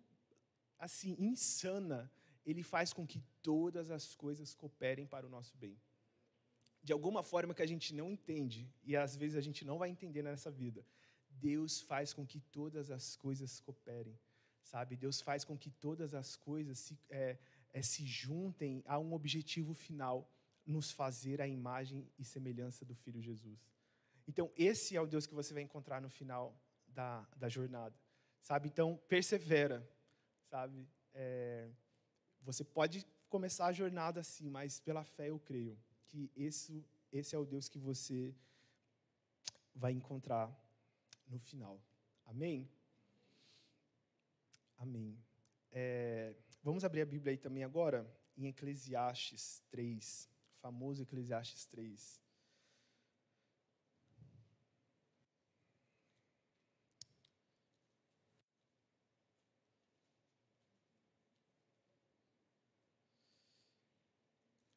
assim 0.77 1.15
insana, 1.17 2.11
ele 2.45 2.63
faz 2.73 2.91
com 2.91 3.05
que 3.11 3.21
todas 3.41 3.89
as 3.97 4.15
coisas 4.23 4.53
cooperem 4.53 5.07
para 5.13 5.27
o 5.27 5.29
nosso 5.29 5.55
bem. 5.55 5.75
De 6.87 6.91
alguma 6.91 7.23
forma 7.31 7.53
que 7.53 7.61
a 7.61 7.71
gente 7.73 7.93
não 7.93 8.11
entende 8.11 8.61
e 8.83 8.97
às 8.97 9.15
vezes 9.15 9.37
a 9.37 9.45
gente 9.47 9.63
não 9.63 9.77
vai 9.77 9.89
entender 9.89 10.23
nessa 10.23 10.51
vida 10.51 10.85
Deus 11.39 11.81
faz 11.81 12.13
com 12.13 12.25
que 12.25 12.39
todas 12.39 12.91
as 12.91 13.15
coisas 13.15 13.59
cooperem, 13.59 14.17
sabe? 14.61 14.95
Deus 14.95 15.21
faz 15.21 15.43
com 15.43 15.57
que 15.57 15.69
todas 15.69 16.13
as 16.13 16.35
coisas 16.35 16.79
se, 16.79 16.97
é, 17.09 17.37
é, 17.71 17.81
se 17.81 18.05
juntem 18.05 18.83
a 18.85 18.99
um 18.99 19.13
objetivo 19.13 19.73
final, 19.73 20.29
nos 20.65 20.91
fazer 20.91 21.41
a 21.41 21.47
imagem 21.47 22.07
e 22.17 22.23
semelhança 22.23 22.85
do 22.85 22.95
Filho 22.95 23.21
Jesus. 23.21 23.59
Então, 24.27 24.51
esse 24.55 24.95
é 24.95 25.01
o 25.01 25.07
Deus 25.07 25.25
que 25.25 25.33
você 25.33 25.53
vai 25.53 25.63
encontrar 25.63 26.01
no 26.01 26.09
final 26.09 26.57
da, 26.87 27.27
da 27.35 27.49
jornada, 27.49 27.95
sabe? 28.41 28.69
Então, 28.69 28.97
persevera, 29.07 29.87
sabe? 30.49 30.87
É, 31.13 31.69
você 32.41 32.63
pode 32.63 33.05
começar 33.29 33.65
a 33.65 33.73
jornada 33.73 34.21
assim, 34.21 34.49
mas 34.49 34.79
pela 34.79 35.03
fé 35.03 35.29
eu 35.29 35.39
creio 35.39 35.77
que 36.07 36.31
esse, 36.35 36.85
esse 37.11 37.35
é 37.35 37.37
o 37.37 37.45
Deus 37.45 37.67
que 37.67 37.79
você 37.79 38.33
vai 39.75 39.91
encontrar 39.91 40.51
no 41.27 41.39
final. 41.39 41.81
Amém? 42.25 42.69
Amém. 44.77 45.17
É, 45.71 46.35
vamos 46.61 46.83
abrir 46.83 47.01
a 47.01 47.05
Bíblia 47.05 47.31
aí 47.31 47.37
também 47.37 47.63
agora, 47.63 48.05
em 48.37 48.47
Eclesiastes 48.47 49.63
3, 49.71 50.29
famoso 50.63 51.03
Eclesiastes 51.03 51.65
3. 51.65 52.23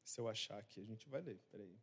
Se 0.03 0.21
eu 0.21 0.29
achar 0.29 0.59
aqui, 0.59 0.81
a 0.81 0.85
gente 0.85 1.09
vai 1.09 1.21
ler. 1.23 1.41
Peraí. 1.53 1.79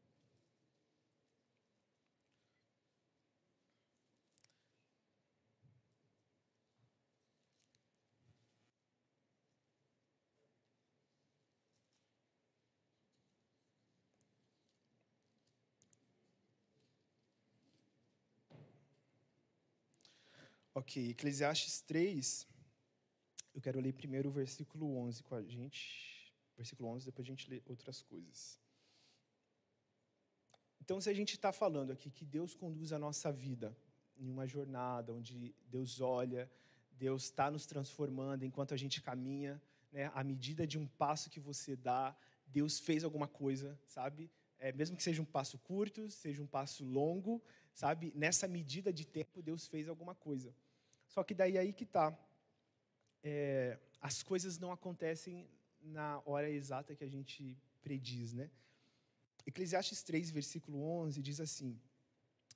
Ok, 20.84 21.12
Eclesiastes 21.12 21.80
3, 21.84 22.46
eu 23.56 23.62
quero 23.62 23.80
ler 23.80 23.94
primeiro 23.94 24.28
o 24.28 24.32
versículo 24.32 24.98
11 24.98 25.24
com 25.24 25.34
a 25.34 25.42
gente. 25.42 26.36
Versículo 26.58 26.90
11, 26.90 27.06
depois 27.06 27.26
a 27.26 27.32
gente 27.32 27.50
lê 27.50 27.62
outras 27.66 28.02
coisas. 28.02 28.60
Então, 30.82 31.00
se 31.00 31.10
a 31.10 31.14
gente 31.14 31.36
está 31.36 31.54
falando 31.54 31.92
aqui 31.92 32.12
que 32.12 32.26
Deus 32.26 32.54
conduz 32.54 32.92
a 32.92 33.00
nossa 33.00 33.32
vida 33.32 33.74
em 34.18 34.30
uma 34.30 34.46
jornada 34.46 35.14
onde 35.14 35.56
Deus 35.70 36.02
olha, 36.02 36.52
Deus 36.92 37.24
está 37.24 37.50
nos 37.50 37.66
transformando 37.66 38.44
enquanto 38.44 38.74
a 38.74 38.78
gente 38.78 39.02
caminha, 39.02 39.62
né? 39.90 40.12
à 40.14 40.22
medida 40.22 40.68
de 40.68 40.78
um 40.78 40.86
passo 40.86 41.30
que 41.30 41.40
você 41.40 41.78
dá, 41.78 42.14
Deus 42.46 42.78
fez 42.78 43.06
alguma 43.06 43.30
coisa, 43.30 43.80
sabe? 43.88 44.30
É, 44.60 44.74
mesmo 44.74 44.98
que 44.98 45.04
seja 45.04 45.22
um 45.22 45.32
passo 45.38 45.58
curto, 45.60 46.12
seja 46.12 46.44
um 46.44 46.48
passo 46.48 46.84
longo, 46.84 47.42
sabe? 47.74 48.12
Nessa 48.14 48.50
medida 48.50 48.92
de 48.92 49.08
tempo, 49.08 49.42
Deus 49.42 49.66
fez 49.66 49.88
alguma 49.88 50.14
coisa. 50.14 50.54
Só 51.14 51.24
que 51.24 51.36
daí 51.36 51.60
aí 51.60 51.72
que 51.72 51.84
está. 51.84 52.18
É, 53.24 53.78
as 54.02 54.24
coisas 54.24 54.58
não 54.58 54.72
acontecem 54.72 55.48
na 55.80 56.20
hora 56.26 56.50
exata 56.50 56.96
que 56.96 57.04
a 57.04 57.08
gente 57.08 57.56
prediz, 57.84 58.34
né? 58.34 58.50
Eclesiastes 59.46 60.02
3, 60.02 60.32
versículo 60.32 60.82
11, 60.82 61.22
diz 61.22 61.40
assim: 61.40 61.80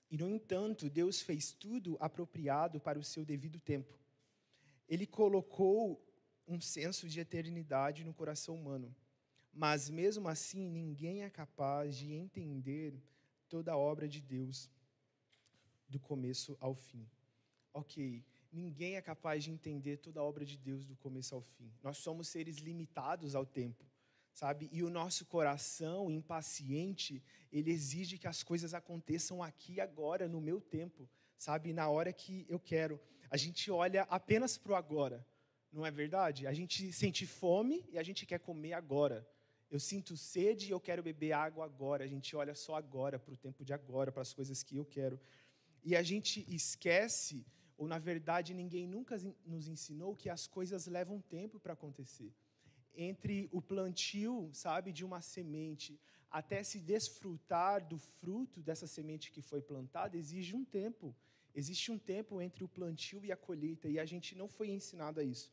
E 0.10 0.18
no 0.18 0.28
entanto, 0.28 0.90
Deus 0.90 1.22
fez 1.22 1.54
tudo 1.54 1.98
apropriado 2.00 2.80
para 2.80 2.98
o 2.98 3.04
seu 3.04 3.24
devido 3.24 3.60
tempo. 3.60 3.96
Ele 4.90 5.06
colocou 5.06 6.04
um 6.48 6.60
senso 6.60 7.08
de 7.08 7.20
eternidade 7.20 8.04
no 8.04 8.14
coração 8.14 8.56
humano. 8.56 8.96
Mas 9.54 9.88
mesmo 9.88 10.28
assim, 10.28 10.68
ninguém 10.68 11.24
é 11.24 11.30
capaz 11.30 11.96
de 11.96 12.12
entender 12.12 13.00
toda 13.48 13.74
a 13.74 13.78
obra 13.78 14.08
de 14.08 14.20
Deus 14.20 14.68
do 15.88 16.00
começo 16.00 16.58
ao 16.60 16.74
fim. 16.74 17.08
Ok, 17.72 18.24
ninguém 18.58 18.96
é 18.96 19.02
capaz 19.02 19.44
de 19.44 19.52
entender 19.52 19.98
toda 19.98 20.20
a 20.20 20.24
obra 20.24 20.46
de 20.46 20.58
Deus 20.58 20.86
do 20.86 20.96
começo 20.96 21.36
ao 21.36 21.42
fim. 21.42 21.72
Nós 21.84 21.98
somos 21.98 22.28
seres 22.28 22.58
limitados 22.58 23.36
ao 23.36 23.46
tempo, 23.46 23.86
sabe? 24.34 24.70
E 24.72 24.84
o 24.84 24.90
nosso 24.90 25.26
coração 25.26 26.12
impaciente, 26.12 27.24
ele 27.52 27.72
exige 27.72 28.18
que 28.18 28.28
as 28.28 28.44
coisas 28.44 28.74
aconteçam 28.74 29.42
aqui 29.42 29.80
agora, 29.80 30.28
no 30.28 30.42
meu 30.42 30.60
tempo, 30.60 31.08
sabe? 31.38 31.72
Na 31.72 31.88
hora 31.90 32.12
que 32.12 32.46
eu 32.50 32.60
quero. 32.60 33.00
A 33.30 33.38
gente 33.38 33.70
olha 33.70 34.04
apenas 34.04 34.58
para 34.58 34.72
o 34.74 34.76
agora, 34.76 35.26
não 35.72 35.86
é 35.86 35.92
verdade? 35.92 36.48
A 36.48 36.54
gente 36.54 36.92
sente 36.92 37.26
fome 37.26 37.86
e 37.90 37.98
a 37.98 38.04
gente 38.04 38.26
quer 38.26 38.40
comer 38.40 38.74
agora. 38.74 39.28
Eu 39.70 39.80
sinto 39.80 40.16
sede 40.16 40.68
e 40.68 40.72
eu 40.72 40.80
quero 40.80 41.04
beber 41.04 41.34
água 41.34 41.66
agora. 41.66 42.06
A 42.06 42.08
gente 42.08 42.36
olha 42.36 42.56
só 42.56 42.76
agora, 42.76 43.20
para 43.20 43.34
o 43.34 43.38
tempo 43.38 43.66
de 43.66 43.74
agora, 43.74 44.12
para 44.12 44.22
as 44.22 44.34
coisas 44.34 44.64
que 44.64 44.78
eu 44.78 44.86
quero. 44.86 45.20
E 45.84 45.96
a 45.96 46.02
gente 46.02 46.46
esquece, 46.54 47.46
ou 47.78 47.88
na 47.88 48.00
verdade 48.00 48.54
ninguém 48.54 48.88
nunca 48.88 49.16
nos 49.46 49.68
ensinou, 49.68 50.16
que 50.16 50.30
as 50.30 50.48
coisas 50.48 50.88
levam 50.88 51.22
tempo 51.22 51.60
para 51.60 51.74
acontecer. 51.74 52.34
Entre 52.96 53.48
o 53.52 53.62
plantio, 53.62 54.50
sabe, 54.54 54.92
de 54.92 55.06
uma 55.06 55.22
semente, 55.22 56.00
até 56.30 56.64
se 56.64 56.80
desfrutar 56.80 57.88
do 57.88 57.98
fruto 57.98 58.62
dessa 58.62 58.88
semente 58.88 59.32
que 59.32 59.42
foi 59.42 59.62
plantada, 59.62 60.18
exige 60.18 60.56
um 60.56 60.66
tempo. 60.66 61.16
Existe 61.54 61.92
um 61.92 61.98
tempo 61.98 62.42
entre 62.42 62.64
o 62.64 62.68
plantio 62.68 63.24
e 63.24 63.32
a 63.32 63.38
colheita, 63.38 63.88
e 63.88 64.00
a 64.00 64.06
gente 64.06 64.36
não 64.36 64.48
foi 64.48 64.70
ensinado 64.70 65.20
a 65.20 65.24
isso. 65.24 65.52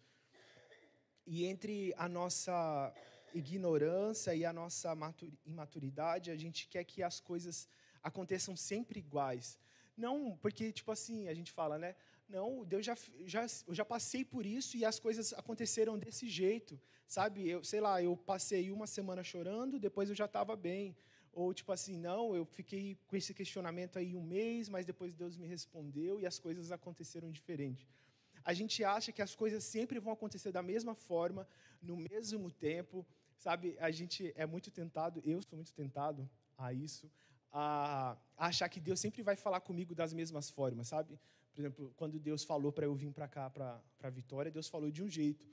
E 1.26 1.44
entre 1.44 1.94
a 1.96 2.08
nossa 2.08 2.92
ignorância 3.32 4.34
e 4.34 4.44
a 4.44 4.52
nossa 4.52 4.94
imaturidade, 5.44 6.30
a 6.30 6.36
gente 6.36 6.68
quer 6.68 6.84
que 6.84 7.02
as 7.02 7.20
coisas 7.20 7.68
aconteçam 8.02 8.54
sempre 8.56 9.00
iguais. 9.00 9.58
Não, 9.96 10.36
porque, 10.38 10.72
tipo 10.72 10.90
assim, 10.90 11.28
a 11.28 11.34
gente 11.34 11.52
fala, 11.52 11.78
né? 11.78 11.96
Não, 12.34 12.64
Deus 12.64 12.84
já, 12.84 12.96
já, 13.24 13.46
eu 13.68 13.74
já 13.80 13.84
passei 13.84 14.24
por 14.24 14.44
isso 14.44 14.76
e 14.76 14.84
as 14.84 14.98
coisas 14.98 15.32
aconteceram 15.34 15.96
desse 15.96 16.28
jeito, 16.28 16.80
sabe? 17.06 17.48
Eu, 17.48 17.62
sei 17.62 17.80
lá, 17.80 18.02
eu 18.02 18.16
passei 18.16 18.72
uma 18.72 18.88
semana 18.88 19.22
chorando, 19.22 19.78
depois 19.78 20.08
eu 20.08 20.16
já 20.16 20.24
estava 20.24 20.56
bem. 20.56 20.96
Ou 21.32 21.54
tipo 21.54 21.70
assim, 21.70 21.96
não, 21.96 22.34
eu 22.34 22.44
fiquei 22.44 22.98
com 23.06 23.14
esse 23.14 23.32
questionamento 23.32 24.00
aí 24.00 24.16
um 24.16 24.22
mês, 24.22 24.68
mas 24.68 24.84
depois 24.84 25.14
Deus 25.14 25.36
me 25.36 25.46
respondeu 25.46 26.20
e 26.20 26.26
as 26.26 26.40
coisas 26.40 26.72
aconteceram 26.72 27.30
diferente. 27.30 27.88
A 28.44 28.52
gente 28.52 28.82
acha 28.82 29.12
que 29.12 29.22
as 29.22 29.36
coisas 29.36 29.62
sempre 29.62 30.00
vão 30.00 30.12
acontecer 30.12 30.50
da 30.50 30.62
mesma 30.62 30.96
forma, 30.96 31.46
no 31.80 31.96
mesmo 31.96 32.50
tempo, 32.50 33.06
sabe? 33.36 33.76
A 33.78 33.92
gente 33.92 34.32
é 34.34 34.44
muito 34.44 34.72
tentado, 34.72 35.22
eu 35.24 35.40
sou 35.40 35.56
muito 35.56 35.72
tentado 35.72 36.28
a 36.58 36.72
isso, 36.72 37.08
a 37.52 38.16
achar 38.36 38.68
que 38.68 38.80
Deus 38.80 38.98
sempre 38.98 39.22
vai 39.22 39.36
falar 39.36 39.60
comigo 39.60 39.94
das 39.94 40.12
mesmas 40.12 40.50
formas, 40.50 40.88
sabe? 40.88 41.16
Por 41.54 41.60
exemplo, 41.60 41.92
quando 41.96 42.18
Deus 42.18 42.42
falou 42.42 42.72
para 42.72 42.84
eu 42.84 42.94
vir 42.94 43.12
para 43.12 43.28
cá, 43.28 43.48
para 43.48 44.10
Vitória, 44.10 44.50
Deus 44.50 44.68
falou 44.68 44.90
de 44.90 45.02
um 45.02 45.08
jeito. 45.08 45.46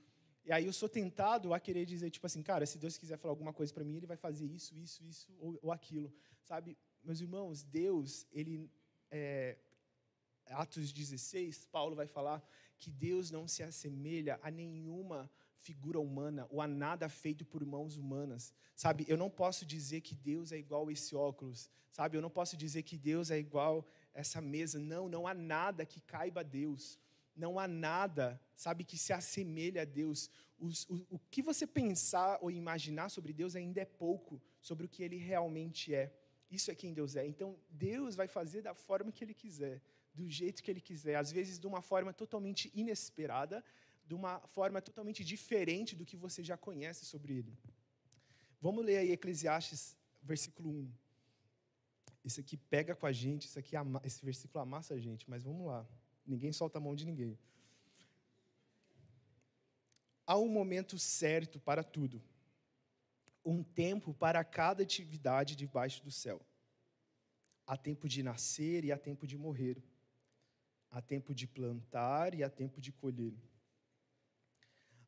E 0.43 0.51
aí 0.51 0.65
eu 0.65 0.73
sou 0.73 0.89
tentado 0.89 1.53
a 1.53 1.59
querer 1.59 1.85
dizer, 1.85 2.09
tipo 2.09 2.25
assim, 2.25 2.41
cara, 2.41 2.65
se 2.65 2.79
Deus 2.79 2.97
quiser 2.97 3.17
falar 3.17 3.31
alguma 3.31 3.53
coisa 3.53 3.71
para 3.71 3.83
mim, 3.83 3.97
Ele 3.97 4.07
vai 4.07 4.17
fazer 4.17 4.45
isso, 4.45 4.75
isso, 4.75 5.03
isso 5.03 5.31
ou, 5.39 5.59
ou 5.61 5.71
aquilo, 5.71 6.11
sabe? 6.43 6.75
Meus 7.03 7.21
irmãos, 7.21 7.63
Deus, 7.63 8.25
Ele, 8.31 8.67
é, 9.11 9.57
Atos 10.47 10.91
16, 10.91 11.65
Paulo 11.65 11.95
vai 11.95 12.07
falar 12.07 12.43
que 12.79 12.89
Deus 12.89 13.29
não 13.29 13.47
se 13.47 13.61
assemelha 13.61 14.39
a 14.41 14.49
nenhuma 14.49 15.29
figura 15.59 15.99
humana 15.99 16.47
ou 16.49 16.59
a 16.59 16.67
nada 16.67 17.07
feito 17.07 17.45
por 17.45 17.63
mãos 17.63 17.95
humanas, 17.95 18.51
sabe? 18.75 19.05
Eu 19.07 19.17
não 19.17 19.29
posso 19.29 19.63
dizer 19.63 20.01
que 20.01 20.15
Deus 20.15 20.51
é 20.51 20.57
igual 20.57 20.87
a 20.87 20.91
esse 20.91 21.15
óculos, 21.15 21.69
sabe? 21.91 22.17
Eu 22.17 22.21
não 22.21 22.31
posso 22.31 22.57
dizer 22.57 22.81
que 22.81 22.97
Deus 22.97 23.29
é 23.29 23.37
igual 23.37 23.87
essa 24.13 24.41
mesa. 24.41 24.79
Não, 24.79 25.07
não 25.07 25.27
há 25.27 25.33
nada 25.33 25.85
que 25.85 26.01
caiba 26.01 26.41
a 26.41 26.43
Deus 26.43 26.99
não 27.35 27.57
há 27.57 27.67
nada, 27.67 28.39
sabe, 28.55 28.83
que 28.83 28.97
se 28.97 29.13
assemelhe 29.13 29.79
a 29.79 29.85
Deus. 29.85 30.29
O, 30.59 30.67
o 31.15 31.19
que 31.29 31.41
você 31.41 31.65
pensar 31.65 32.37
ou 32.41 32.51
imaginar 32.51 33.09
sobre 33.09 33.33
Deus 33.33 33.55
ainda 33.55 33.81
é 33.81 33.85
pouco 33.85 34.41
sobre 34.61 34.85
o 34.85 34.89
que 34.89 35.03
Ele 35.03 35.17
realmente 35.17 35.93
é. 35.93 36.13
Isso 36.49 36.69
é 36.69 36.75
quem 36.75 36.93
Deus 36.93 37.15
é. 37.15 37.25
Então, 37.25 37.57
Deus 37.69 38.15
vai 38.15 38.27
fazer 38.27 38.61
da 38.61 38.73
forma 38.73 39.11
que 39.11 39.23
Ele 39.23 39.33
quiser, 39.33 39.81
do 40.13 40.29
jeito 40.29 40.61
que 40.61 40.69
Ele 40.69 40.81
quiser, 40.81 41.15
às 41.15 41.31
vezes 41.31 41.57
de 41.57 41.65
uma 41.65 41.81
forma 41.81 42.13
totalmente 42.13 42.71
inesperada, 42.75 43.63
de 44.05 44.13
uma 44.13 44.39
forma 44.47 44.81
totalmente 44.81 45.23
diferente 45.23 45.95
do 45.95 46.05
que 46.05 46.17
você 46.17 46.43
já 46.43 46.57
conhece 46.57 47.05
sobre 47.05 47.37
Ele. 47.37 47.57
Vamos 48.59 48.85
ler 48.85 48.97
aí 48.97 49.11
Eclesiastes, 49.11 49.97
versículo 50.21 50.69
1. 50.69 50.91
Isso 52.23 52.39
aqui 52.39 52.55
pega 52.55 52.95
com 52.95 53.05
a 53.05 53.11
gente, 53.11 53.47
isso 53.47 53.57
aqui, 53.57 53.75
esse 54.03 54.23
versículo 54.23 54.61
amassa 54.61 54.93
a 54.93 54.99
gente, 54.99 55.29
mas 55.29 55.43
vamos 55.43 55.65
lá. 55.65 55.87
Ninguém 56.25 56.51
solta 56.51 56.77
a 56.77 56.81
mão 56.81 56.95
de 56.95 57.05
ninguém. 57.05 57.37
Há 60.25 60.37
um 60.37 60.47
momento 60.47 60.97
certo 60.97 61.59
para 61.59 61.83
tudo. 61.83 62.21
Um 63.43 63.63
tempo 63.63 64.13
para 64.13 64.43
cada 64.43 64.83
atividade 64.83 65.55
debaixo 65.55 66.03
do 66.03 66.11
céu. 66.11 66.39
Há 67.65 67.75
tempo 67.75 68.07
de 68.07 68.21
nascer 68.21 68.85
e 68.85 68.91
há 68.91 68.97
tempo 68.97 69.25
de 69.25 69.37
morrer. 69.37 69.81
Há 70.91 71.01
tempo 71.01 71.33
de 71.33 71.47
plantar 71.47 72.35
e 72.35 72.43
há 72.43 72.49
tempo 72.49 72.79
de 72.79 72.91
colher. 72.91 73.33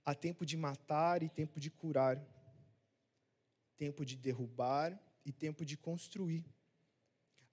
Há 0.04 0.16
tempo 0.16 0.46
de 0.46 0.58
matar 0.58 1.22
e 1.22 1.30
tempo 1.30 1.60
de 1.60 1.70
curar. 1.70 2.22
Tempo 3.78 4.04
de 4.04 4.18
derrubar 4.18 5.00
e 5.24 5.32
tempo 5.32 5.64
de 5.64 5.78
construir. 5.78 6.44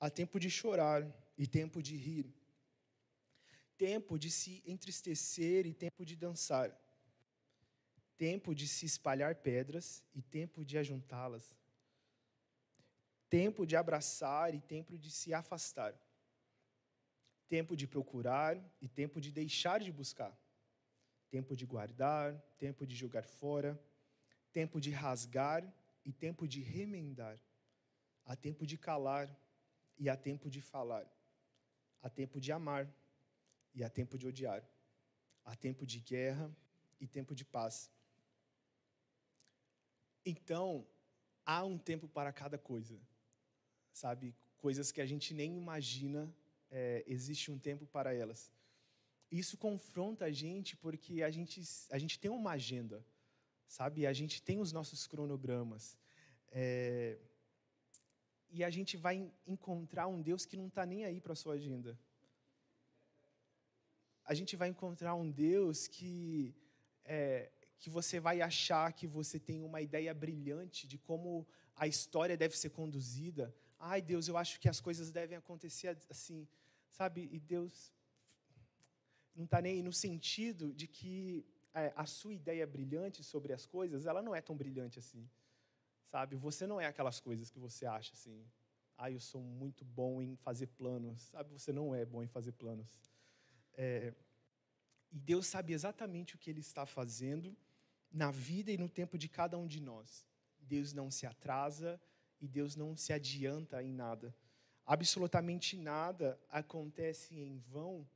Há 0.01 0.09
tempo 0.09 0.41
de 0.41 0.49
chorar 0.49 1.07
e 1.37 1.47
tempo 1.47 1.83
de 1.83 1.95
rir. 1.95 2.35
Tempo 3.77 4.19
de 4.19 4.31
se 4.31 4.63
entristecer 4.67 5.67
e 5.67 5.75
tempo 5.75 6.05
de 6.05 6.17
dançar, 6.17 6.75
tempo 8.17 8.55
de 8.55 8.67
se 8.67 8.85
espalhar 8.87 9.35
pedras 9.37 10.03
e 10.15 10.21
tempo 10.21 10.65
de 10.65 10.77
ajuntá-las, 10.77 11.57
tempo 13.29 13.67
de 13.67 13.77
abraçar 13.77 14.55
e 14.55 14.61
tempo 14.61 14.99
de 14.99 15.11
se 15.11 15.33
afastar, 15.33 15.95
tempo 17.49 17.75
de 17.75 17.87
procurar 17.87 18.63
e 18.83 18.89
tempo 18.89 19.21
de 19.21 19.31
deixar 19.31 19.81
de 19.81 19.91
buscar, 19.91 20.39
tempo 21.31 21.57
de 21.57 21.65
guardar, 21.65 22.39
tempo 22.59 22.87
de 22.87 22.95
jogar 22.95 23.25
fora, 23.25 23.83
tempo 24.53 24.81
de 24.81 24.91
rasgar 24.91 25.63
e 26.05 26.13
tempo 26.13 26.47
de 26.47 26.61
remendar, 26.61 27.39
há 28.25 28.37
tempo 28.37 28.67
de 28.67 28.77
calar 28.77 29.35
e 30.01 30.09
há 30.09 30.17
tempo 30.17 30.49
de 30.49 30.63
falar, 30.63 31.07
há 32.01 32.09
tempo 32.09 32.41
de 32.41 32.51
amar 32.51 32.91
e 33.75 33.85
há 33.85 33.91
tempo 33.91 34.17
de 34.17 34.27
odiar. 34.27 34.63
Há 35.45 35.55
tempo 35.55 35.85
de 35.85 36.01
guerra 36.01 36.51
e 36.99 37.07
tempo 37.07 37.35
de 37.35 37.45
paz. 37.45 37.91
Então, 40.25 40.87
há 41.45 41.63
um 41.65 41.77
tempo 41.77 42.09
para 42.09 42.33
cada 42.33 42.57
coisa, 42.57 42.99
sabe? 43.93 44.35
Coisas 44.57 44.91
que 44.91 45.03
a 45.03 45.07
gente 45.07 45.35
nem 45.35 45.57
imagina, 45.57 46.35
é, 46.71 47.05
existe 47.07 47.51
um 47.51 47.59
tempo 47.59 47.87
para 47.87 48.15
elas. 48.15 48.51
Isso 49.31 49.59
confronta 49.59 50.25
a 50.25 50.33
gente 50.33 50.77
porque 50.79 51.23
a 51.23 51.31
gente, 51.31 51.63
a 51.91 51.99
gente 51.99 52.19
tem 52.19 52.31
uma 52.31 52.53
agenda, 52.53 53.05
sabe? 53.67 54.07
A 54.07 54.15
gente 54.15 54.43
tem 54.43 54.59
os 54.59 54.73
nossos 54.73 55.07
cronogramas. 55.07 55.99
É, 56.51 57.19
e 58.51 58.65
a 58.65 58.71
gente 58.71 58.97
vai 58.97 59.31
encontrar 59.47 60.07
um 60.07 60.21
Deus 60.21 60.45
que 60.45 60.57
não 60.57 60.67
está 60.67 60.85
nem 60.85 61.05
aí 61.05 61.21
para 61.21 61.33
a 61.33 61.37
sua 61.37 61.55
agenda 61.55 61.99
a 64.31 64.35
gente 64.35 64.55
vai 64.55 64.69
encontrar 64.69 65.17
um 65.17 65.29
Deus 65.29 65.89
que, 65.89 66.55
é, 67.05 67.51
que 67.81 67.91
você 67.91 68.21
vai 68.21 68.41
achar 68.41 68.93
que 68.93 69.05
você 69.05 69.41
tem 69.41 69.61
uma 69.61 69.81
ideia 69.81 70.15
brilhante 70.15 70.87
de 70.87 70.97
como 70.97 71.45
a 71.75 71.89
história 71.89 72.37
deve 72.37 72.57
ser 72.57 72.71
conduzida. 72.71 73.53
Ai, 73.77 74.01
Deus, 74.01 74.29
eu 74.29 74.37
acho 74.37 74.61
que 74.61 74.69
as 74.69 74.81
coisas 74.81 75.11
devem 75.11 75.37
acontecer 75.37 75.99
assim, 76.09 76.47
sabe? 76.91 77.29
E 77.33 77.41
Deus 77.41 77.93
não 79.35 79.47
está 79.47 79.61
nem 79.61 79.73
aí 79.73 79.83
no 79.83 79.93
sentido 79.93 80.73
de 80.73 80.87
que 80.87 81.45
é, 81.75 81.93
a 81.97 82.07
sua 82.07 82.33
ideia 82.33 82.65
brilhante 82.69 83.25
sobre 83.25 83.53
as 83.53 83.67
coisas, 83.67 84.07
ela 84.07 84.23
não 84.23 84.33
é 84.33 84.41
tão 84.41 84.57
brilhante 84.57 85.01
assim, 85.01 85.29
sabe? 86.11 86.37
Você 86.37 86.67
não 86.67 86.81
é 86.81 86.87
aquelas 86.87 87.21
coisas 87.21 87.51
que 87.51 87.59
você 87.59 87.87
acha 87.87 88.13
assim. 88.13 88.45
Ai, 88.99 89.15
eu 89.15 89.21
sou 89.21 89.41
muito 89.41 89.85
bom 89.85 90.21
em 90.21 90.37
fazer 90.37 90.67
planos, 90.67 91.23
sabe? 91.23 91.51
Você 91.53 91.73
não 91.73 91.95
é 91.95 92.05
bom 92.05 92.23
em 92.23 92.27
fazer 92.27 92.53
planos. 92.53 92.99
É, 93.75 94.13
e 95.11 95.19
Deus 95.19 95.47
sabe 95.47 95.73
exatamente 95.73 96.35
o 96.35 96.39
que 96.39 96.51
Ele 96.51 96.61
está 96.61 96.85
fazendo 96.85 97.57
na 98.11 98.31
vida 98.31 98.71
e 98.71 98.77
no 98.77 98.89
tempo 98.89 99.17
de 99.17 99.29
cada 99.29 99.57
um 99.57 99.67
de 99.67 99.81
nós. 99.81 100.27
Deus 100.61 100.93
não 100.93 101.11
se 101.11 101.27
atrasa 101.27 102.01
e 102.41 102.49
Deus 102.49 102.77
não 102.77 102.97
se 102.97 103.13
adianta 103.13 103.83
em 103.83 103.93
nada. 103.93 104.35
Absolutamente 104.85 105.77
nada 105.77 106.39
acontece 106.49 107.35
em 107.35 107.59
vão 107.59 108.07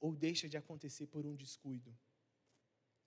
ou 0.00 0.14
deixa 0.14 0.48
de 0.48 0.56
acontecer 0.56 1.06
por 1.06 1.26
um 1.26 1.34
descuido. 1.34 1.94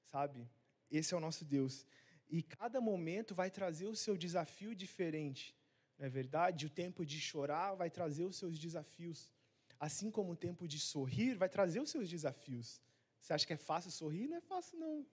Sabe? 0.05 0.47
Esse 0.89 1.13
é 1.13 1.17
o 1.17 1.19
nosso 1.19 1.43
Deus. 1.43 1.85
E 2.29 2.43
cada 2.43 2.79
momento 2.79 3.33
vai 3.33 3.49
trazer 3.49 3.87
o 3.87 3.95
seu 3.95 4.15
desafio 4.15 4.75
diferente. 4.75 5.55
Não 5.97 6.05
é 6.05 6.09
verdade? 6.09 6.65
O 6.65 6.69
tempo 6.69 7.05
de 7.05 7.19
chorar 7.19 7.73
vai 7.75 7.89
trazer 7.89 8.23
os 8.23 8.35
seus 8.35 8.59
desafios. 8.59 9.33
Assim 9.79 10.11
como 10.11 10.33
o 10.33 10.35
tempo 10.35 10.67
de 10.67 10.79
sorrir 10.79 11.35
vai 11.35 11.49
trazer 11.49 11.79
os 11.79 11.89
seus 11.89 12.07
desafios. 12.09 12.81
Você 13.19 13.33
acha 13.33 13.47
que 13.47 13.53
é 13.53 13.57
fácil 13.57 13.91
sorrir? 13.91 14.27
Não 14.27 14.37
é 14.37 14.41
fácil, 14.41 14.77
não. 14.77 15.05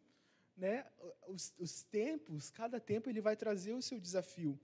né? 0.57 0.87
Os, 1.27 1.55
os 1.59 1.83
tempos, 1.85 2.51
cada 2.51 2.79
tempo 2.79 3.09
ele 3.09 3.21
vai 3.21 3.37
trazer 3.37 3.73
o 3.73 3.83
seu 3.83 3.99
desafio. 3.99 4.59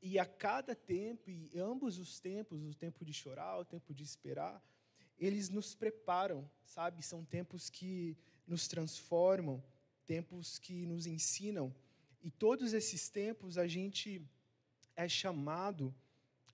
E 0.00 0.18
a 0.18 0.26
cada 0.26 0.74
tempo, 0.74 1.30
e 1.30 1.50
ambos 1.58 1.98
os 1.98 2.18
tempos, 2.18 2.64
o 2.64 2.74
tempo 2.74 3.04
de 3.04 3.12
chorar, 3.12 3.58
o 3.58 3.64
tempo 3.64 3.94
de 3.94 4.02
esperar, 4.02 4.60
eles 5.18 5.48
nos 5.48 5.74
preparam, 5.74 6.50
sabe? 6.64 7.02
São 7.04 7.24
tempos 7.24 7.70
que 7.70 8.16
nos 8.44 8.66
transformam, 8.66 9.62
tempos 10.14 10.58
que 10.58 10.84
nos 10.92 11.06
ensinam. 11.06 11.74
E 12.22 12.30
todos 12.30 12.74
esses 12.74 13.08
tempos 13.08 13.56
a 13.56 13.66
gente 13.66 14.08
é 14.94 15.08
chamado 15.08 15.84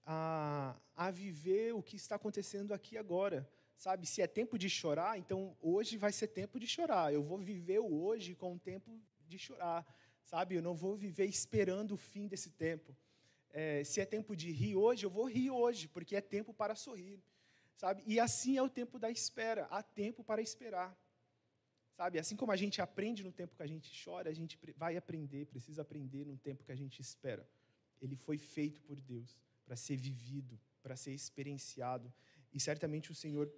a, 0.07 0.77
a 0.95 1.11
viver 1.11 1.75
o 1.75 1.83
que 1.83 1.97
está 1.97 2.15
acontecendo 2.15 2.73
aqui 2.73 2.97
agora. 2.97 3.39
Sabe, 3.77 4.07
se 4.07 4.23
é 4.23 4.29
tempo 4.29 4.57
de 4.63 4.69
chorar, 4.71 5.19
então 5.19 5.57
hoje 5.61 5.97
vai 5.97 6.13
ser 6.13 6.29
tempo 6.29 6.57
de 6.63 6.69
chorar. 6.69 7.13
Eu 7.13 7.23
vou 7.31 7.39
viver 7.39 7.81
o 7.81 7.93
hoje 8.05 8.31
com 8.37 8.55
o 8.55 8.59
tempo 8.71 8.91
de 9.27 9.39
chorar. 9.39 9.85
Sabe, 10.25 10.55
eu 10.55 10.63
não 10.63 10.75
vou 10.85 10.95
viver 10.97 11.27
esperando 11.27 11.93
o 11.95 12.03
fim 12.11 12.29
desse 12.29 12.51
tempo. 12.51 12.97
É, 13.51 13.83
se 13.83 14.01
é 14.01 14.07
tempo 14.07 14.37
de 14.37 14.53
rir 14.53 14.77
hoje, 14.77 15.05
eu 15.05 15.11
vou 15.11 15.27
rir 15.37 15.51
hoje, 15.51 15.89
porque 15.89 16.15
é 16.15 16.21
tempo 16.21 16.55
para 16.55 16.77
sorrir. 16.77 17.19
Sabe? 17.77 18.05
E 18.07 18.21
assim 18.21 18.57
é 18.57 18.63
o 18.63 18.69
tempo 18.81 19.01
da 19.01 19.11
espera. 19.11 19.67
Há 19.69 19.83
tempo 19.83 20.23
para 20.23 20.41
esperar. 20.41 20.97
Sabe? 21.99 22.17
Assim 22.21 22.37
como 22.37 22.53
a 22.53 22.57
gente 22.63 22.81
aprende 22.81 23.25
no 23.25 23.33
tempo 23.33 23.57
que 23.57 23.63
a 23.63 23.67
gente 23.67 23.91
chora, 24.05 24.31
a 24.31 24.33
gente 24.33 24.57
vai 24.77 24.97
aprender, 24.97 25.47
precisa 25.47 25.83
aprender 25.83 26.25
no 26.25 26.37
tempo 26.37 26.63
que 26.63 26.71
a 26.71 26.77
gente 26.77 27.01
espera. 27.01 27.45
Ele 28.01 28.15
foi 28.15 28.39
feito 28.39 28.81
por 28.83 29.01
Deus 29.01 29.37
para 29.65 29.75
ser 29.75 29.97
vivido, 29.97 30.61
para 30.81 30.95
ser 30.95 31.13
experienciado. 31.13 32.13
E 32.53 32.61
certamente 32.61 33.11
o 33.11 33.17
Senhor 33.17 33.53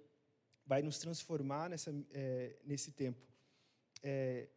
vai 0.65 0.81
nos 0.81 0.97
transformar 0.97 1.69
nessa, 1.69 1.91
é, 2.13 2.57
nesse 2.63 2.91
tempo. 2.91 3.23
É, 4.01 4.49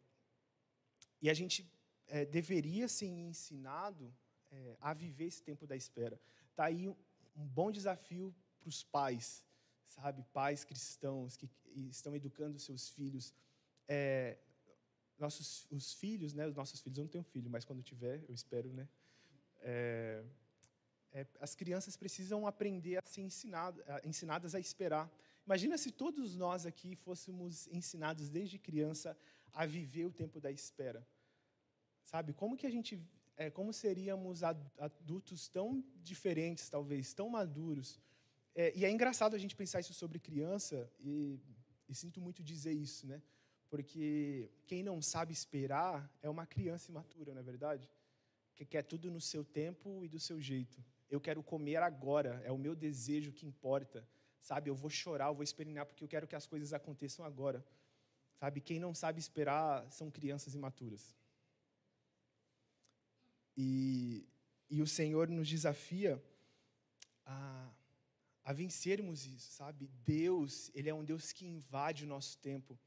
e 1.21 1.29
a 1.29 1.35
gente 1.35 1.71
é, 2.07 2.25
deveria 2.25 2.87
ser 2.87 3.05
ensinado 3.05 4.11
é, 4.49 4.77
a 4.81 4.95
viver 4.95 5.25
esse 5.25 5.43
tempo 5.43 5.67
da 5.67 5.75
espera. 5.75 6.19
Está 6.49 6.65
aí 6.65 6.89
um, 6.89 6.95
um 7.35 7.45
bom 7.45 7.69
desafio 7.69 8.33
para 8.59 8.69
os 8.69 8.81
pais, 8.81 9.45
sabe? 9.85 10.25
Pais 10.33 10.63
cristãos 10.63 11.37
que 11.37 11.47
estão 11.75 12.15
educando 12.15 12.57
seus 12.57 12.89
filhos. 12.89 13.31
É, 13.87 14.37
nossos 15.17 15.67
os 15.71 15.93
filhos, 15.93 16.33
né? 16.33 16.47
Os 16.47 16.55
nossos 16.55 16.79
filhos, 16.81 16.97
eu 16.97 17.03
não 17.03 17.09
tenho 17.09 17.23
filho, 17.23 17.49
mas 17.49 17.65
quando 17.65 17.81
tiver, 17.81 18.23
eu 18.27 18.33
espero, 18.33 18.71
né? 18.73 18.87
É, 19.61 20.23
é, 21.11 21.25
as 21.39 21.55
crianças 21.55 21.95
precisam 21.95 22.45
aprender 22.45 22.97
a 22.97 23.01
ser 23.05 23.21
ensinado, 23.21 23.81
ensinadas 24.03 24.53
a 24.53 24.59
esperar. 24.59 25.09
Imagina 25.45 25.77
se 25.77 25.91
todos 25.91 26.35
nós 26.35 26.65
aqui 26.65 26.95
fôssemos 26.95 27.67
ensinados 27.67 28.29
desde 28.29 28.57
criança 28.57 29.17
a 29.53 29.65
viver 29.65 30.05
o 30.05 30.11
tempo 30.11 30.39
da 30.41 30.51
espera. 30.51 31.07
Sabe? 32.03 32.33
Como 32.33 32.57
que 32.57 32.67
a 32.67 32.69
gente, 32.69 33.01
é, 33.37 33.49
como 33.49 33.71
seríamos 33.71 34.43
adultos 34.43 35.47
tão 35.47 35.83
diferentes, 36.03 36.67
talvez, 36.69 37.13
tão 37.13 37.29
maduros? 37.29 37.99
É, 38.53 38.73
e 38.75 38.85
é 38.85 38.89
engraçado 38.89 39.35
a 39.35 39.39
gente 39.39 39.55
pensar 39.55 39.79
isso 39.79 39.93
sobre 39.93 40.19
criança 40.19 40.89
e, 40.99 41.39
e 41.87 41.95
sinto 41.95 42.19
muito 42.19 42.43
dizer 42.43 42.73
isso, 42.73 43.07
né? 43.07 43.21
Porque 43.69 44.49
quem 44.67 44.83
não 44.83 45.01
sabe 45.01 45.33
esperar 45.33 46.09
é 46.21 46.29
uma 46.29 46.45
criança 46.45 46.91
imatura, 46.91 47.33
não 47.33 47.41
é 47.41 47.43
verdade? 47.43 47.89
Que 48.55 48.65
quer 48.65 48.83
tudo 48.83 49.11
no 49.11 49.19
seu 49.19 49.43
tempo 49.43 50.03
e 50.03 50.07
do 50.07 50.19
seu 50.19 50.39
jeito 50.39 50.83
eu 51.09 51.21
quero 51.21 51.43
comer 51.43 51.77
agora, 51.77 52.41
é 52.43 52.51
o 52.51 52.57
meu 52.57 52.75
desejo 52.75 53.31
que 53.31 53.45
importa. 53.45 54.07
Sabe, 54.41 54.69
eu 54.69 54.75
vou 54.75 54.89
chorar, 54.89 55.27
eu 55.27 55.35
vou 55.35 55.43
espernear 55.43 55.85
porque 55.85 56.03
eu 56.03 56.07
quero 56.07 56.27
que 56.27 56.35
as 56.35 56.45
coisas 56.45 56.73
aconteçam 56.73 57.25
agora. 57.25 57.65
Sabe, 58.39 58.61
quem 58.61 58.79
não 58.79 58.93
sabe 58.93 59.19
esperar 59.19 59.89
são 59.91 60.11
crianças 60.11 60.53
imaturas. 60.53 61.15
E, 63.57 64.27
e 64.69 64.81
o 64.81 64.87
Senhor 64.87 65.29
nos 65.29 65.47
desafia 65.47 66.21
a, 67.25 67.71
a 68.43 68.53
vencermos 68.53 69.25
isso, 69.25 69.51
sabe? 69.53 69.89
Deus, 70.03 70.69
Ele 70.75 70.89
é 70.89 70.93
um 70.93 71.05
Deus 71.05 71.31
que 71.31 71.45
invade 71.45 72.03
o 72.03 72.07
nosso 72.07 72.37
tempo. 72.39 72.77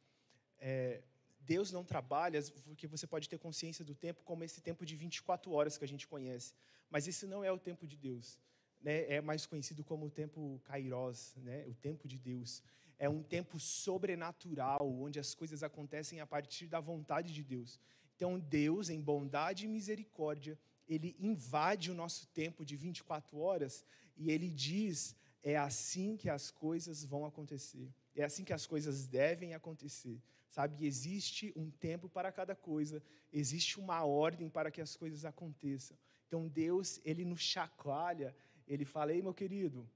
É, 0.58 1.02
Deus 1.40 1.72
não 1.72 1.84
trabalha, 1.84 2.40
porque 2.64 2.86
você 2.86 3.06
pode 3.06 3.28
ter 3.28 3.38
consciência 3.38 3.84
do 3.84 3.94
tempo 3.94 4.22
como 4.22 4.44
esse 4.44 4.60
tempo 4.60 4.84
de 4.84 4.94
24 4.96 5.50
horas 5.52 5.78
que 5.78 5.84
a 5.84 5.88
gente 5.88 6.06
conhece. 6.06 6.52
Mas 6.90 7.08
esse 7.08 7.26
não 7.26 7.42
é 7.42 7.50
o 7.50 7.58
tempo 7.58 7.86
de 7.86 7.96
Deus. 7.96 8.38
Né? 8.82 9.10
É 9.12 9.20
mais 9.20 9.46
conhecido 9.46 9.82
como 9.82 10.06
o 10.06 10.10
tempo 10.10 10.60
kairos, 10.64 11.34
né? 11.36 11.64
o 11.66 11.74
tempo 11.74 12.06
de 12.06 12.18
Deus. 12.18 12.62
É 12.98 13.08
um 13.08 13.22
tempo 13.22 13.58
sobrenatural, 13.58 14.90
onde 15.00 15.18
as 15.18 15.34
coisas 15.34 15.62
acontecem 15.62 16.20
a 16.20 16.26
partir 16.26 16.66
da 16.66 16.80
vontade 16.80 17.32
de 17.32 17.42
Deus. 17.42 17.80
Então, 18.14 18.38
Deus, 18.38 18.90
em 18.90 19.00
bondade 19.00 19.64
e 19.64 19.68
misericórdia, 19.68 20.58
ele 20.88 21.16
invade 21.20 21.90
o 21.90 21.94
nosso 21.94 22.26
tempo 22.28 22.64
de 22.64 22.74
24 22.74 23.38
horas 23.38 23.84
e 24.16 24.30
ele 24.30 24.50
diz: 24.50 25.14
é 25.42 25.56
assim 25.56 26.16
que 26.16 26.28
as 26.28 26.50
coisas 26.50 27.04
vão 27.04 27.24
acontecer. 27.24 27.88
É 28.16 28.24
assim 28.24 28.44
que 28.44 28.52
as 28.52 28.66
coisas 28.66 29.06
devem 29.06 29.54
acontecer. 29.54 30.20
Sabe, 30.48 30.86
existe 30.86 31.52
um 31.54 31.70
tempo 31.70 32.08
para 32.08 32.32
cada 32.32 32.54
coisa, 32.56 33.02
existe 33.32 33.78
uma 33.78 34.04
ordem 34.04 34.48
para 34.48 34.70
que 34.70 34.80
as 34.80 34.96
coisas 34.96 35.24
aconteçam. 35.24 35.96
Então 36.26 36.48
Deus, 36.48 37.00
ele 37.04 37.24
nos 37.24 37.40
chacoalha, 37.40 38.34
ele 38.66 38.84
fala: 38.84 39.12
"Ei, 39.12 39.20
meu 39.20 39.34
querido, 39.34 39.88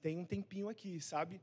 tem 0.00 0.16
um 0.18 0.24
tempinho 0.24 0.68
aqui, 0.68 1.00
sabe?" 1.00 1.40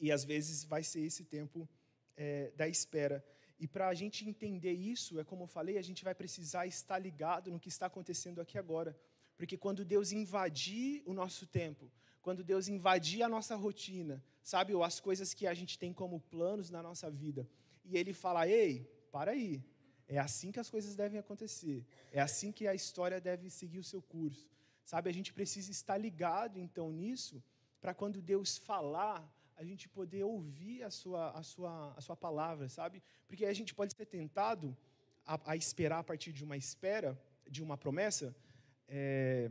E 0.00 0.10
às 0.10 0.24
vezes 0.24 0.64
vai 0.64 0.82
ser 0.82 1.00
esse 1.00 1.24
tempo 1.24 1.68
é, 2.16 2.50
da 2.56 2.66
espera. 2.66 3.24
E 3.58 3.68
para 3.68 3.88
a 3.88 3.94
gente 3.94 4.28
entender 4.28 4.72
isso, 4.72 5.20
é 5.20 5.24
como 5.24 5.44
eu 5.44 5.46
falei, 5.46 5.78
a 5.78 5.82
gente 5.82 6.02
vai 6.02 6.14
precisar 6.14 6.66
estar 6.66 6.98
ligado 6.98 7.50
no 7.50 7.60
que 7.60 7.68
está 7.68 7.86
acontecendo 7.86 8.40
aqui 8.40 8.58
agora. 8.58 8.98
Porque 9.36 9.56
quando 9.56 9.84
Deus 9.84 10.10
invadir 10.10 11.02
o 11.06 11.12
nosso 11.12 11.46
tempo, 11.46 11.90
quando 12.22 12.44
Deus 12.44 12.68
invadir 12.68 13.22
a 13.22 13.28
nossa 13.28 13.54
rotina, 13.56 14.22
sabe, 14.42 14.74
ou 14.74 14.82
as 14.82 14.98
coisas 15.00 15.34
que 15.34 15.46
a 15.46 15.54
gente 15.54 15.78
tem 15.78 15.92
como 15.92 16.20
planos 16.20 16.70
na 16.70 16.82
nossa 16.82 17.10
vida, 17.10 17.48
e 17.84 17.96
Ele 17.98 18.12
fala: 18.12 18.48
ei, 18.48 18.72
para 19.10 19.32
aí, 19.32 19.62
é 20.08 20.18
assim 20.18 20.50
que 20.52 20.60
as 20.60 20.70
coisas 20.70 20.94
devem 20.94 21.18
acontecer. 21.18 21.84
É 22.10 22.20
assim 22.20 22.50
que 22.52 22.66
a 22.66 22.74
história 22.74 23.20
deve 23.20 23.50
seguir 23.50 23.78
o 23.78 23.84
seu 23.84 24.00
curso. 24.00 24.48
Sabe, 24.84 25.08
a 25.10 25.12
gente 25.12 25.32
precisa 25.32 25.70
estar 25.70 25.96
ligado 25.96 26.58
então 26.58 26.90
nisso, 26.92 27.42
para 27.80 27.94
quando 27.94 28.20
Deus 28.20 28.58
falar, 28.58 29.20
a 29.56 29.64
gente 29.64 29.88
poder 29.88 30.24
ouvir 30.24 30.82
a 30.82 30.90
sua, 30.90 31.30
a 31.30 31.42
sua, 31.42 31.94
a 31.96 32.00
sua 32.00 32.16
palavra, 32.16 32.68
sabe? 32.68 33.02
Porque 33.28 33.44
a 33.46 33.52
gente 33.52 33.74
pode 33.74 33.94
ser 33.94 34.06
tentado 34.06 34.76
a, 35.24 35.52
a 35.52 35.56
esperar 35.56 36.00
a 36.00 36.04
partir 36.04 36.32
de 36.32 36.42
uma 36.42 36.56
espera, 36.56 37.10
de 37.48 37.62
uma 37.62 37.76
promessa, 37.76 38.34
é, 38.88 39.50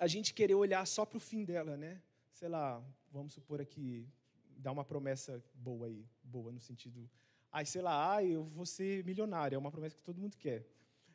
a 0.00 0.08
gente 0.08 0.34
querer 0.34 0.56
olhar 0.56 0.84
só 0.86 1.04
para 1.06 1.18
o 1.18 1.20
fim 1.20 1.44
dela, 1.44 1.76
né? 1.76 2.02
Sei 2.32 2.48
lá, 2.48 2.82
vamos 3.12 3.34
supor 3.34 3.60
aqui, 3.60 4.08
dar 4.56 4.72
uma 4.72 4.84
promessa 4.84 5.40
boa 5.54 5.86
aí, 5.86 6.04
boa 6.24 6.50
no 6.50 6.60
sentido 6.60 7.08
Aí, 7.52 7.66
sei 7.66 7.82
lá, 7.82 8.14
ah, 8.14 8.24
eu 8.24 8.44
vou 8.44 8.64
ser 8.64 9.04
milionário, 9.04 9.56
é 9.56 9.58
uma 9.58 9.72
promessa 9.72 9.96
que 9.96 10.02
todo 10.02 10.20
mundo 10.20 10.36
quer. 10.36 10.64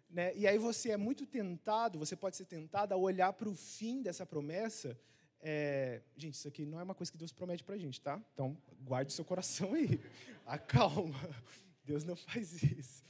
Né? 0.10 0.36
E 0.36 0.46
aí 0.46 0.58
você 0.58 0.92
é 0.92 0.98
muito 0.98 1.26
tentado, 1.26 1.98
você 1.98 2.16
pode 2.16 2.36
ser 2.36 2.46
tentado 2.46 2.94
a 2.94 2.98
olhar 2.98 3.32
para 3.32 3.48
o 3.48 3.56
fim 3.56 4.02
dessa 4.02 4.26
promessa. 4.26 5.00
É... 5.40 6.02
Gente, 6.18 6.34
isso 6.34 6.48
aqui 6.48 6.66
não 6.66 6.80
é 6.80 6.84
uma 6.84 6.94
coisa 6.94 7.10
que 7.10 7.18
Deus 7.18 7.32
promete 7.32 7.64
para 7.64 7.76
a 7.76 7.78
gente, 7.78 8.02
tá? 8.02 8.22
Então, 8.34 8.58
guarde 8.82 9.14
seu 9.14 9.24
coração 9.24 9.74
aí. 9.74 10.00
Acalma. 10.46 11.18
Deus 11.86 12.04
não 12.04 12.18
faz 12.18 12.62
isso. 12.62 13.04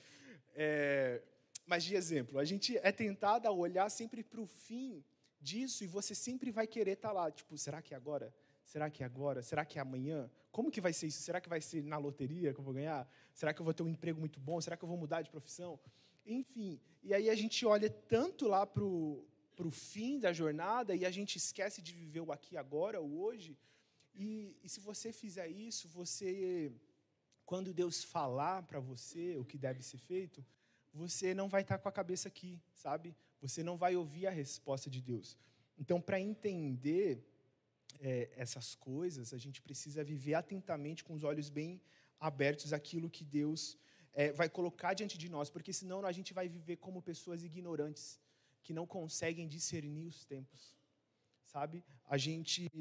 É... 0.54 1.22
Mas, 1.66 1.84
de 1.84 1.96
exemplo, 1.96 2.38
a 2.38 2.46
gente 2.46 2.78
é 2.78 2.92
tentado 2.92 3.48
a 3.48 3.52
olhar 3.52 3.90
sempre 3.90 4.24
para 4.24 4.40
o 4.40 4.46
fim 4.46 5.04
disso 5.50 5.84
e 5.84 5.88
você 5.88 6.14
sempre 6.28 6.50
vai 6.58 6.68
querer 6.76 6.96
estar 6.98 7.10
tá 7.10 7.14
lá. 7.20 7.26
Tipo, 7.40 7.58
será 7.66 7.80
que 7.82 7.94
é 7.94 7.98
agora? 7.98 8.34
Será 8.66 8.90
que 8.90 9.04
é 9.04 9.06
agora? 9.06 9.42
Será 9.50 9.64
que 9.64 9.78
é 9.78 9.82
amanhã? 9.82 10.30
Como 10.52 10.72
que 10.72 10.82
vai 10.82 10.94
ser 11.00 11.08
isso? 11.08 11.22
Será 11.22 11.40
que 11.40 11.48
vai 11.56 11.62
ser 11.62 11.84
na 11.84 11.98
loteria 11.98 12.54
que 12.54 12.60
eu 12.60 12.64
vou 12.64 12.74
ganhar? 12.74 13.02
Será 13.34 13.54
que 13.54 13.62
eu 13.62 13.66
vou 13.68 13.74
ter 13.74 13.84
um 13.84 13.90
emprego 13.96 14.20
muito 14.20 14.40
bom? 14.40 14.60
Será 14.60 14.76
que 14.76 14.84
eu 14.84 14.90
vou 14.94 14.98
mudar 14.98 15.22
de 15.22 15.30
profissão? 15.30 15.80
Enfim, 16.26 16.72
e 17.04 17.14
aí 17.14 17.30
a 17.30 17.36
gente 17.36 17.66
olha 17.66 17.90
tanto 17.90 18.48
lá 18.48 18.66
para 18.66 18.84
o 18.84 19.72
fim 19.72 20.20
da 20.20 20.34
jornada 20.34 20.96
e 20.96 21.06
a 21.06 21.12
gente 21.12 21.36
esquece 21.36 21.80
de 21.88 21.94
viver 21.94 22.22
o 22.22 22.32
aqui 22.32 22.58
agora, 22.58 23.00
o 23.02 23.20
hoje. 23.22 23.56
E, 24.16 24.58
e 24.64 24.68
se 24.74 24.80
você 24.80 25.12
fizer 25.14 25.48
isso, 25.48 25.88
você, 25.90 26.72
quando 27.46 27.74
Deus 27.82 28.04
falar 28.04 28.64
para 28.64 28.80
você 28.80 29.38
o 29.38 29.46
que 29.46 29.58
deve 29.58 29.84
ser 29.84 30.00
feito, 30.00 30.44
você 30.92 31.34
não 31.34 31.48
vai 31.48 31.62
estar 31.62 31.78
com 31.78 31.90
a 31.90 31.92
cabeça 31.92 32.28
aqui, 32.30 32.60
sabe? 32.74 33.16
Você 33.48 33.64
não 33.64 33.78
vai 33.78 33.96
ouvir 33.96 34.26
a 34.28 34.32
resposta 34.32 34.90
de 34.90 35.02
Deus. 35.02 35.38
Então, 35.78 36.00
para 36.02 36.20
entender 36.20 37.24
é, 38.00 38.30
essas 38.36 38.76
coisas, 38.76 39.34
a 39.34 39.38
gente 39.38 39.62
precisa 39.62 40.04
viver 40.04 40.34
atentamente, 40.34 41.04
com 41.04 41.14
os 41.14 41.24
olhos 41.24 41.50
bem 41.50 41.82
abertos, 42.20 42.74
aquilo 42.74 43.10
que 43.10 43.24
Deus 43.24 43.78
é, 44.14 44.32
vai 44.32 44.50
colocar 44.50 44.94
diante 44.94 45.18
de 45.18 45.30
nós, 45.30 45.50
porque 45.50 45.74
senão 45.74 46.06
a 46.06 46.12
gente 46.12 46.34
vai 46.34 46.48
viver 46.48 46.78
como 46.78 47.02
pessoas 47.02 47.44
ignorantes, 47.44 48.20
que 48.64 48.74
não 48.74 48.88
conseguem 48.88 49.48
discernir 49.48 50.08
os 50.08 50.26
tempos, 50.26 50.76
sabe? 51.46 51.84
A 52.06 52.18
gente, 52.18 52.72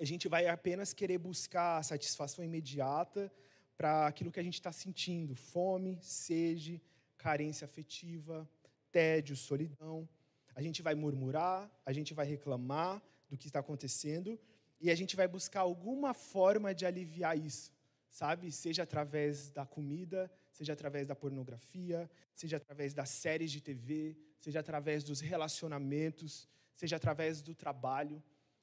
a 0.00 0.04
gente 0.04 0.26
vai 0.26 0.46
apenas 0.48 0.92
querer 0.92 1.18
buscar 1.18 1.78
a 1.78 1.82
satisfação 1.82 2.44
imediata 2.44 3.32
para 3.76 4.08
aquilo 4.08 4.32
que 4.32 4.40
a 4.40 4.42
gente 4.42 4.54
está 4.54 4.72
sentindo: 4.72 5.36
fome, 5.36 5.98
sede, 6.02 6.82
carência 7.16 7.64
afetiva, 7.64 8.48
tédio, 8.90 9.36
solidão. 9.36 10.08
A 10.54 10.62
gente 10.62 10.82
vai 10.82 10.94
murmurar, 10.94 11.70
a 11.84 11.92
gente 11.92 12.14
vai 12.14 12.26
reclamar 12.26 13.02
do 13.28 13.36
que 13.36 13.46
está 13.46 13.60
acontecendo 13.60 14.38
e 14.80 14.90
a 14.90 14.94
gente 14.94 15.16
vai 15.16 15.26
buscar 15.26 15.60
alguma 15.60 16.14
forma 16.14 16.74
de 16.74 16.86
aliviar 16.86 17.36
isso, 17.36 17.72
sabe? 18.10 18.50
Seja 18.50 18.82
através 18.84 19.50
da 19.50 19.66
comida, 19.66 20.30
seja 20.50 20.72
através 20.72 21.06
da 21.06 21.14
pornografia, 21.14 22.10
seja 22.34 22.56
através 22.56 22.94
das 22.94 23.10
séries 23.10 23.50
de 23.50 23.60
TV, 23.60 24.16
seja 24.38 24.60
através 24.60 25.02
dos 25.04 25.20
relacionamentos, 25.20 26.48
seja 26.74 26.96
através 26.96 27.42
do 27.42 27.54
trabalho. 27.54 28.22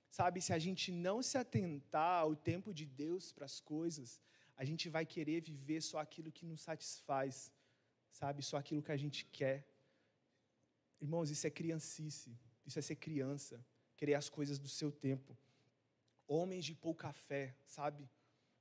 Sabe, 0.10 0.42
se 0.42 0.54
a 0.54 0.60
gente 0.60 0.92
não 0.92 1.22
se 1.22 1.38
atentar 1.38 2.22
ao 2.22 2.36
tempo 2.36 2.74
de 2.74 2.86
Deus 2.86 3.34
para 3.34 3.46
as 3.46 3.60
coisas, 3.60 4.22
a 4.56 4.64
gente 4.64 4.88
vai 4.88 5.06
querer 5.06 5.42
viver 5.42 5.82
só 5.82 6.00
aquilo 6.00 6.32
que 6.32 6.46
nos 6.46 6.62
satisfaz, 6.62 7.52
sabe? 8.10 8.42
Só 8.42 8.56
aquilo 8.56 8.82
que 8.82 8.94
a 8.94 8.98
gente 8.98 9.26
quer. 9.26 9.68
Irmãos, 11.02 11.30
isso 11.30 11.46
é 11.46 11.50
criancice, 11.50 12.38
isso 12.66 12.80
é 12.80 12.82
ser 12.82 12.96
criança, 12.96 13.64
querer 13.96 14.16
as 14.16 14.30
coisas 14.30 14.58
do 14.60 14.68
seu 14.68 14.92
tempo. 14.92 15.38
Homens 16.28 16.66
de 16.66 16.74
pouca 16.74 17.12
fé, 17.14 17.56
sabe? 17.66 18.10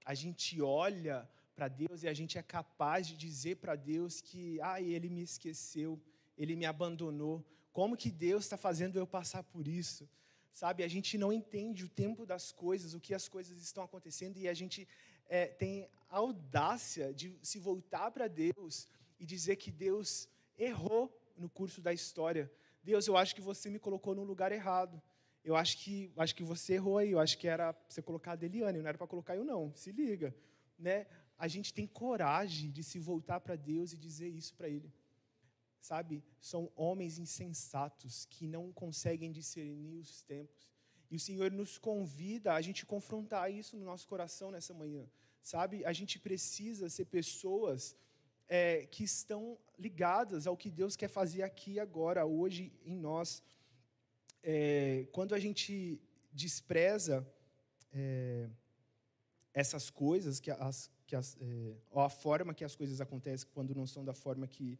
A 0.04 0.14
gente 0.14 0.60
olha 0.60 1.28
para 1.54 1.68
Deus 1.68 2.02
e 2.02 2.08
a 2.08 2.12
gente 2.12 2.36
é 2.36 2.42
capaz 2.42 3.06
de 3.06 3.16
dizer 3.16 3.56
para 3.56 3.74
Deus 3.74 4.20
que, 4.20 4.60
ah, 4.60 4.80
ele 4.80 5.08
me 5.08 5.22
esqueceu, 5.22 6.00
ele 6.36 6.56
me 6.56 6.66
abandonou. 6.66 7.44
Como 7.72 7.96
que 7.96 8.10
Deus 8.10 8.44
está 8.44 8.56
fazendo 8.56 8.98
eu 8.98 9.06
passar 9.06 9.42
por 9.42 9.66
isso? 9.66 10.08
sabe? 10.54 10.84
A 10.84 10.88
gente 10.88 11.18
não 11.18 11.32
entende 11.32 11.84
o 11.84 11.88
tempo 11.88 12.24
das 12.24 12.52
coisas, 12.52 12.94
o 12.94 13.00
que 13.00 13.12
as 13.12 13.28
coisas 13.28 13.60
estão 13.60 13.82
acontecendo, 13.82 14.38
e 14.38 14.48
a 14.48 14.54
gente 14.54 14.88
é, 15.26 15.46
tem 15.48 15.90
a 16.08 16.18
audácia 16.18 17.12
de 17.12 17.36
se 17.42 17.58
voltar 17.58 18.12
para 18.12 18.28
Deus 18.28 18.86
e 19.18 19.26
dizer 19.26 19.56
que 19.56 19.70
Deus 19.70 20.28
errou 20.56 21.12
no 21.36 21.48
curso 21.48 21.80
da 21.80 21.92
história. 21.92 22.50
Deus, 22.82 23.06
eu 23.06 23.16
acho 23.16 23.34
que 23.34 23.40
você 23.40 23.70
me 23.70 23.78
colocou 23.78 24.14
no 24.14 24.24
lugar 24.24 24.52
errado. 24.52 25.00
Eu 25.42 25.56
acho 25.56 25.78
que, 25.78 26.12
acho 26.16 26.34
que 26.34 26.44
você 26.44 26.74
errou 26.74 26.98
aí. 26.98 27.10
Eu 27.12 27.18
acho 27.18 27.38
que 27.38 27.48
era 27.48 27.74
você 27.88 28.02
colocar 28.02 28.32
a 28.32 28.36
Deliane, 28.36 28.80
não 28.80 28.88
era 28.88 28.98
para 28.98 29.06
colocar 29.06 29.36
eu, 29.36 29.44
não. 29.44 29.74
Se 29.74 29.92
liga. 29.92 30.34
Né? 30.78 31.06
A 31.38 31.48
gente 31.48 31.72
tem 31.72 31.86
coragem 31.86 32.70
de 32.70 32.82
se 32.82 32.98
voltar 32.98 33.40
para 33.40 33.56
Deus 33.56 33.92
e 33.92 33.96
dizer 33.96 34.28
isso 34.28 34.54
para 34.54 34.68
Ele 34.68 34.92
sabe, 35.84 36.24
são 36.40 36.72
homens 36.74 37.18
insensatos 37.18 38.24
que 38.30 38.46
não 38.46 38.72
conseguem 38.72 39.30
discernir 39.30 39.96
os 39.98 40.22
tempos. 40.22 40.72
E 41.10 41.16
o 41.16 41.20
Senhor 41.20 41.50
nos 41.52 41.76
convida 41.76 42.54
a 42.54 42.62
gente 42.62 42.86
confrontar 42.86 43.52
isso 43.52 43.76
no 43.76 43.84
nosso 43.84 44.08
coração 44.08 44.50
nessa 44.50 44.72
manhã, 44.72 45.06
sabe? 45.42 45.84
A 45.84 45.92
gente 45.92 46.18
precisa 46.18 46.88
ser 46.88 47.04
pessoas 47.04 47.94
é, 48.48 48.86
que 48.86 49.04
estão 49.04 49.58
ligadas 49.78 50.46
ao 50.46 50.56
que 50.56 50.70
Deus 50.70 50.96
quer 50.96 51.08
fazer 51.08 51.42
aqui 51.42 51.80
agora, 51.80 52.24
hoje 52.24 52.72
em 52.84 52.96
nós. 52.96 53.42
É, 54.42 55.06
quando 55.12 55.34
a 55.34 55.38
gente 55.38 56.00
despreza 56.32 57.26
é, 57.92 58.48
essas 59.52 59.88
coisas, 59.90 60.40
que 60.40 60.50
as, 60.50 60.90
que 61.06 61.16
as, 61.16 61.36
é, 61.40 61.76
ou 61.90 62.02
a 62.02 62.10
forma 62.10 62.54
que 62.54 62.64
as 62.64 62.74
coisas 62.74 63.00
acontecem 63.00 63.48
quando 63.52 63.74
não 63.74 63.86
são 63.86 64.04
da 64.04 64.12
forma 64.12 64.46
que 64.46 64.78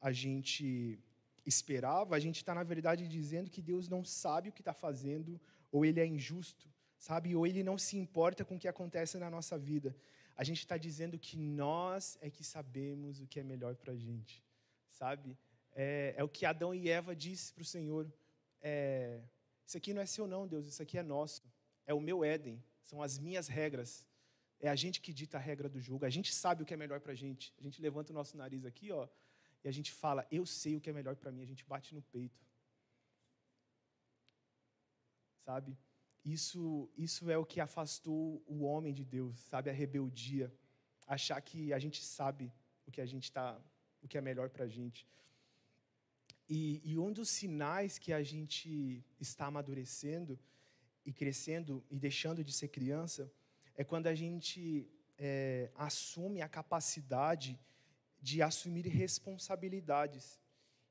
a 0.00 0.12
gente 0.12 0.98
esperava, 1.44 2.14
a 2.14 2.18
gente 2.18 2.36
está, 2.36 2.54
na 2.54 2.62
verdade, 2.62 3.08
dizendo 3.08 3.50
que 3.50 3.62
Deus 3.62 3.88
não 3.88 4.04
sabe 4.04 4.48
o 4.48 4.52
que 4.52 4.60
está 4.60 4.72
fazendo, 4.72 5.40
ou 5.72 5.84
ele 5.84 6.00
é 6.00 6.06
injusto, 6.06 6.68
sabe? 6.98 7.34
Ou 7.34 7.46
ele 7.46 7.62
não 7.62 7.78
se 7.78 7.96
importa 7.96 8.44
com 8.44 8.56
o 8.56 8.58
que 8.58 8.68
acontece 8.68 9.18
na 9.18 9.30
nossa 9.30 9.58
vida. 9.58 9.96
A 10.40 10.44
gente 10.48 10.60
está 10.60 10.78
dizendo 10.78 11.18
que 11.18 11.36
nós 11.36 12.16
é 12.22 12.30
que 12.30 12.42
sabemos 12.42 13.20
o 13.20 13.26
que 13.26 13.38
é 13.38 13.42
melhor 13.42 13.74
para 13.76 13.92
a 13.92 13.96
gente, 14.04 14.42
sabe? 14.88 15.36
É, 15.72 16.14
é, 16.16 16.24
o 16.24 16.30
que 16.30 16.46
Adão 16.46 16.74
e 16.74 16.88
Eva 16.88 17.14
disse 17.14 17.52
para 17.52 17.60
o 17.60 17.64
Senhor. 17.66 18.10
É, 18.62 19.20
isso 19.66 19.76
aqui 19.76 19.92
não 19.92 20.00
é 20.00 20.06
seu, 20.06 20.26
não, 20.26 20.48
Deus, 20.48 20.64
isso 20.66 20.82
aqui 20.82 20.96
é 20.96 21.02
nosso. 21.02 21.42
É 21.86 21.92
o 21.92 22.00
meu 22.00 22.24
Éden, 22.24 22.58
são 22.82 23.02
as 23.02 23.18
minhas 23.18 23.48
regras. 23.48 24.02
É 24.58 24.70
a 24.70 24.74
gente 24.74 25.02
que 25.02 25.12
dita 25.12 25.36
a 25.36 25.40
regra 25.40 25.68
do 25.68 25.78
jogo. 25.78 26.06
A 26.06 26.14
gente 26.16 26.32
sabe 26.32 26.62
o 26.62 26.64
que 26.64 26.72
é 26.72 26.76
melhor 26.84 27.00
para 27.00 27.12
a 27.12 27.20
gente. 27.24 27.52
A 27.58 27.62
gente 27.62 27.78
levanta 27.82 28.10
o 28.10 28.14
nosso 28.14 28.34
nariz 28.38 28.64
aqui, 28.64 28.90
ó, 28.90 29.06
e 29.62 29.68
a 29.68 29.72
gente 29.72 29.92
fala, 29.92 30.26
eu 30.30 30.46
sei 30.46 30.74
o 30.74 30.80
que 30.80 30.88
é 30.88 30.92
melhor 30.94 31.16
para 31.16 31.30
mim, 31.30 31.42
a 31.42 31.46
gente 31.52 31.66
bate 31.66 31.94
no 31.94 32.00
peito. 32.00 32.42
Sabe? 35.44 35.76
Isso, 36.24 36.88
isso 36.96 37.30
é 37.30 37.38
o 37.38 37.44
que 37.44 37.60
afastou 37.60 38.42
o 38.46 38.62
homem 38.62 38.92
de 38.92 39.04
Deus, 39.04 39.38
sabe? 39.40 39.70
A 39.70 39.72
rebeldia. 39.72 40.52
Achar 41.06 41.40
que 41.40 41.72
a 41.72 41.78
gente 41.78 42.04
sabe 42.04 42.52
o 42.86 42.90
que 42.90 43.00
a 43.00 43.06
gente 43.06 43.24
está, 43.24 43.58
o 44.02 44.08
que 44.08 44.18
é 44.18 44.20
melhor 44.20 44.50
para 44.50 44.64
a 44.64 44.68
gente. 44.68 45.06
E, 46.48 46.80
e 46.84 46.98
um 46.98 47.12
dos 47.12 47.30
sinais 47.30 47.98
que 47.98 48.12
a 48.12 48.22
gente 48.22 49.04
está 49.20 49.46
amadurecendo 49.46 50.38
e 51.04 51.12
crescendo 51.12 51.84
e 51.90 51.98
deixando 51.98 52.44
de 52.44 52.52
ser 52.52 52.68
criança 52.68 53.32
é 53.74 53.84
quando 53.84 54.08
a 54.08 54.14
gente 54.14 54.86
é, 55.16 55.70
assume 55.74 56.42
a 56.42 56.48
capacidade 56.48 57.58
de 58.20 58.42
assumir 58.42 58.86
responsabilidades 58.86 60.40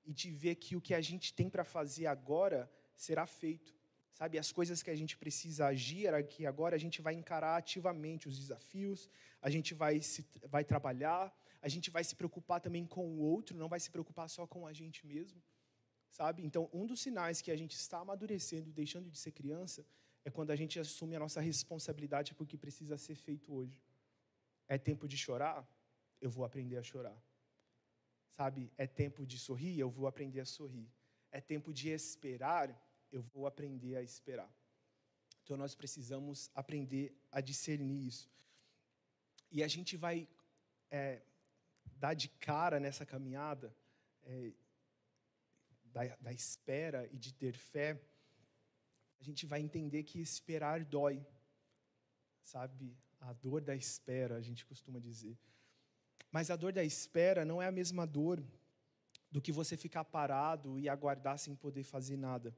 e 0.05 0.13
de 0.13 0.31
ver 0.31 0.55
que 0.55 0.75
o 0.75 0.81
que 0.81 0.93
a 0.93 1.01
gente 1.01 1.33
tem 1.33 1.49
para 1.49 1.63
fazer 1.63 2.07
agora 2.07 2.71
será 2.95 3.27
feito. 3.27 3.78
Sabe, 4.13 4.37
as 4.37 4.51
coisas 4.51 4.83
que 4.83 4.89
a 4.89 4.95
gente 4.95 5.17
precisa 5.17 5.67
agir 5.67 6.13
aqui 6.13 6.45
agora, 6.45 6.75
a 6.75 6.79
gente 6.79 7.01
vai 7.01 7.13
encarar 7.13 7.55
ativamente 7.55 8.27
os 8.27 8.37
desafios, 8.37 9.09
a 9.41 9.49
gente 9.49 9.73
vai, 9.73 10.01
se, 10.01 10.25
vai 10.43 10.63
trabalhar, 10.63 11.33
a 11.61 11.69
gente 11.69 11.89
vai 11.89 12.03
se 12.03 12.15
preocupar 12.15 12.59
também 12.59 12.85
com 12.85 13.07
o 13.07 13.19
outro, 13.19 13.55
não 13.55 13.69
vai 13.69 13.79
se 13.79 13.89
preocupar 13.89 14.29
só 14.29 14.45
com 14.45 14.67
a 14.67 14.73
gente 14.73 15.05
mesmo. 15.05 15.41
Sabe? 16.09 16.43
Então, 16.43 16.69
um 16.73 16.85
dos 16.85 16.99
sinais 17.01 17.41
que 17.41 17.51
a 17.51 17.55
gente 17.55 17.75
está 17.75 17.99
amadurecendo, 17.99 18.71
deixando 18.71 19.09
de 19.09 19.17
ser 19.17 19.31
criança, 19.31 19.85
é 20.25 20.29
quando 20.29 20.51
a 20.51 20.55
gente 20.55 20.79
assume 20.79 21.15
a 21.15 21.19
nossa 21.19 21.39
responsabilidade 21.39 22.33
por 22.33 22.45
que 22.47 22.57
precisa 22.57 22.97
ser 22.97 23.15
feito 23.15 23.53
hoje. 23.53 23.79
É 24.67 24.77
tempo 24.77 25.07
de 25.07 25.17
chorar? 25.17 25.65
eu 26.21 26.29
vou 26.29 26.45
aprender 26.45 26.77
a 26.77 26.83
chorar. 26.83 27.17
Sabe, 28.31 28.71
é 28.77 28.87
tempo 28.87 29.25
de 29.25 29.37
sorrir, 29.37 29.79
eu 29.79 29.89
vou 29.89 30.07
aprender 30.07 30.39
a 30.39 30.45
sorrir. 30.45 30.87
É 31.31 31.41
tempo 31.41 31.73
de 31.73 31.89
esperar, 31.89 32.67
eu 33.11 33.21
vou 33.21 33.47
aprender 33.47 33.95
a 33.95 34.01
esperar. 34.01 34.51
Então 35.43 35.57
nós 35.57 35.73
precisamos 35.75 36.49
aprender 36.53 37.15
a 37.31 37.41
discernir 37.41 38.07
isso. 38.07 38.29
E 39.51 39.63
a 39.63 39.67
gente 39.67 39.97
vai 39.97 40.27
é, 40.91 41.21
dar 41.97 42.13
de 42.13 42.29
cara 42.29 42.79
nessa 42.79 43.05
caminhada 43.05 43.75
é, 44.23 44.51
da, 45.85 46.15
da 46.17 46.31
espera 46.31 47.09
e 47.11 47.17
de 47.17 47.33
ter 47.33 47.53
fé. 47.53 47.99
A 49.19 49.23
gente 49.23 49.45
vai 49.45 49.59
entender 49.59 50.03
que 50.03 50.19
esperar 50.19 50.85
dói. 50.85 51.25
Sabe, 52.43 52.95
a 53.19 53.33
dor 53.33 53.61
da 53.61 53.75
espera, 53.75 54.35
a 54.35 54.41
gente 54.41 54.65
costuma 54.65 54.99
dizer. 54.99 55.37
Mas 56.31 56.49
a 56.49 56.55
dor 56.55 56.71
da 56.71 56.83
espera 56.83 57.43
não 57.43 57.61
é 57.61 57.67
a 57.67 57.71
mesma 57.71 58.05
dor 58.05 58.43
do 59.31 59.41
que 59.41 59.51
você 59.51 59.75
ficar 59.77 60.03
parado 60.03 60.79
e 60.79 60.87
aguardar 60.87 61.37
sem 61.37 61.55
poder 61.55 61.83
fazer 61.83 62.17
nada. 62.17 62.55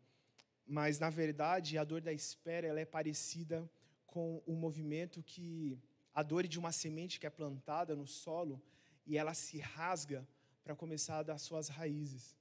Mas, 0.66 1.00
na 1.00 1.10
verdade, 1.10 1.78
a 1.78 1.84
dor 1.84 2.02
da 2.02 2.14
espera 2.14 2.68
ela 2.68 2.80
é 2.80 2.86
parecida 2.86 3.70
com 4.06 4.42
o 4.46 4.54
movimento 4.54 5.24
que 5.24 5.80
a 6.14 6.22
dor 6.24 6.48
de 6.48 6.60
uma 6.60 6.72
semente 6.72 7.20
que 7.20 7.26
é 7.26 7.30
plantada 7.30 7.96
no 7.96 8.06
solo 8.06 8.62
e 9.06 9.18
ela 9.18 9.34
se 9.34 9.60
rasga 9.60 10.28
para 10.64 10.76
começar 10.76 11.20
a 11.20 11.24
dar 11.24 11.38
suas 11.38 11.68
raízes. 11.68 12.38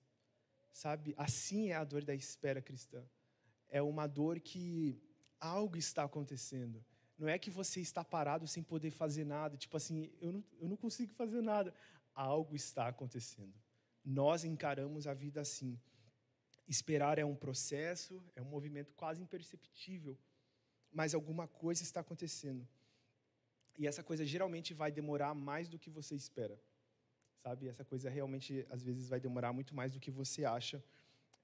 Sabe? 0.73 1.15
Assim 1.17 1.71
é 1.71 1.77
a 1.77 1.85
dor 1.85 2.05
da 2.05 2.15
espera 2.15 2.61
cristã. 2.61 3.03
É 3.69 3.81
uma 3.81 4.07
dor 4.07 4.41
que 4.41 5.01
algo 5.39 5.77
está 5.77 6.05
acontecendo. 6.05 6.85
Não 7.19 7.29
é 7.29 7.39
que 7.39 7.51
você 7.51 7.81
está 7.81 8.03
parado 8.05 8.47
sem 8.47 8.63
poder 8.63 8.91
fazer 8.91 9.25
nada, 9.25 9.57
tipo 9.57 9.77
assim, 9.77 10.11
eu 10.21 10.33
não, 10.33 10.45
eu 10.59 10.69
não 10.69 10.77
consigo 10.77 11.13
fazer 11.15 11.43
nada. 11.43 11.75
Algo 12.15 12.57
está 12.57 12.89
acontecendo. 12.89 13.55
Nós 14.05 14.45
encaramos 14.45 15.07
a 15.07 15.15
vida 15.15 15.41
assim. 15.41 15.79
Esperar 16.75 17.19
é 17.19 17.25
um 17.25 17.35
processo, 17.35 18.23
é 18.37 18.41
um 18.41 18.51
movimento 18.57 18.95
quase 18.95 19.21
imperceptível, 19.21 20.17
mas 20.99 21.15
alguma 21.15 21.49
coisa 21.49 21.83
está 21.83 21.99
acontecendo. 21.99 22.65
E 23.77 23.89
essa 23.89 24.05
coisa 24.05 24.25
geralmente 24.25 24.73
vai 24.73 24.93
demorar 24.93 25.35
mais 25.35 25.69
do 25.69 25.81
que 25.81 25.91
você 25.91 26.15
espera. 26.15 26.57
Sabe? 27.43 27.67
Essa 27.67 27.85
coisa 27.85 28.09
realmente, 28.09 28.65
às 28.71 28.85
vezes, 28.85 29.09
vai 29.09 29.19
demorar 29.19 29.53
muito 29.53 29.75
mais 29.75 29.91
do 29.93 29.99
que 29.99 30.13
você 30.13 30.45
acha. 30.45 30.79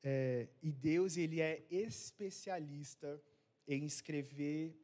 É, 0.01 0.49
e 0.63 0.71
Deus, 0.71 1.17
ele 1.17 1.41
é 1.41 1.67
especialista 1.71 3.21
em 3.67 3.85
escrever 3.85 4.79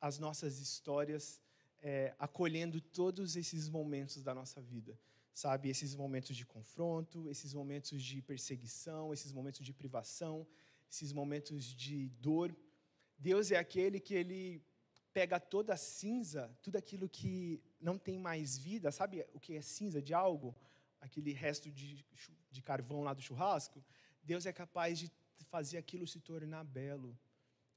as 0.00 0.20
nossas 0.20 0.60
histórias, 0.60 1.40
é, 1.82 2.14
acolhendo 2.16 2.80
todos 2.80 3.34
esses 3.34 3.68
momentos 3.68 4.22
da 4.22 4.32
nossa 4.32 4.60
vida, 4.60 4.96
sabe? 5.34 5.68
Esses 5.68 5.94
momentos 5.94 6.36
de 6.36 6.44
confronto, 6.44 7.28
esses 7.28 7.54
momentos 7.54 8.02
de 8.02 8.20
perseguição, 8.22 9.12
esses 9.12 9.32
momentos 9.32 9.64
de 9.64 9.72
privação, 9.72 10.46
esses 10.90 11.12
momentos 11.12 11.64
de 11.64 12.08
dor. 12.20 12.54
Deus 13.18 13.50
é 13.50 13.56
aquele 13.56 14.00
que 14.00 14.14
ele 14.14 14.62
pega 15.12 15.40
toda 15.40 15.74
a 15.74 15.76
cinza, 15.76 16.56
tudo 16.62 16.76
aquilo 16.76 17.08
que 17.08 17.62
não 17.80 17.98
tem 17.98 18.18
mais 18.18 18.56
vida, 18.56 18.92
sabe 18.92 19.26
o 19.32 19.40
que 19.40 19.56
é 19.56 19.62
cinza 19.62 20.00
de 20.00 20.14
algo? 20.14 20.54
Aquele 21.00 21.32
resto 21.32 21.70
de, 21.70 22.04
de 22.50 22.62
carvão 22.62 23.02
lá 23.02 23.12
do 23.14 23.22
churrasco. 23.22 23.82
Deus 24.22 24.46
é 24.46 24.52
capaz 24.52 24.98
de 24.98 25.10
fazer 25.46 25.78
aquilo 25.78 26.06
se 26.06 26.20
tornar 26.20 26.64
belo. 26.64 27.18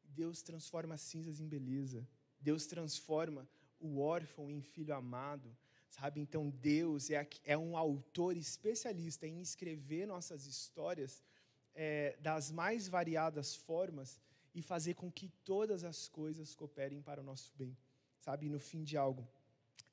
Deus 0.03 0.41
transforma 0.41 0.97
cinzas 0.97 1.39
em 1.39 1.47
beleza. 1.47 2.07
Deus 2.39 2.65
transforma 2.65 3.47
o 3.79 3.99
órfão 3.99 4.49
em 4.49 4.61
filho 4.61 4.93
amado. 4.93 5.55
Sabe? 5.95 6.19
Então, 6.19 6.49
Deus 6.49 7.11
é, 7.11 7.27
é 7.45 7.55
um 7.55 7.77
autor 7.77 8.35
especialista 8.35 9.27
em 9.27 9.39
escrever 9.39 10.07
nossas 10.07 10.47
histórias 10.47 11.23
é, 11.75 12.17
das 12.19 12.49
mais 12.49 12.87
variadas 12.87 13.55
formas 13.55 14.19
e 14.55 14.61
fazer 14.63 14.95
com 14.95 15.11
que 15.11 15.27
todas 15.45 15.83
as 15.83 16.07
coisas 16.07 16.55
cooperem 16.55 16.99
para 16.99 17.21
o 17.21 17.23
nosso 17.23 17.53
bem, 17.55 17.77
sabe? 18.19 18.49
No 18.49 18.59
fim 18.59 18.83
de 18.83 18.97
algo. 18.97 19.27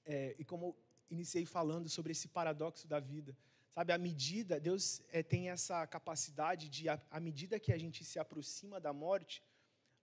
É, 0.06 0.34
e 0.38 0.44
como 0.44 0.74
iniciei 1.10 1.44
falando 1.44 1.86
sobre 1.86 2.12
esse 2.12 2.28
paradoxo 2.28 2.88
da 2.88 2.98
vida, 2.98 3.36
sabe? 3.68 3.92
À 3.92 3.98
medida, 3.98 4.58
Deus 4.58 5.02
é, 5.12 5.22
tem 5.22 5.50
essa 5.50 5.86
capacidade 5.86 6.70
de, 6.70 6.88
à 6.88 7.20
medida 7.20 7.60
que 7.60 7.74
a 7.74 7.78
gente 7.78 8.06
se 8.06 8.18
aproxima 8.18 8.80
da 8.80 8.92
morte, 8.94 9.42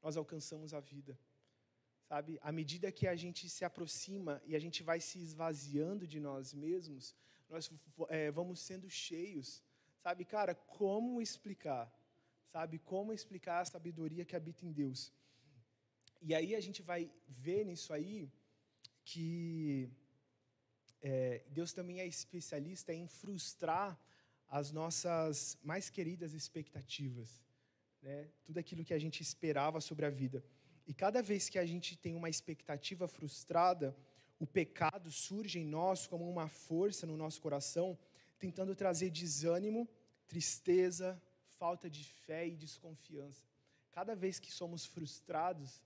nós 0.04 0.16
alcançamos 0.16 0.76
a 0.76 0.80
vida, 0.80 1.18
sabe? 2.10 2.40
À 2.42 2.52
medida 2.52 2.92
que 2.92 3.08
a 3.08 3.16
gente 3.16 3.50
se 3.50 3.64
aproxima 3.66 4.42
e 4.46 4.56
a 4.56 4.60
gente 4.60 4.82
vai 4.84 5.00
se 5.00 5.20
esvaziando 5.20 6.06
de 6.08 6.20
nós 6.20 6.54
mesmos, 6.54 7.16
nós 7.50 7.72
é, 8.10 8.32
vamos 8.32 8.60
sendo 8.60 8.90
cheios, 8.90 9.64
sabe? 10.04 10.26
Cara, 10.26 10.54
como 10.56 11.22
explicar? 11.22 11.86
sabe? 12.58 12.80
Como 12.80 13.14
explicar 13.14 13.60
a 13.62 13.66
sabedoria 13.66 14.26
que 14.26 14.36
habita 14.36 14.66
em 14.66 14.72
Deus. 14.72 15.14
E 16.22 16.34
aí 16.34 16.56
a 16.56 16.60
gente 16.60 16.82
vai 16.82 17.12
ver 17.28 17.64
nisso 17.66 17.94
aí 17.94 18.32
que 19.04 19.90
é, 21.02 21.44
Deus 21.50 21.72
também 21.72 22.00
é 22.00 22.08
especialista 22.08 22.94
em 22.94 23.08
frustrar 23.08 24.00
as 24.50 24.72
nossas 24.72 25.58
mais 25.62 25.90
queridas 25.90 26.34
expectativas, 26.34 27.30
né? 28.02 28.28
tudo 28.44 28.58
aquilo 28.58 28.84
que 28.84 28.94
a 28.94 29.00
gente 29.00 29.22
esperava 29.22 29.80
sobre 29.80 30.06
a 30.06 30.10
vida. 30.10 30.44
E 30.88 30.94
cada 30.94 31.22
vez 31.22 31.50
que 31.50 31.60
a 31.60 31.66
gente 31.66 31.98
tem 31.98 32.16
uma 32.16 32.30
expectativa 32.30 33.08
frustrada, 33.08 33.96
o 34.40 34.48
pecado 34.48 35.12
surge 35.12 35.60
em 35.60 35.66
nós 35.66 36.08
como 36.08 36.30
uma 36.30 36.48
força 36.48 37.06
no 37.06 37.18
nosso 37.18 37.42
coração, 37.42 37.98
tentando 38.40 38.74
trazer 38.74 39.10
desânimo, 39.10 39.88
tristeza, 40.28 41.22
falta 41.58 41.90
de 41.90 42.04
fé 42.06 42.48
e 42.48 42.56
desconfiança. 42.56 43.44
Cada 43.92 44.16
vez 44.16 44.40
que 44.40 44.52
somos 44.52 44.86
frustrados, 44.86 45.82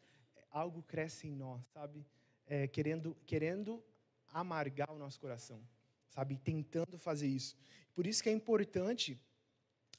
algo 0.52 0.84
cresce 0.84 1.28
em 1.28 1.36
nós, 1.36 1.66
sabe? 1.74 2.06
É, 2.46 2.68
querendo, 2.68 3.18
querendo 3.26 3.84
amargar 4.28 4.92
o 4.92 5.00
nosso 5.00 5.20
coração, 5.20 5.62
sabe? 6.10 6.38
Tentando 6.38 6.98
fazer 7.00 7.28
isso. 7.28 7.58
Por 7.96 8.06
isso 8.06 8.22
que 8.22 8.30
é 8.30 8.34
importante 8.34 9.20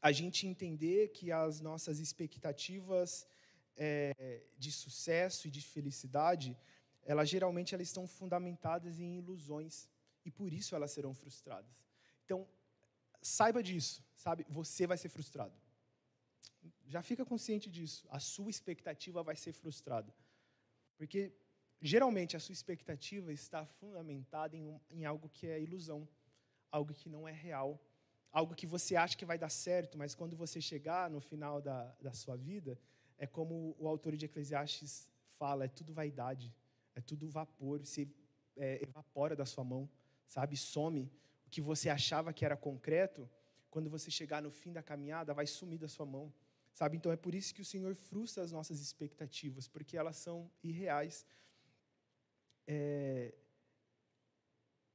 a 0.01 0.13
gente 0.13 0.47
entender 0.47 1.09
que 1.09 1.33
as 1.33 1.61
nossas 1.61 1.99
expectativas 1.99 3.27
é, 3.77 4.43
de 4.59 4.71
sucesso 4.71 5.49
e 5.49 5.51
de 5.51 5.61
felicidade, 5.61 6.57
elas 7.05 7.29
geralmente 7.29 7.75
elas 7.75 7.89
estão 7.89 8.07
fundamentadas 8.07 8.99
em 8.99 9.19
ilusões 9.19 9.89
e 10.25 10.31
por 10.31 10.53
isso 10.53 10.75
elas 10.75 10.91
serão 10.91 11.15
frustradas. 11.15 11.71
Então, 12.25 12.47
saiba 13.21 13.63
disso, 13.63 14.05
sabe? 14.15 14.47
Você 14.49 14.87
vai 14.87 14.97
ser 14.97 15.09
frustrado. 15.09 15.55
Já 16.87 17.03
fica 17.03 17.25
consciente 17.25 17.69
disso. 17.71 18.07
A 18.11 18.21
sua 18.21 18.51
expectativa 18.51 19.23
vai 19.23 19.37
ser 19.37 19.53
frustrada. 19.53 20.15
Porque 20.97 21.33
geralmente 21.81 22.37
a 22.37 22.41
sua 22.41 22.53
expectativa 22.53 23.33
está 23.33 23.67
fundamentada 23.67 24.57
em, 24.57 24.69
um, 24.69 24.81
em 24.91 25.05
algo 25.05 25.29
que 25.29 25.49
é 25.49 25.61
ilusão, 25.61 26.09
algo 26.71 26.95
que 26.95 27.09
não 27.09 27.27
é 27.27 27.33
real, 27.33 27.81
algo 28.31 28.55
que 28.55 28.67
você 28.67 28.95
acha 28.95 29.17
que 29.17 29.25
vai 29.25 29.37
dar 29.37 29.51
certo, 29.51 29.99
mas 29.99 30.15
quando 30.15 30.37
você 30.37 30.61
chegar 30.61 31.11
no 31.11 31.21
final 31.21 31.61
da, 31.61 31.85
da 32.01 32.13
sua 32.13 32.37
vida, 32.37 32.79
é 33.19 33.27
como 33.27 33.77
o 33.79 33.89
autor 33.89 34.17
de 34.17 34.27
Eclesiastes 34.27 35.09
fala: 35.39 35.65
é 35.65 35.69
tudo 35.69 35.93
vaidade, 35.93 36.55
é 36.95 37.01
tudo 37.01 37.29
vapor, 37.29 37.81
você 37.81 38.09
é, 38.57 38.83
evapora 38.83 39.35
da 39.35 39.47
sua 39.47 39.65
mão, 39.65 39.89
sabe? 40.27 40.57
Some. 40.57 41.11
O 41.47 41.51
que 41.51 41.61
você 41.61 41.89
achava 41.89 42.33
que 42.33 42.45
era 42.45 42.57
concreto, 42.57 43.29
quando 43.71 43.91
você 43.91 44.11
chegar 44.11 44.43
no 44.43 44.51
fim 44.51 44.73
da 44.73 44.83
caminhada, 44.83 45.35
vai 45.35 45.47
sumir 45.47 45.79
da 45.79 45.89
sua 45.89 46.07
mão. 46.07 46.33
Sabe? 46.73 46.97
Então 46.97 47.13
é 47.13 47.17
por 47.17 47.35
isso 47.35 47.55
que 47.55 47.61
o 47.61 47.65
Senhor 47.65 47.95
frustra 47.95 48.43
as 48.43 48.51
nossas 48.51 48.81
expectativas, 48.81 49.69
porque 49.69 49.97
elas 49.97 50.17
são 50.17 50.51
irreais. 50.63 51.27
É... 52.67 53.35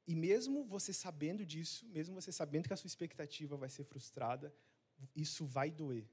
E 0.07 0.15
mesmo 0.15 0.63
você 0.63 0.91
sabendo 0.91 1.45
disso, 1.45 1.85
mesmo 1.87 2.15
você 2.15 2.31
sabendo 2.31 2.67
que 2.67 2.73
a 2.73 2.77
sua 2.77 2.87
expectativa 2.87 3.55
vai 3.57 3.69
ser 3.69 3.83
frustrada, 3.83 4.53
isso 5.15 5.45
vai 5.45 5.69
doer, 5.69 6.07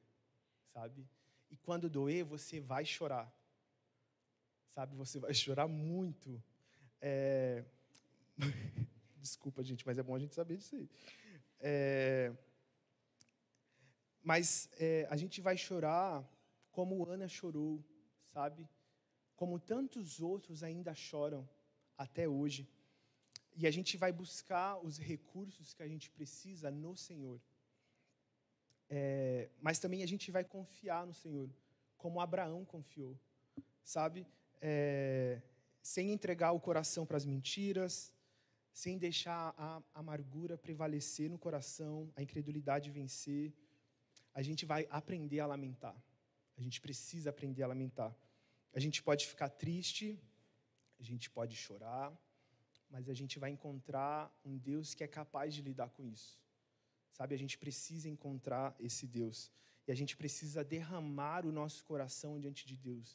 sabe? 0.72 1.09
E 1.55 1.57
quando 1.59 1.88
doer, 1.88 2.24
você 2.24 2.59
vai 2.59 2.84
chorar, 2.84 3.32
sabe? 4.70 4.96
Você 4.96 5.20
vai 5.20 5.32
chorar 5.44 5.68
muito. 5.68 6.42
É... 7.00 7.64
Desculpa, 9.22 9.62
gente, 9.62 9.86
mas 9.86 9.96
é 9.96 10.02
bom 10.02 10.16
a 10.16 10.18
gente 10.18 10.34
saber 10.34 10.57
disso 10.57 10.74
aí. 10.74 10.90
É... 11.61 12.32
Mas 14.20 14.68
é, 14.80 15.07
a 15.09 15.16
gente 15.16 15.40
vai 15.40 15.57
chorar 15.57 16.28
como 16.72 17.09
Ana 17.09 17.28
chorou, 17.28 17.84
sabe? 18.32 18.68
Como 19.36 19.61
tantos 19.61 20.20
outros 20.20 20.64
ainda 20.64 20.92
choram 20.92 21.48
até 21.96 22.28
hoje. 22.28 22.68
E 23.55 23.64
a 23.64 23.70
gente 23.70 23.96
vai 23.96 24.11
buscar 24.11 24.78
os 24.78 24.98
recursos 24.98 25.72
que 25.72 25.84
a 25.84 25.86
gente 25.86 26.11
precisa 26.11 26.68
no 26.68 26.96
Senhor. 26.96 27.40
É, 28.89 29.49
mas 29.61 29.78
também 29.78 30.03
a 30.03 30.07
gente 30.07 30.30
vai 30.30 30.45
confiar 30.45 31.07
no 31.07 31.14
Senhor, 31.14 31.49
como 31.97 32.20
Abraão 32.20 32.64
confiou, 32.64 33.18
sabe? 33.82 34.26
É, 34.61 35.41
sem 35.82 36.12
entregar 36.12 36.53
o 36.53 36.61
coração 36.61 37.05
para 37.07 37.16
as 37.16 37.24
mentiras, 37.24 38.12
sem 38.72 38.99
deixar 38.99 39.55
a 39.57 39.82
amargura 39.95 40.57
prevalecer 40.59 41.30
no 41.30 41.39
coração, 41.39 42.12
a 42.16 42.22
incredulidade 42.22 42.91
vencer 42.91 43.53
a 44.35 44.43
gente 44.43 44.66
vai 44.66 44.87
aprender 44.91 45.41
a 45.41 45.47
lamentar. 45.47 45.97
A 46.57 46.61
gente 46.61 46.80
precisa 46.80 47.30
aprender 47.30 47.62
a 47.62 47.68
lamentar. 47.68 48.14
A 48.72 48.80
gente 48.80 49.03
pode 49.03 49.26
ficar 49.26 49.49
triste, 49.49 50.20
a 50.99 51.03
gente 51.03 51.30
pode 51.30 51.55
chorar, 51.57 52.12
mas 52.91 53.09
a 53.09 53.14
gente 53.14 53.39
vai 53.39 53.51
encontrar 53.51 54.32
um 54.45 54.57
Deus 54.59 54.93
que 54.93 55.05
é 55.05 55.07
capaz 55.07 55.55
de 55.55 55.62
lidar 55.62 55.91
com 55.91 56.05
isso. 56.05 56.43
Sabe, 57.18 57.34
a 57.34 57.38
gente 57.42 57.56
precisa 57.64 58.06
encontrar 58.14 58.66
esse 58.88 59.06
Deus. 59.18 59.38
E 59.86 59.92
a 59.94 59.96
gente 60.00 60.14
precisa 60.22 60.60
derramar 60.76 61.46
o 61.46 61.52
nosso 61.60 61.80
coração 61.90 62.32
diante 62.44 62.62
de 62.70 62.76
Deus. 62.76 63.08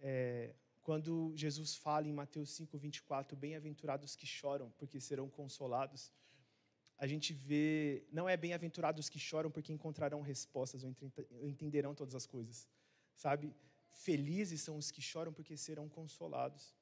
É, 0.00 0.54
quando 0.86 1.32
Jesus 1.34 1.70
fala 1.84 2.06
em 2.10 2.12
Mateus 2.22 2.50
5, 2.50 2.76
24, 2.76 3.36
bem-aventurados 3.44 4.14
que 4.20 4.26
choram, 4.26 4.68
porque 4.78 4.98
serão 5.08 5.28
consolados 5.40 6.02
a 6.98 7.06
gente 7.06 7.32
vê, 7.32 8.04
não 8.10 8.28
é 8.28 8.36
bem-aventurados 8.36 9.04
os 9.04 9.08
que 9.08 9.20
choram 9.20 9.50
porque 9.50 9.72
encontrarão 9.72 10.20
respostas 10.20 10.82
ou 10.82 10.92
entenderão 11.46 11.94
todas 11.94 12.14
as 12.14 12.26
coisas, 12.26 12.68
sabe? 13.14 13.54
Felizes 13.92 14.62
são 14.62 14.76
os 14.76 14.90
que 14.90 15.00
choram 15.00 15.32
porque 15.32 15.56
serão 15.56 15.88
consolados. 15.88 16.74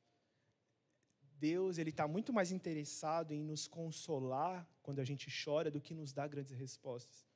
Deus, 1.39 1.79
ele 1.79 1.91
está 1.91 2.07
muito 2.09 2.33
mais 2.33 2.51
interessado 2.51 3.33
em 3.33 3.43
nos 3.43 3.67
consolar 3.67 4.69
quando 4.83 5.01
a 5.01 5.05
gente 5.05 5.29
chora 5.45 5.71
do 5.71 5.81
que 5.81 5.95
nos 5.95 6.13
dar 6.13 6.29
grandes 6.29 6.53
respostas. 6.53 7.27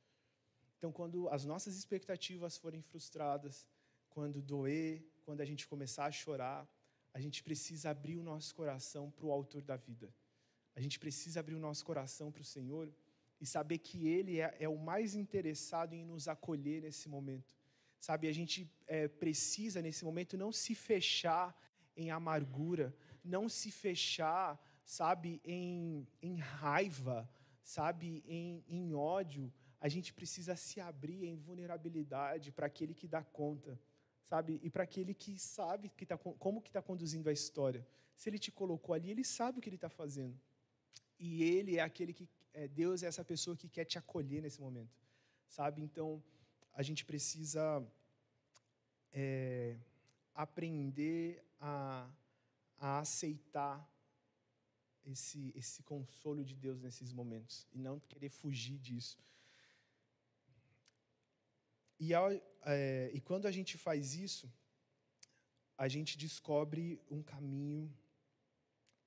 Então, 0.77 0.91
quando 0.91 1.29
as 1.29 1.45
nossas 1.45 1.77
expectativas 1.77 2.57
forem 2.57 2.83
frustradas, 2.83 3.67
quando 4.09 4.41
doer, 4.41 5.05
quando 5.25 5.41
a 5.41 5.45
gente 5.45 5.69
começar 5.69 6.07
a 6.07 6.13
chorar, 6.13 6.69
a 7.13 7.21
gente 7.21 7.43
precisa 7.43 7.91
abrir 7.91 8.17
o 8.17 8.23
nosso 8.23 8.55
coração 8.55 9.11
para 9.11 9.27
o 9.27 9.33
autor 9.33 9.63
da 9.63 9.77
vida 9.77 10.13
a 10.75 10.81
gente 10.81 10.99
precisa 10.99 11.41
abrir 11.41 11.55
o 11.55 11.61
nosso 11.61 11.85
coração 11.85 12.31
para 12.31 12.43
o 12.43 12.45
Senhor 12.45 12.93
e 13.41 13.47
saber 13.47 13.79
que 13.79 14.09
Ele 14.09 14.41
é, 14.41 14.57
é, 14.61 14.69
o 14.69 14.79
mais 14.79 15.15
interessado 15.15 15.95
em 15.95 16.05
nos 16.05 16.29
acolher 16.29 16.83
nesse 16.83 17.09
momento. 17.09 17.55
Sabe, 17.99 18.29
a 18.29 18.33
gente 18.33 18.71
é, 18.87 19.09
precisa 19.09 19.83
nesse 19.83 20.05
momento 20.05 20.39
não 20.39 20.53
se 20.53 20.75
fechar 20.75 21.55
em 21.97 22.11
amargura, 22.11 22.95
não 23.25 23.49
se 23.49 23.71
fechar, 23.71 24.59
sabe, 24.85 25.41
em, 25.45 26.07
em 26.21 26.37
raiva, 26.37 27.29
sabe, 27.63 28.23
em, 28.27 28.65
em 28.69 28.95
ódio. 28.95 29.53
A 29.81 29.89
gente 29.89 30.13
precisa 30.13 30.57
se 30.57 30.81
abrir 30.81 31.25
em 31.25 31.37
vulnerabilidade 31.37 32.53
para 32.53 32.67
aquele 32.67 32.95
que 32.95 33.09
dá 33.09 33.23
conta, 33.23 33.81
sabe, 34.25 34.61
e 34.63 34.69
para 34.69 34.85
aquele 34.85 35.15
que 35.15 35.39
sabe 35.39 35.89
que 35.89 36.05
tá, 36.05 36.19
como 36.19 36.61
que 36.61 36.69
está 36.69 36.83
conduzindo 36.83 37.29
a 37.29 37.33
história. 37.33 37.87
Se 38.17 38.29
Ele 38.29 38.39
te 38.39 38.53
colocou 38.53 38.95
ali, 38.95 39.11
Ele 39.11 39.25
sabe 39.25 39.59
o 39.59 39.63
que 39.63 39.69
Ele 39.69 39.77
está 39.77 39.89
fazendo. 39.89 40.39
E 41.19 41.43
Ele 41.43 41.77
é 41.77 41.83
aquele 41.83 42.13
que. 42.13 42.29
É, 42.53 42.67
Deus 42.67 43.03
é 43.03 43.07
essa 43.07 43.25
pessoa 43.25 43.57
que 43.57 43.69
quer 43.69 43.85
te 43.85 43.97
acolher 43.97 44.43
nesse 44.43 44.61
momento. 44.61 44.99
Sabe? 45.49 45.81
Então, 45.83 46.23
a 46.75 46.83
gente 46.83 47.05
precisa 47.05 47.87
é, 49.13 49.77
aprender 50.35 51.43
a, 51.61 52.09
a 52.81 52.99
aceitar 53.01 53.79
esse, 55.05 55.53
esse 55.55 55.83
consolo 55.83 56.43
de 56.45 56.57
Deus 56.57 56.81
nesses 56.81 57.13
momentos 57.13 57.67
e 57.73 57.79
não 57.79 58.01
querer 58.01 58.31
fugir 58.31 58.79
disso. 58.79 59.19
E, 61.99 62.15
ao, 62.15 62.31
é, 62.63 63.11
e 63.13 63.21
quando 63.21 63.47
a 63.47 63.53
gente 63.53 63.77
faz 63.77 64.15
isso, 64.15 64.51
a 65.77 65.87
gente 65.87 66.17
descobre 66.17 66.99
um 67.11 67.23
caminho 67.23 67.95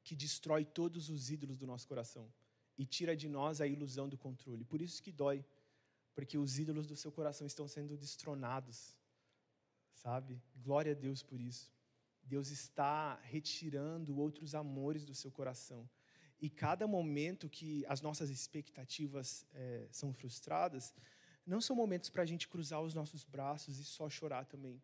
que 0.04 0.16
destrói 0.16 0.64
todos 0.64 1.10
os 1.10 1.32
ídolos 1.32 1.58
do 1.58 1.66
nosso 1.66 1.88
coração 1.88 2.32
e 2.78 2.86
tira 2.86 3.16
de 3.16 3.28
nós 3.28 3.62
a 3.62 3.68
ilusão 3.68 4.08
do 4.08 4.18
controle. 4.18 4.64
Por 4.64 4.82
isso 4.82 5.02
que 5.02 5.12
dói, 5.12 5.44
porque 6.14 6.38
os 6.38 6.60
ídolos 6.60 6.86
do 6.86 6.96
seu 6.96 7.12
coração 7.12 7.48
estão 7.48 7.68
sendo 7.68 7.98
destronados, 7.98 8.96
sabe? 9.96 10.40
Glória 10.56 10.92
a 10.92 10.96
Deus 10.96 11.24
por 11.24 11.40
isso. 11.42 11.73
Deus 12.26 12.50
está 12.50 13.20
retirando 13.24 14.18
outros 14.18 14.56
amores 14.56 15.06
do 15.06 15.14
seu 15.14 15.32
coração. 15.32 15.90
E 16.42 16.50
cada 16.50 16.86
momento 16.88 17.50
que 17.50 17.86
as 17.88 18.02
nossas 18.02 18.30
expectativas 18.30 19.46
é, 19.54 19.88
são 19.92 20.12
frustradas, 20.12 20.94
não 21.46 21.62
são 21.62 21.76
momentos 21.76 22.10
para 22.10 22.24
a 22.24 22.26
gente 22.26 22.48
cruzar 22.48 22.82
os 22.82 22.94
nossos 22.94 23.24
braços 23.24 23.80
e 23.80 23.86
só 23.86 24.10
chorar 24.10 24.46
também, 24.46 24.82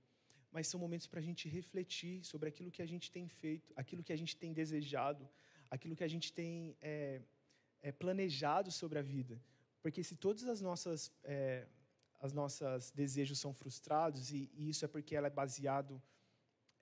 mas 0.52 0.68
são 0.68 0.80
momentos 0.80 1.08
para 1.08 1.20
a 1.20 1.24
gente 1.24 1.48
refletir 1.48 2.24
sobre 2.24 2.50
aquilo 2.50 2.72
que 2.72 2.82
a 2.82 2.86
gente 2.86 3.12
tem 3.12 3.28
feito, 3.28 3.74
aquilo 3.76 4.04
que 4.04 4.14
a 4.14 4.18
gente 4.18 4.36
tem 4.36 4.54
desejado, 4.54 5.28
aquilo 5.70 5.96
que 5.96 6.04
a 6.04 6.08
gente 6.08 6.32
tem 6.34 6.76
é, 6.82 7.22
é, 7.82 7.92
planejado 7.92 8.72
sobre 8.72 9.00
a 9.00 9.02
vida. 9.02 9.42
Porque 9.82 10.04
se 10.04 10.16
todas 10.16 10.46
as 10.46 10.62
nossas 10.62 11.12
as 12.22 12.34
nossas 12.34 12.92
desejos 12.92 13.40
são 13.40 13.54
frustrados 13.54 14.32
e, 14.32 14.50
e, 14.54 14.70
isso 14.70 14.84
é 14.84 14.88
porque 14.90 15.16
ela 15.16 15.28
é 15.28 15.30
baseado 15.30 16.02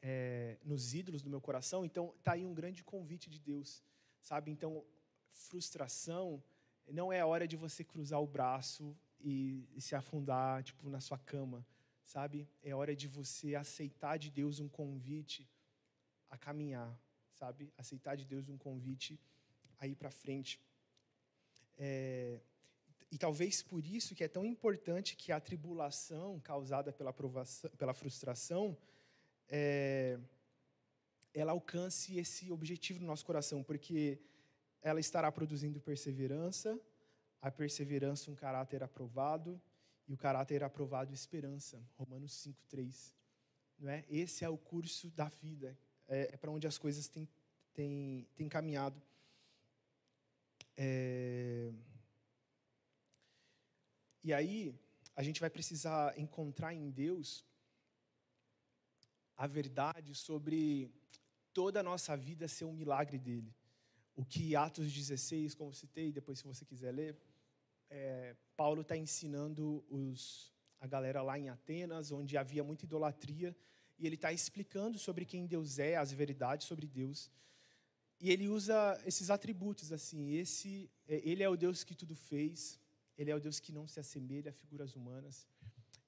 é, 0.02 0.58
nos 0.64 0.94
ídolos 0.94 1.22
do 1.22 1.30
meu 1.30 1.42
coração, 1.42 1.84
então 1.84 2.14
tá 2.24 2.34
aí 2.34 2.46
um 2.46 2.54
grande 2.54 2.84
convite 2.84 3.30
de 3.30 3.40
Deus, 3.40 3.84
sabe? 4.22 4.52
Então 4.52 4.84
frustração 5.32 6.44
não 6.88 7.12
é 7.12 7.20
a 7.20 7.26
hora 7.26 7.48
de 7.48 7.56
você 7.56 7.84
cruzar 7.84 8.22
o 8.22 8.28
braço 8.28 8.96
e, 9.20 9.68
e 9.76 9.82
se 9.82 9.96
afundar 9.96 10.64
tipo 10.64 10.90
na 10.90 11.00
sua 11.00 11.18
cama, 11.18 11.66
sabe? 12.06 12.48
É 12.64 12.74
hora 12.74 12.96
de 12.96 13.08
você 13.08 13.56
aceitar 13.56 14.18
de 14.18 14.30
Deus 14.30 14.60
um 14.60 14.70
convite 14.70 15.48
a 16.30 16.38
caminhar, 16.38 16.98
sabe? 17.34 17.74
Aceitar 17.78 18.16
de 18.16 18.26
Deus 18.26 18.50
um 18.50 18.58
convite 18.58 19.20
a 19.80 19.88
ir 19.88 19.96
para 19.96 20.12
frente. 20.12 20.60
É, 21.78 22.40
e 23.12 23.18
talvez 23.18 23.62
por 23.62 23.86
isso 23.86 24.16
que 24.16 24.24
é 24.24 24.28
tão 24.28 24.46
importante 24.46 25.16
que 25.16 25.32
a 25.32 25.40
tribulação 25.40 26.40
causada 26.40 26.92
pela, 26.92 27.14
provação, 27.14 27.70
pela 27.72 27.94
frustração 27.94 28.78
é, 29.50 30.20
ela 31.34 31.52
alcance 31.52 32.18
esse 32.18 32.52
objetivo 32.52 33.00
no 33.00 33.08
nosso 33.08 33.26
coração, 33.26 33.64
porque 33.64 34.20
ela 34.82 35.00
estará 35.00 35.32
produzindo 35.32 35.80
perseverança, 35.80 36.80
a 37.42 37.52
perseverança 37.52 38.32
um 38.32 38.36
caráter 38.36 38.84
aprovado 38.84 39.62
e 40.08 40.14
o 40.14 40.18
caráter 40.18 40.64
aprovado 40.64 41.14
esperança. 41.14 41.82
Romanos 41.96 42.34
5:3. 42.34 43.14
Não 43.78 43.90
é? 43.90 44.04
Esse 44.10 44.44
é 44.44 44.50
o 44.50 44.58
curso 44.58 45.10
da 45.12 45.26
vida, 45.26 45.78
é, 46.08 46.30
é 46.34 46.38
para 46.38 46.50
onde 46.52 46.66
as 46.66 46.78
coisas 46.78 47.08
têm, 47.08 47.28
têm, 47.74 48.28
têm 48.36 48.50
caminhado. 48.50 49.00
É... 50.76 51.72
E 54.24 54.34
aí, 54.34 54.76
a 55.16 55.24
gente 55.24 55.40
vai 55.40 55.50
precisar 55.50 56.18
encontrar 56.20 56.74
em 56.74 56.90
Deus 56.90 57.46
a 59.38 59.46
verdade 59.46 60.16
sobre 60.16 60.92
toda 61.54 61.80
a 61.80 61.84
nossa 61.84 62.18
vida 62.18 62.48
ser 62.48 62.66
um 62.66 62.74
milagre 62.74 63.20
dele. 63.20 63.54
O 64.16 64.26
que 64.26 64.56
Atos 64.56 64.92
16, 64.92 65.54
como 65.54 65.74
citei, 65.74 66.12
depois 66.12 66.40
se 66.40 66.46
você 66.46 66.66
quiser 66.66 66.92
ler, 66.92 67.16
é, 67.90 68.36
Paulo 68.56 68.82
está 68.82 68.98
ensinando 68.98 69.86
os, 69.90 70.52
a 70.80 70.88
galera 70.88 71.22
lá 71.22 71.38
em 71.38 71.50
Atenas, 71.50 72.12
onde 72.12 72.36
havia 72.36 72.64
muita 72.64 72.86
idolatria, 72.86 73.56
e 74.00 74.06
ele 74.06 74.16
está 74.16 74.34
explicando 74.34 74.98
sobre 74.98 75.24
quem 75.24 75.46
Deus 75.46 75.78
é, 75.78 75.96
as 75.96 76.12
verdades 76.12 76.68
sobre 76.68 76.88
Deus. 76.88 77.32
E 78.20 78.32
ele 78.32 78.50
usa 78.50 79.00
esses 79.06 79.30
atributos 79.30 79.92
assim. 79.92 80.34
Esse, 80.34 80.90
é, 81.08 81.22
ele 81.24 81.44
é 81.44 81.50
o 81.50 81.56
Deus 81.56 81.84
que 81.84 81.96
tudo 81.96 82.16
fez. 82.16 82.80
Ele 83.18 83.32
é 83.32 83.36
o 83.36 83.40
Deus 83.40 83.60
que 83.60 83.72
não 83.72 83.88
se 83.88 84.00
assemelha 84.00 84.50
a 84.50 84.54
figuras 84.54 84.96
humanas. 84.96 85.48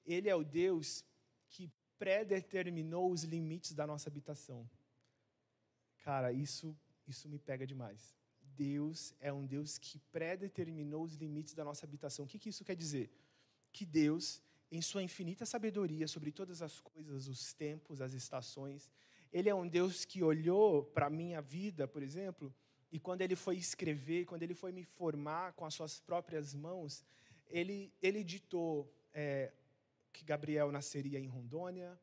Ele 0.04 0.28
é 0.28 0.34
o 0.34 0.44
Deus 0.44 1.04
que 1.48 1.70
predeterminou 2.00 3.06
os 3.12 3.22
limites 3.22 3.72
da 3.74 3.86
nossa 3.86 4.08
habitação. 4.08 4.68
Cara, 6.02 6.32
isso 6.32 6.66
isso 7.10 7.28
me 7.28 7.38
pega 7.38 7.66
demais. 7.66 8.14
Deus 8.56 9.14
é 9.20 9.32
um 9.32 9.44
Deus 9.44 9.78
que 9.78 9.98
predeterminou 10.12 11.02
os 11.02 11.14
limites 11.14 11.54
da 11.54 11.64
nossa 11.64 11.84
habitação. 11.84 12.24
O 12.24 12.28
que, 12.28 12.38
que 12.38 12.48
isso 12.48 12.64
quer 12.64 12.76
dizer? 12.76 13.10
Que 13.72 13.84
Deus, 13.84 14.40
em 14.70 14.80
sua 14.80 15.02
infinita 15.02 15.44
sabedoria 15.44 16.06
sobre 16.06 16.30
todas 16.30 16.62
as 16.62 16.80
coisas, 16.80 17.26
os 17.26 17.52
tempos, 17.52 18.00
as 18.00 18.12
estações, 18.12 18.90
ele 19.32 19.48
é 19.48 19.54
um 19.54 19.68
Deus 19.68 20.04
que 20.04 20.22
olhou 20.22 20.84
para 20.84 21.06
a 21.06 21.10
minha 21.10 21.40
vida, 21.40 21.86
por 21.88 22.02
exemplo, 22.02 22.54
e 22.92 22.98
quando 22.98 23.22
ele 23.22 23.36
foi 23.36 23.56
escrever, 23.56 24.24
quando 24.24 24.42
ele 24.42 24.54
foi 24.54 24.72
me 24.72 24.84
formar 24.84 25.52
com 25.52 25.64
as 25.64 25.74
suas 25.74 26.00
próprias 26.00 26.54
mãos, 26.54 27.04
ele, 27.48 27.92
ele 28.02 28.24
ditou 28.24 28.92
é, 29.12 29.52
que 30.12 30.24
Gabriel 30.24 30.70
nasceria 30.70 31.18
em 31.18 31.26
Rondônia, 31.26 31.98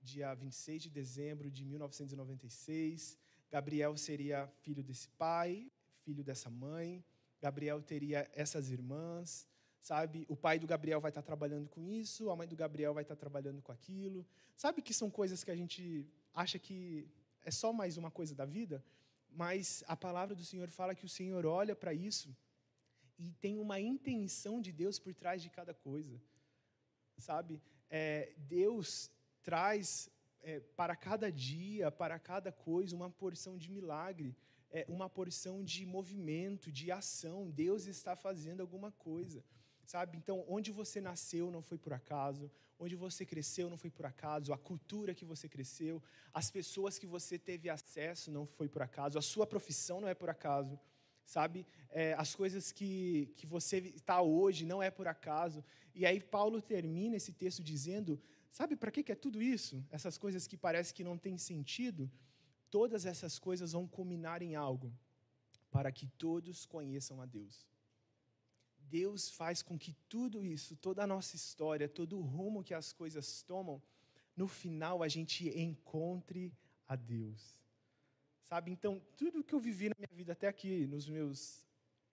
dia 0.00 0.34
26 0.34 0.82
de 0.82 0.90
dezembro 0.90 1.50
de 1.50 1.64
1996. 1.64 3.18
Gabriel 3.50 3.96
seria 3.96 4.46
filho 4.62 4.82
desse 4.82 5.08
pai, 5.10 5.70
filho 6.04 6.24
dessa 6.24 6.50
mãe. 6.50 7.04
Gabriel 7.40 7.82
teria 7.82 8.30
essas 8.34 8.70
irmãs, 8.70 9.46
sabe? 9.80 10.24
O 10.28 10.36
pai 10.36 10.58
do 10.58 10.66
Gabriel 10.66 11.00
vai 11.00 11.10
estar 11.10 11.22
trabalhando 11.22 11.68
com 11.68 11.88
isso, 11.88 12.30
a 12.30 12.36
mãe 12.36 12.46
do 12.46 12.56
Gabriel 12.56 12.94
vai 12.94 13.02
estar 13.02 13.16
trabalhando 13.16 13.60
com 13.60 13.72
aquilo. 13.72 14.26
Sabe 14.56 14.80
que 14.80 14.94
são 14.94 15.10
coisas 15.10 15.42
que 15.42 15.50
a 15.50 15.56
gente 15.56 16.06
acha 16.32 16.58
que 16.58 17.08
é 17.44 17.50
só 17.50 17.72
mais 17.72 17.96
uma 17.96 18.10
coisa 18.10 18.34
da 18.34 18.44
vida, 18.44 18.84
mas 19.28 19.82
a 19.88 19.96
palavra 19.96 20.34
do 20.34 20.44
Senhor 20.44 20.70
fala 20.70 20.94
que 20.94 21.04
o 21.04 21.08
Senhor 21.08 21.44
olha 21.44 21.74
para 21.74 21.92
isso 21.92 22.34
e 23.18 23.32
tem 23.32 23.58
uma 23.58 23.80
intenção 23.80 24.60
de 24.60 24.72
Deus 24.72 24.98
por 24.98 25.14
trás 25.14 25.42
de 25.42 25.50
cada 25.50 25.74
coisa, 25.74 26.20
sabe? 27.22 27.60
É, 27.88 28.32
Deus 28.36 29.10
traz 29.42 30.10
é, 30.42 30.60
para 30.60 30.94
cada 30.94 31.30
dia, 31.30 31.90
para 31.90 32.18
cada 32.18 32.50
coisa, 32.50 32.96
uma 32.96 33.10
porção 33.10 33.56
de 33.56 33.70
milagre, 33.70 34.36
é, 34.70 34.84
uma 34.88 35.08
porção 35.08 35.64
de 35.64 35.86
movimento, 35.86 36.70
de 36.70 36.90
ação. 36.90 37.50
Deus 37.50 37.86
está 37.86 38.14
fazendo 38.16 38.60
alguma 38.60 38.90
coisa 38.92 39.42
sabe? 39.84 40.16
Então, 40.16 40.44
onde 40.48 40.70
você 40.70 41.00
nasceu 41.00 41.50
não 41.50 41.62
foi 41.62 41.78
por 41.78 41.92
acaso, 41.92 42.50
onde 42.78 42.96
você 42.96 43.24
cresceu 43.24 43.68
não 43.68 43.76
foi 43.76 43.90
por 43.90 44.06
acaso, 44.06 44.52
a 44.52 44.58
cultura 44.58 45.14
que 45.14 45.24
você 45.24 45.48
cresceu, 45.48 46.02
as 46.32 46.50
pessoas 46.50 46.98
que 46.98 47.06
você 47.06 47.38
teve 47.38 47.68
acesso 47.68 48.30
não 48.30 48.46
foi 48.46 48.68
por 48.68 48.82
acaso, 48.82 49.18
a 49.18 49.22
sua 49.22 49.46
profissão 49.46 50.00
não 50.00 50.08
é 50.08 50.14
por 50.14 50.30
acaso, 50.30 50.78
sabe? 51.24 51.66
É, 51.90 52.14
as 52.14 52.34
coisas 52.34 52.72
que, 52.72 53.32
que 53.36 53.46
você 53.46 53.78
está 53.78 54.20
hoje 54.20 54.64
não 54.64 54.82
é 54.82 54.90
por 54.90 55.08
acaso. 55.08 55.64
E 55.94 56.04
aí 56.06 56.20
Paulo 56.20 56.60
termina 56.60 57.16
esse 57.16 57.32
texto 57.32 57.62
dizendo, 57.62 58.20
sabe 58.50 58.76
para 58.76 58.90
que, 58.90 59.02
que 59.02 59.12
é 59.12 59.14
tudo 59.14 59.42
isso? 59.42 59.84
Essas 59.90 60.18
coisas 60.18 60.46
que 60.46 60.56
parece 60.56 60.92
que 60.94 61.04
não 61.04 61.18
têm 61.18 61.38
sentido, 61.38 62.10
todas 62.70 63.06
essas 63.06 63.38
coisas 63.38 63.72
vão 63.72 63.86
culminar 63.86 64.42
em 64.42 64.54
algo, 64.54 64.92
para 65.70 65.92
que 65.92 66.06
todos 66.06 66.64
conheçam 66.66 67.20
a 67.20 67.26
Deus. 67.26 67.66
Deus 68.78 69.30
faz 69.30 69.62
com 69.62 69.78
que 69.78 69.94
tudo 70.08 70.44
isso, 70.44 70.76
toda 70.76 71.02
a 71.02 71.06
nossa 71.06 71.34
história, 71.34 71.88
todo 71.88 72.18
o 72.18 72.22
rumo 72.22 72.62
que 72.62 72.74
as 72.74 72.92
coisas 72.92 73.42
tomam, 73.42 73.82
no 74.36 74.46
final 74.46 75.02
a 75.02 75.08
gente 75.08 75.48
encontre 75.58 76.52
a 76.86 76.96
Deus. 76.96 77.61
Sabe? 78.44 78.70
Então, 78.70 79.00
tudo 79.16 79.44
que 79.44 79.54
eu 79.54 79.60
vivi 79.60 79.88
na 79.88 79.94
minha 79.98 80.14
vida 80.14 80.32
até 80.32 80.48
aqui, 80.48 80.86
nos 80.86 81.08
meus 81.08 81.66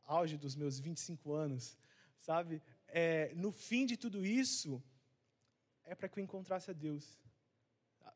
auge 0.05 0.37
dos 0.37 0.55
meus 0.55 0.79
25 0.79 1.33
anos, 1.33 1.77
sabe? 2.19 2.61
É, 2.87 3.33
no 3.35 3.51
fim 3.51 3.85
de 3.85 3.95
tudo 3.95 4.25
isso, 4.25 4.81
é 5.83 5.93
para 5.93 6.09
que 6.09 6.19
eu 6.19 6.23
encontrasse 6.23 6.69
a 6.71 6.73
Deus. 6.73 7.19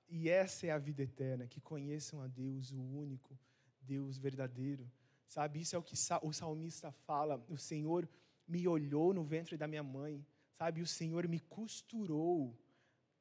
E 0.09 0.29
essa 0.29 0.67
é 0.67 0.71
a 0.71 0.77
vida 0.77 1.01
eterna, 1.03 1.47
que 1.47 1.59
conheçam 1.59 2.21
a 2.21 2.27
Deus, 2.27 2.71
o 2.71 2.79
único 2.79 3.37
Deus 3.81 4.17
verdadeiro. 4.17 4.89
Sabe? 5.27 5.61
Isso 5.61 5.75
é 5.75 5.79
o 5.79 5.83
que 5.83 5.95
o 6.21 6.33
salmista 6.33 6.91
fala. 6.91 7.43
O 7.49 7.57
Senhor 7.57 8.07
me 8.47 8.67
olhou 8.67 9.13
no 9.13 9.23
ventre 9.23 9.57
da 9.57 9.67
minha 9.67 9.83
mãe, 9.83 10.25
sabe? 10.53 10.81
O 10.81 10.87
Senhor 10.87 11.27
me 11.27 11.39
costurou. 11.39 12.55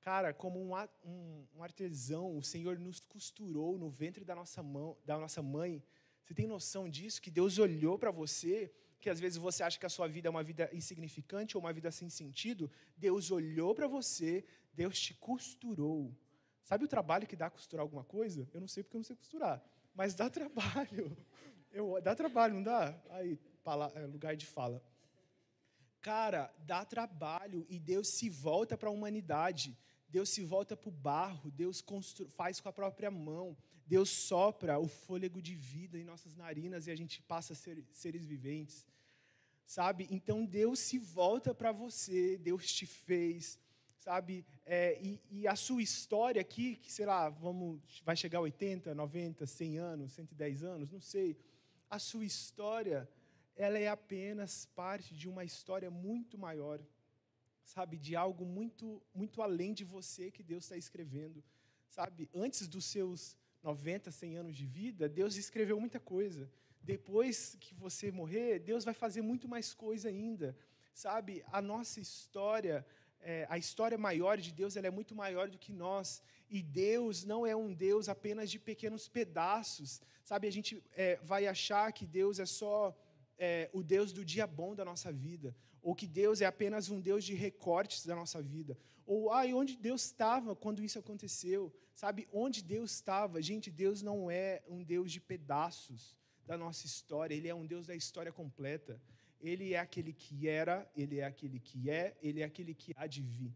Cara, 0.02 0.34
como 0.34 0.60
um, 0.60 0.74
um, 1.04 1.46
um 1.56 1.62
artesão, 1.62 2.36
o 2.36 2.42
Senhor 2.42 2.78
nos 2.78 3.00
costurou 3.00 3.78
no 3.78 3.88
ventre 3.88 4.24
da 4.24 4.34
nossa, 4.34 4.62
mão, 4.62 4.96
da 5.06 5.16
nossa 5.16 5.42
mãe. 5.42 5.82
Você 6.22 6.34
tem 6.34 6.46
noção 6.46 6.88
disso? 6.88 7.22
Que 7.22 7.30
Deus 7.30 7.58
olhou 7.58 7.98
para 7.98 8.10
você, 8.10 8.70
que 9.00 9.08
às 9.08 9.18
vezes 9.18 9.38
você 9.38 9.62
acha 9.62 9.78
que 9.78 9.86
a 9.86 9.88
sua 9.88 10.06
vida 10.06 10.28
é 10.28 10.30
uma 10.30 10.42
vida 10.42 10.68
insignificante 10.72 11.56
ou 11.56 11.62
uma 11.62 11.72
vida 11.72 11.90
sem 11.90 12.10
sentido. 12.10 12.70
Deus 12.96 13.30
olhou 13.30 13.74
para 13.74 13.86
você, 13.86 14.44
Deus 14.74 14.98
te 15.00 15.14
costurou, 15.14 16.14
Sabe 16.64 16.84
o 16.84 16.88
trabalho 16.88 17.26
que 17.26 17.36
dá 17.36 17.50
costurar 17.50 17.82
alguma 17.82 18.04
coisa? 18.04 18.48
Eu 18.52 18.60
não 18.60 18.68
sei 18.68 18.82
porque 18.82 18.96
eu 18.96 19.00
não 19.00 19.04
sei 19.04 19.16
costurar, 19.16 19.62
mas 19.94 20.14
dá 20.14 20.30
trabalho. 20.30 21.16
Eu, 21.72 22.00
dá 22.00 22.14
trabalho, 22.14 22.54
não 22.54 22.62
dá? 22.62 22.98
Aí, 23.10 23.38
é, 23.94 24.06
lugar 24.06 24.36
de 24.36 24.46
fala. 24.46 24.82
Cara, 26.00 26.52
dá 26.58 26.84
trabalho 26.84 27.66
e 27.68 27.78
Deus 27.78 28.08
se 28.08 28.28
volta 28.28 28.76
para 28.76 28.88
a 28.88 28.92
humanidade. 28.92 29.76
Deus 30.12 30.28
se 30.28 30.42
volta 30.44 30.76
para 30.76 30.90
o 30.90 30.92
barro, 30.92 31.50
Deus 31.50 31.82
faz 32.36 32.60
com 32.60 32.68
a 32.68 32.72
própria 32.72 33.10
mão, 33.10 33.56
Deus 33.86 34.10
sopra 34.10 34.78
o 34.78 34.86
fôlego 34.86 35.40
de 35.40 35.54
vida 35.54 35.98
em 35.98 36.04
nossas 36.04 36.36
narinas 36.36 36.86
e 36.86 36.90
a 36.90 36.94
gente 36.94 37.22
passa 37.22 37.54
a 37.54 37.56
ser 37.56 37.82
seres 37.90 38.26
viventes. 38.26 38.86
Sabe? 39.64 40.06
Então 40.10 40.44
Deus 40.44 40.80
se 40.80 40.98
volta 40.98 41.54
para 41.54 41.72
você, 41.72 42.36
Deus 42.36 42.70
te 42.70 42.84
fez, 42.84 43.58
sabe? 44.00 44.44
É, 44.66 45.00
e, 45.00 45.18
e, 45.30 45.48
a 45.48 45.56
sua 45.56 45.82
história 45.82 46.42
aqui, 46.42 46.76
que 46.76 46.92
sei 46.92 47.06
lá, 47.06 47.30
vamos, 47.30 47.80
vai 48.04 48.14
chegar 48.14 48.40
a 48.40 48.42
80, 48.42 48.94
90, 48.94 49.46
100 49.46 49.78
anos, 49.78 50.12
110 50.12 50.62
anos, 50.62 50.92
não 50.92 51.00
sei. 51.00 51.38
A 51.88 51.98
sua 51.98 52.26
história, 52.26 53.08
ela 53.56 53.78
é 53.78 53.88
apenas 53.88 54.66
parte 54.74 55.14
de 55.14 55.26
uma 55.26 55.42
história 55.42 55.90
muito 55.90 56.36
maior, 56.36 56.78
sabe? 57.64 57.98
De 57.98 58.16
algo 58.16 58.44
muito, 58.44 59.02
muito 59.14 59.42
além 59.42 59.72
de 59.72 59.84
você 59.84 60.30
que 60.30 60.42
Deus 60.42 60.64
está 60.64 60.76
escrevendo, 60.76 61.42
sabe? 61.88 62.28
Antes 62.34 62.66
dos 62.68 62.84
seus 62.84 63.36
90, 63.62 64.10
100 64.10 64.36
anos 64.36 64.56
de 64.56 64.66
vida, 64.66 65.08
Deus 65.08 65.36
escreveu 65.36 65.78
muita 65.78 66.00
coisa. 66.00 66.50
Depois 66.82 67.56
que 67.60 67.74
você 67.74 68.10
morrer, 68.10 68.58
Deus 68.58 68.84
vai 68.84 68.94
fazer 68.94 69.22
muito 69.22 69.46
mais 69.48 69.72
coisa 69.72 70.08
ainda, 70.08 70.56
sabe? 70.92 71.44
A 71.46 71.62
nossa 71.62 72.00
história 72.00 72.84
é, 73.22 73.46
a 73.48 73.56
história 73.56 73.96
maior 73.96 74.36
de 74.36 74.52
Deus 74.52 74.76
ela 74.76 74.88
é 74.88 74.90
muito 74.90 75.14
maior 75.14 75.48
do 75.48 75.58
que 75.58 75.72
nós. 75.72 76.22
E 76.50 76.62
Deus 76.62 77.24
não 77.24 77.46
é 77.46 77.54
um 77.54 77.72
Deus 77.72 78.08
apenas 78.08 78.50
de 78.50 78.58
pequenos 78.58 79.08
pedaços. 79.08 80.02
Sabe, 80.24 80.48
a 80.48 80.52
gente 80.52 80.82
é, 80.94 81.18
vai 81.22 81.46
achar 81.46 81.92
que 81.92 82.04
Deus 82.04 82.38
é 82.38 82.46
só 82.46 82.94
é, 83.44 83.68
o 83.72 83.82
Deus 83.82 84.12
do 84.12 84.24
dia 84.24 84.46
bom 84.46 84.72
da 84.72 84.84
nossa 84.84 85.10
vida. 85.12 85.52
Ou 85.82 85.96
que 85.96 86.06
Deus 86.06 86.40
é 86.40 86.46
apenas 86.46 86.88
um 86.88 87.00
Deus 87.00 87.24
de 87.24 87.34
recortes 87.34 88.06
da 88.06 88.14
nossa 88.14 88.40
vida. 88.40 88.78
Ou, 89.04 89.32
ah, 89.32 89.44
onde 89.46 89.76
Deus 89.76 90.04
estava 90.04 90.54
quando 90.54 90.80
isso 90.80 91.00
aconteceu? 91.00 91.74
Sabe, 91.92 92.28
onde 92.32 92.62
Deus 92.62 92.92
estava? 92.92 93.42
Gente, 93.42 93.68
Deus 93.68 94.00
não 94.00 94.30
é 94.30 94.62
um 94.68 94.80
Deus 94.84 95.10
de 95.10 95.20
pedaços 95.20 96.16
da 96.46 96.56
nossa 96.56 96.86
história. 96.86 97.34
Ele 97.34 97.48
é 97.48 97.54
um 97.54 97.66
Deus 97.66 97.84
da 97.84 97.96
história 97.96 98.30
completa. 98.30 99.00
Ele 99.40 99.74
é 99.74 99.80
aquele 99.80 100.12
que 100.12 100.46
era, 100.46 100.88
ele 100.96 101.18
é 101.18 101.24
aquele 101.24 101.58
que 101.58 101.90
é, 101.90 102.16
ele 102.22 102.42
é 102.42 102.44
aquele 102.44 102.74
que 102.76 102.92
há 102.96 103.08
de 103.08 103.22
vir. 103.22 103.52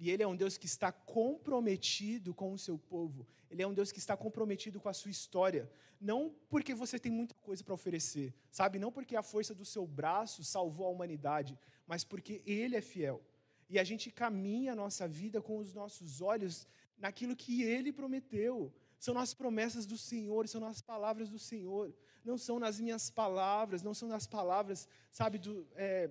E 0.00 0.10
ele 0.10 0.22
é 0.22 0.26
um 0.26 0.34
Deus 0.34 0.56
que 0.56 0.64
está 0.64 0.90
comprometido 0.90 2.32
com 2.32 2.54
o 2.54 2.58
seu 2.58 2.78
povo. 2.78 3.26
Ele 3.50 3.62
é 3.62 3.66
um 3.66 3.74
Deus 3.74 3.92
que 3.92 3.98
está 3.98 4.16
comprometido 4.16 4.80
com 4.80 4.88
a 4.88 4.94
sua 4.94 5.10
história. 5.10 5.70
Não 6.00 6.34
porque 6.48 6.74
você 6.74 6.98
tem 6.98 7.12
muita 7.12 7.34
coisa 7.34 7.62
para 7.62 7.74
oferecer, 7.74 8.32
sabe? 8.50 8.78
Não 8.78 8.90
porque 8.90 9.14
a 9.14 9.22
força 9.22 9.54
do 9.54 9.66
seu 9.74 9.86
braço 9.86 10.42
salvou 10.42 10.86
a 10.86 10.90
humanidade, 10.90 11.58
mas 11.86 12.02
porque 12.02 12.42
ele 12.46 12.76
é 12.76 12.80
fiel. 12.80 13.20
E 13.68 13.78
a 13.78 13.84
gente 13.84 14.10
caminha 14.10 14.72
a 14.72 14.74
nossa 14.74 15.06
vida 15.06 15.42
com 15.42 15.58
os 15.58 15.74
nossos 15.74 16.22
olhos 16.22 16.66
naquilo 16.96 17.36
que 17.36 17.62
ele 17.62 17.92
prometeu. 17.92 18.72
São 18.98 19.18
as 19.18 19.34
promessas 19.34 19.84
do 19.84 19.98
Senhor, 19.98 20.48
são 20.48 20.64
as 20.64 20.80
palavras 20.80 21.28
do 21.28 21.38
Senhor. 21.38 21.94
Não 22.24 22.38
são 22.38 22.58
nas 22.58 22.80
minhas 22.80 23.10
palavras, 23.10 23.82
não 23.82 23.92
são 23.92 24.08
nas 24.08 24.26
palavras, 24.26 24.88
sabe, 25.10 25.38
do, 25.38 25.68
é, 25.74 26.10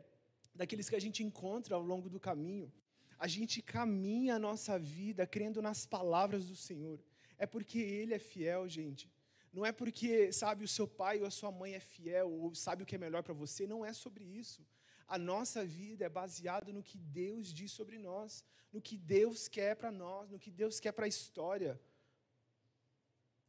daqueles 0.53 0.87
que 0.87 0.95
a 0.95 1.01
gente 1.01 1.23
encontra 1.23 1.75
ao 1.75 1.81
longo 1.81 2.07
do 2.07 2.19
caminho. 2.19 2.71
A 3.19 3.27
gente 3.27 3.61
caminha 3.61 4.35
a 4.35 4.39
nossa 4.39 4.79
vida 4.79 5.27
crendo 5.27 5.61
nas 5.61 5.85
palavras 5.85 6.45
do 6.45 6.55
Senhor. 6.55 6.97
É 7.37 7.45
porque 7.45 7.77
Ele 7.77 8.13
é 8.13 8.19
fiel, 8.19 8.67
gente. 8.67 9.11
Não 9.51 9.65
é 9.65 9.71
porque, 9.71 10.31
sabe, 10.31 10.63
o 10.63 10.67
seu 10.67 10.87
pai 10.87 11.19
ou 11.19 11.25
a 11.25 11.31
sua 11.31 11.51
mãe 11.51 11.73
é 11.73 11.79
fiel 11.79 12.31
ou 12.31 12.55
sabe 12.55 12.83
o 12.83 12.85
que 12.85 12.95
é 12.95 12.97
melhor 12.97 13.21
para 13.23 13.33
você. 13.33 13.67
Não 13.67 13.85
é 13.85 13.91
sobre 13.91 14.23
isso. 14.23 14.65
A 15.07 15.17
nossa 15.17 15.65
vida 15.65 16.05
é 16.05 16.09
baseada 16.09 16.71
no 16.71 16.83
que 16.83 16.97
Deus 16.97 17.51
diz 17.51 17.71
sobre 17.71 17.97
nós, 17.97 18.45
no 18.71 18.81
que 18.81 18.95
Deus 18.95 19.47
quer 19.47 19.75
para 19.75 19.91
nós, 19.91 20.29
no 20.29 20.39
que 20.39 20.51
Deus 20.51 20.79
quer 20.79 20.91
para 20.91 21.05
a 21.05 21.13
história. 21.15 21.81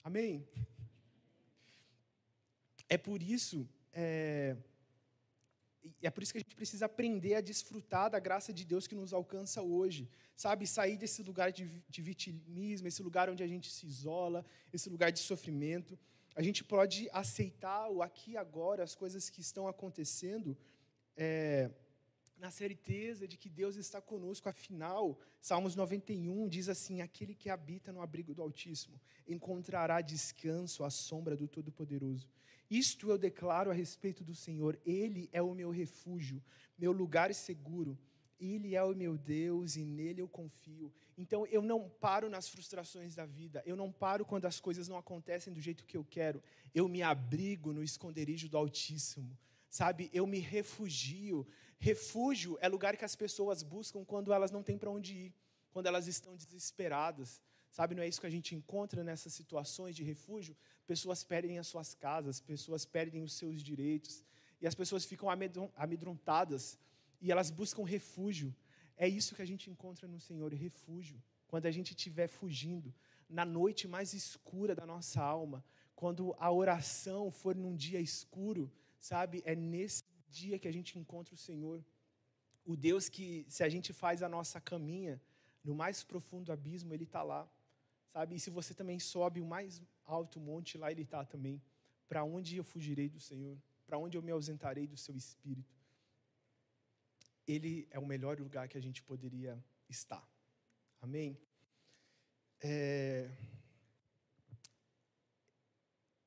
Amém? 0.03 0.49
É 2.89 2.97
por 2.97 3.23
isso, 3.23 3.69
é, 3.93 4.57
é 6.03 6.11
por 6.11 6.23
isso 6.23 6.33
que 6.33 6.39
a 6.39 6.41
gente 6.41 6.55
precisa 6.55 6.87
aprender 6.87 7.35
a 7.35 7.41
desfrutar 7.41 8.11
da 8.11 8.19
graça 8.19 8.53
de 8.53 8.65
Deus 8.65 8.87
que 8.87 8.95
nos 8.95 9.13
alcança 9.13 9.63
hoje. 9.63 10.09
Sabe, 10.37 10.67
sair 10.67 10.97
desse 10.97 11.23
lugar 11.23 11.53
de, 11.53 11.83
de 11.89 12.03
vitimismo, 12.03 12.89
esse 12.89 13.03
lugar 13.03 13.29
onde 13.29 13.43
a 13.43 13.47
gente 13.47 13.71
se 13.71 13.87
isola, 13.87 14.45
esse 14.73 14.89
lugar 14.89 15.11
de 15.11 15.21
sofrimento. 15.21 15.99
A 16.35 16.43
gente 16.43 16.63
pode 16.63 17.09
aceitar 17.13 17.89
o 17.91 18.03
aqui 18.03 18.33
e 18.33 18.37
agora, 18.37 18.83
as 18.83 18.95
coisas 18.95 19.29
que 19.29 19.41
estão 19.41 19.67
acontecendo, 19.67 20.57
é, 21.17 21.71
na 22.39 22.51
certeza 22.51 23.29
de 23.29 23.37
que 23.37 23.51
Deus 23.51 23.77
está 23.77 24.01
conosco. 24.01 24.49
Afinal, 24.49 25.19
Salmos 25.41 25.75
91 25.77 26.49
diz 26.49 26.69
assim: 26.69 27.03
Aquele 27.03 27.35
que 27.35 27.51
habita 27.51 27.93
no 27.93 28.01
abrigo 28.01 28.35
do 28.35 28.43
Altíssimo 28.43 29.01
encontrará 29.27 30.01
descanso 30.01 30.85
à 30.85 30.91
sombra 30.91 31.37
do 31.37 31.49
Todo-Poderoso. 31.49 32.29
Isto 32.71 33.11
eu 33.11 33.19
declaro 33.19 33.71
a 33.71 33.75
respeito 33.75 34.23
do 34.23 34.35
Senhor: 34.35 34.79
Ele 34.87 35.29
é 35.33 35.43
o 35.43 35.55
meu 35.55 35.71
refúgio, 35.71 36.43
meu 36.79 36.93
lugar 36.93 37.35
seguro. 37.35 37.99
Ele 38.39 38.75
é 38.75 38.83
o 38.83 38.95
meu 38.95 39.19
Deus 39.19 39.77
e 39.77 39.85
nele 39.85 40.23
eu 40.23 40.29
confio. 40.29 40.91
Então 41.19 41.47
eu 41.49 41.61
não 41.61 41.91
paro 41.91 42.31
nas 42.31 42.49
frustrações 42.49 43.15
da 43.15 43.27
vida, 43.27 43.63
eu 43.67 43.77
não 43.77 43.93
paro 43.93 44.25
quando 44.25 44.47
as 44.47 44.59
coisas 44.59 44.89
não 44.89 44.97
acontecem 44.97 45.53
do 45.53 45.61
jeito 45.61 45.85
que 45.85 45.97
eu 45.97 46.05
quero. 46.09 46.43
Eu 46.75 46.89
me 46.89 47.03
abrigo 47.03 47.71
no 47.75 47.83
esconderijo 47.83 48.49
do 48.49 48.57
Altíssimo, 48.57 49.37
sabe? 49.69 50.09
Eu 50.15 50.27
me 50.27 50.39
refugio 50.39 51.47
Refúgio 51.81 52.59
é 52.61 52.69
lugar 52.69 52.95
que 52.95 53.07
as 53.07 53.17
pessoas 53.17 53.63
buscam 53.63 54.05
quando 54.05 54.35
elas 54.35 54.51
não 54.51 54.63
têm 54.63 54.77
para 54.77 54.91
onde 54.91 55.15
ir, 55.15 55.35
quando 55.71 55.87
elas 55.87 56.07
estão 56.07 56.37
desesperadas. 56.37 57.41
Sabe, 57.71 57.95
não 57.95 58.03
é 58.03 58.09
isso 58.09 58.21
que 58.21 58.27
a 58.27 58.37
gente 58.37 58.55
encontra 58.55 59.03
nessas 59.03 59.33
situações 59.33 59.97
de 59.97 60.03
refúgio? 60.05 60.55
Pessoas 60.93 61.23
perdem 61.23 61.57
as 61.57 61.69
suas 61.73 61.95
casas, 61.95 62.41
pessoas 62.41 62.85
perdem 62.85 63.23
os 63.23 63.35
seus 63.41 63.63
direitos, 63.63 64.25
e 64.61 64.67
as 64.67 64.75
pessoas 64.75 65.05
ficam 65.05 65.29
amedrontadas 65.85 66.63
e 67.21 67.31
elas 67.31 67.49
buscam 67.49 67.85
refúgio. 67.85 68.51
É 68.97 69.07
isso 69.09 69.37
que 69.37 69.43
a 69.47 69.51
gente 69.53 69.71
encontra 69.71 70.09
no 70.09 70.19
Senhor, 70.19 70.53
refúgio. 70.53 71.23
Quando 71.47 71.67
a 71.67 71.71
gente 71.71 71.91
estiver 71.91 72.27
fugindo, 72.27 72.93
na 73.29 73.45
noite 73.45 73.87
mais 73.87 74.13
escura 74.15 74.75
da 74.75 74.85
nossa 74.85 75.23
alma, 75.23 75.65
quando 75.95 76.35
a 76.41 76.51
oração 76.51 77.31
for 77.31 77.55
num 77.55 77.77
dia 77.77 78.01
escuro, 78.01 78.65
sabe, 78.99 79.43
é 79.45 79.55
nesse 79.55 80.03
dia 80.29 80.59
que 80.59 80.67
a 80.67 80.73
gente 80.73 80.99
encontra 80.99 81.37
o 81.37 81.39
Senhor. 81.39 81.85
O 82.65 82.75
Deus 82.77 83.09
que, 83.09 83.47
se 83.49 83.63
a 83.63 83.69
gente 83.69 83.93
faz 83.93 84.25
a 84.25 84.29
nossa 84.29 84.61
caminha 84.61 85.23
no 85.63 85.73
mais 85.73 86.03
profundo 86.03 86.51
abismo, 86.51 86.93
Ele 86.93 87.05
está 87.05 87.23
lá. 87.23 87.49
Sabe? 88.13 88.37
E 88.37 88.41
se 88.41 88.51
você 88.51 88.75
também 88.75 88.99
sobe 88.99 89.41
o 89.41 89.47
mais 89.47 89.83
alto 90.05 90.41
monte, 90.41 90.77
lá 90.77 90.91
Ele 90.91 91.03
está 91.03 91.25
também. 91.25 91.63
Para 92.09 92.25
onde 92.25 92.57
eu 92.57 92.65
fugirei 92.65 93.09
do 93.09 93.21
Senhor? 93.21 93.57
Para 93.87 93.99
onde 93.99 94.17
eu 94.17 94.23
me 94.23 94.33
ausentarei 94.33 94.87
do 94.87 94.97
Seu 94.97 95.17
Espírito? 95.17 95.79
Ele 97.47 97.87
é 97.91 97.99
o 97.99 98.07
melhor 98.07 98.39
lugar 98.39 98.69
que 98.69 98.79
a 98.79 98.81
gente 98.83 99.03
poderia 99.03 99.63
estar. 99.89 100.29
Amém? 101.01 101.39
É... 102.61 103.31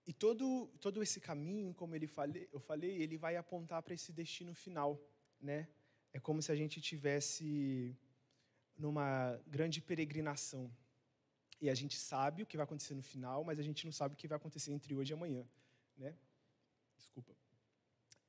E 0.06 0.12
todo, 0.12 0.68
todo 0.82 1.02
esse 1.02 1.22
caminho, 1.22 1.74
como 1.74 1.96
ele 1.96 2.08
falei, 2.08 2.50
eu 2.52 2.60
falei, 2.60 3.02
ele 3.02 3.18
vai 3.18 3.38
apontar 3.38 3.82
para 3.82 3.94
esse 3.94 4.12
destino 4.12 4.54
final, 4.54 5.00
né? 5.40 5.70
É 6.12 6.20
como 6.20 6.42
se 6.42 6.52
a 6.52 6.56
gente 6.56 6.82
tivesse 6.82 7.98
numa 8.78 9.40
grande 9.48 9.80
peregrinação. 9.82 10.70
E 11.64 11.70
a 11.70 11.76
gente 11.82 11.98
sabe 11.98 12.44
o 12.44 12.46
que 12.46 12.58
vai 12.58 12.66
acontecer 12.66 12.94
no 12.94 13.02
final, 13.02 13.42
mas 13.48 13.58
a 13.58 13.66
gente 13.68 13.86
não 13.86 13.94
sabe 14.00 14.16
o 14.16 14.18
que 14.18 14.28
vai 14.28 14.36
acontecer 14.36 14.74
entre 14.74 14.94
hoje 14.94 15.14
e 15.14 15.16
amanhã, 15.18 15.48
né? 15.98 16.14
Desculpa. 16.98 17.34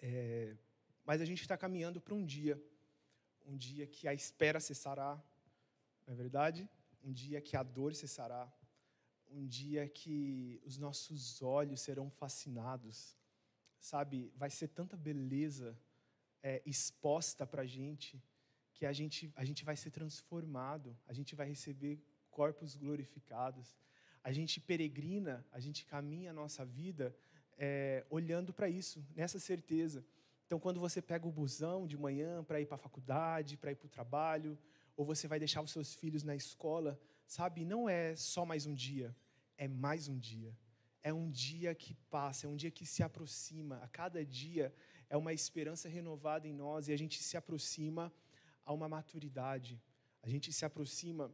É, 0.01 0.57
mas 1.05 1.21
a 1.21 1.25
gente 1.25 1.41
está 1.41 1.57
caminhando 1.57 2.01
para 2.01 2.15
um 2.15 2.25
dia, 2.25 2.57
um 3.45 3.57
dia 3.57 3.89
que 3.89 4.07
a 4.07 4.15
espera 4.15 4.61
cessará, 4.61 5.21
não 6.07 6.15
é 6.15 6.17
verdade? 6.17 6.69
Um 7.03 7.13
dia 7.13 7.41
que 7.41 7.57
a 7.57 7.65
dor 7.65 7.93
cessará, 7.97 8.45
um 9.29 9.45
dia 9.45 9.89
que 9.89 10.63
os 10.65 10.79
nossos 10.79 11.43
olhos 11.43 11.81
serão 11.81 12.09
fascinados, 12.09 13.19
sabe? 13.81 14.33
Vai 14.37 14.51
ser 14.51 14.69
tanta 14.69 14.97
beleza 14.97 15.77
é, 16.41 16.63
exposta 16.65 17.45
para 17.45 17.63
a 17.63 17.67
gente 17.67 18.23
que 18.75 18.87
a 18.87 18.93
gente, 18.93 19.33
a 19.35 19.45
gente 19.45 19.65
vai 19.65 19.77
ser 19.77 19.91
transformado, 19.91 20.97
a 21.05 21.13
gente 21.13 21.35
vai 21.35 21.49
receber 21.49 22.01
corpos 22.39 22.75
glorificados. 22.83 23.67
A 24.29 24.33
gente 24.33 24.61
peregrina, 24.71 25.35
a 25.53 25.61
gente 25.61 25.81
caminha 25.93 26.31
a 26.31 26.39
nossa 26.43 26.65
vida 26.65 27.15
é, 27.57 28.05
olhando 28.11 28.53
para 28.53 28.69
isso, 28.69 28.97
nessa 29.15 29.39
certeza. 29.39 30.05
Então, 30.47 30.59
quando 30.65 30.81
você 30.81 31.01
pega 31.01 31.27
o 31.27 31.37
busão 31.41 31.87
de 31.87 31.97
manhã 32.07 32.33
para 32.43 32.61
ir 32.61 32.67
para 32.67 32.75
a 32.75 32.87
faculdade, 32.87 33.57
para 33.57 33.73
ir 33.73 33.77
para 33.77 33.87
o 33.87 33.97
trabalho, 33.99 34.59
ou 34.97 35.05
você 35.05 35.27
vai 35.33 35.39
deixar 35.39 35.63
os 35.63 35.71
seus 35.71 35.95
filhos 35.95 36.23
na 36.23 36.35
escola, 36.35 37.01
sabe, 37.27 37.65
não 37.65 37.89
é 37.89 38.17
só 38.17 38.45
mais 38.45 38.67
um 38.67 38.75
dia, 38.75 39.15
é 39.57 39.67
mais 39.69 40.09
um 40.09 40.19
dia. 40.19 40.53
É 41.03 41.13
um 41.13 41.31
dia 41.31 41.75
que 41.75 41.95
passa, 42.17 42.47
é 42.47 42.51
um 42.51 42.57
dia 42.57 42.71
que 42.71 42.87
se 42.87 43.03
aproxima. 43.03 43.77
A 43.87 43.89
cada 43.89 44.25
dia 44.25 44.75
é 45.09 45.17
uma 45.17 45.33
esperança 45.33 45.87
renovada 45.89 46.49
em 46.49 46.53
nós 46.53 46.89
e 46.89 46.93
a 46.93 46.99
gente 47.03 47.23
se 47.23 47.37
aproxima 47.37 48.13
a 48.65 48.73
uma 48.73 48.89
maturidade. 48.89 49.81
A 50.23 50.29
gente 50.29 50.51
se 50.53 50.65
aproxima 50.65 51.31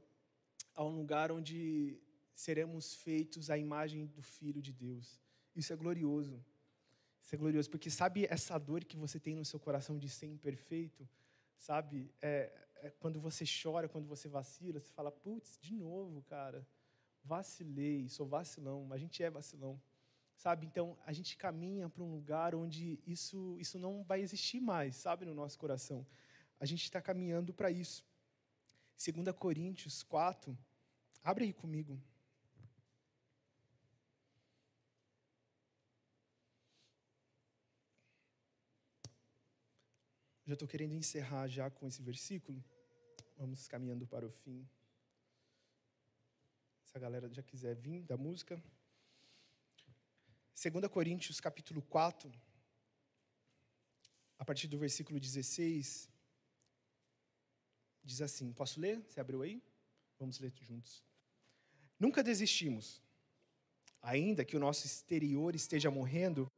a 0.74 0.84
um 0.84 0.96
lugar 0.96 1.30
onde 1.30 2.00
seremos 2.34 2.94
feitos 2.94 3.50
à 3.50 3.58
imagem 3.58 4.06
do 4.06 4.22
Filho 4.22 4.62
de 4.62 4.72
Deus. 4.72 5.20
Isso 5.54 5.72
é 5.72 5.76
glorioso. 5.76 6.44
Isso 7.22 7.34
é 7.34 7.38
glorioso, 7.38 7.70
porque 7.70 7.90
sabe 7.90 8.26
essa 8.30 8.58
dor 8.58 8.84
que 8.84 8.96
você 8.96 9.20
tem 9.20 9.36
no 9.36 9.44
seu 9.44 9.60
coração 9.60 9.98
de 9.98 10.08
ser 10.08 10.26
imperfeito? 10.26 11.08
Sabe? 11.56 12.12
É, 12.20 12.50
é 12.76 12.90
quando 12.98 13.20
você 13.20 13.44
chora, 13.44 13.88
quando 13.88 14.06
você 14.06 14.28
vacila, 14.28 14.80
você 14.80 14.90
fala, 14.90 15.12
putz, 15.12 15.58
de 15.60 15.74
novo, 15.74 16.22
cara, 16.22 16.66
vacilei, 17.22 18.08
sou 18.08 18.26
vacilão, 18.26 18.92
a 18.92 18.98
gente 18.98 19.22
é 19.22 19.30
vacilão. 19.30 19.80
Sabe? 20.34 20.66
Então, 20.66 20.96
a 21.04 21.12
gente 21.12 21.36
caminha 21.36 21.88
para 21.90 22.02
um 22.02 22.10
lugar 22.10 22.54
onde 22.54 22.98
isso, 23.06 23.58
isso 23.60 23.78
não 23.78 24.02
vai 24.02 24.22
existir 24.22 24.58
mais, 24.58 24.96
sabe, 24.96 25.26
no 25.26 25.34
nosso 25.34 25.58
coração. 25.58 26.06
A 26.58 26.64
gente 26.64 26.82
está 26.82 27.00
caminhando 27.00 27.52
para 27.52 27.70
isso. 27.70 28.02
2 29.00 29.34
Coríntios 29.34 30.02
4, 30.02 30.54
abre 31.24 31.44
aí 31.44 31.54
comigo. 31.54 31.98
Já 40.44 40.52
estou 40.52 40.68
querendo 40.68 40.92
encerrar 40.92 41.48
já 41.48 41.70
com 41.70 41.86
esse 41.86 42.02
versículo. 42.02 42.62
Vamos 43.38 43.66
caminhando 43.66 44.06
para 44.06 44.26
o 44.26 44.30
fim. 44.30 44.68
Se 46.84 46.94
a 46.98 47.00
galera 47.00 47.26
já 47.32 47.42
quiser 47.42 47.74
vir 47.74 48.02
da 48.02 48.18
música. 48.18 48.62
2 50.62 50.88
Coríntios 50.88 51.40
capítulo 51.40 51.80
4, 51.80 52.30
a 54.38 54.44
partir 54.44 54.68
do 54.68 54.78
versículo 54.78 55.18
16, 55.18 56.09
diz 58.04 58.20
assim: 58.20 58.52
Posso 58.52 58.80
ler? 58.80 59.02
Você 59.06 59.20
abriu 59.20 59.42
aí? 59.42 59.62
Vamos 60.18 60.38
ler 60.38 60.52
juntos. 60.60 61.02
Nunca 61.98 62.22
desistimos. 62.22 63.02
Ainda 64.02 64.44
que 64.44 64.56
o 64.56 64.60
nosso 64.60 64.86
exterior 64.86 65.54
esteja 65.54 65.90
morrendo, 65.90 66.50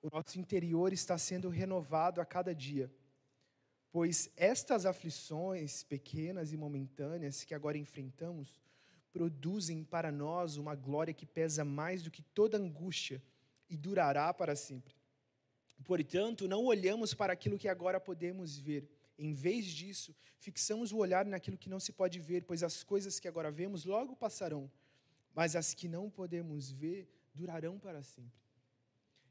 o 0.00 0.08
nosso 0.10 0.38
interior 0.38 0.92
está 0.92 1.16
sendo 1.16 1.48
renovado 1.48 2.20
a 2.20 2.24
cada 2.24 2.54
dia 2.54 2.90
pois 3.92 4.30
estas 4.36 4.86
aflições 4.86 5.82
pequenas 5.82 6.52
e 6.52 6.56
momentâneas 6.56 7.44
que 7.44 7.54
agora 7.54 7.76
enfrentamos 7.76 8.58
produzem 9.12 9.84
para 9.84 10.10
nós 10.10 10.56
uma 10.56 10.74
glória 10.74 11.12
que 11.12 11.26
pesa 11.26 11.62
mais 11.62 12.02
do 12.02 12.10
que 12.10 12.22
toda 12.22 12.56
angústia 12.56 13.22
e 13.68 13.76
durará 13.76 14.32
para 14.32 14.56
sempre. 14.56 14.94
Portanto, 15.84 16.48
não 16.48 16.64
olhamos 16.64 17.12
para 17.12 17.34
aquilo 17.34 17.58
que 17.58 17.68
agora 17.68 18.00
podemos 18.00 18.58
ver. 18.58 18.88
Em 19.18 19.32
vez 19.32 19.66
disso, 19.66 20.14
fixamos 20.38 20.92
o 20.92 20.98
olhar 20.98 21.24
naquilo 21.24 21.58
que 21.58 21.68
não 21.68 21.78
se 21.78 21.92
pode 21.92 22.18
ver, 22.18 22.44
pois 22.44 22.62
as 22.62 22.82
coisas 22.82 23.20
que 23.20 23.28
agora 23.28 23.50
vemos 23.50 23.84
logo 23.84 24.16
passarão, 24.16 24.70
mas 25.34 25.54
as 25.54 25.74
que 25.74 25.88
não 25.88 26.10
podemos 26.10 26.70
ver 26.70 27.08
durarão 27.34 27.78
para 27.78 28.02
sempre. 28.02 28.42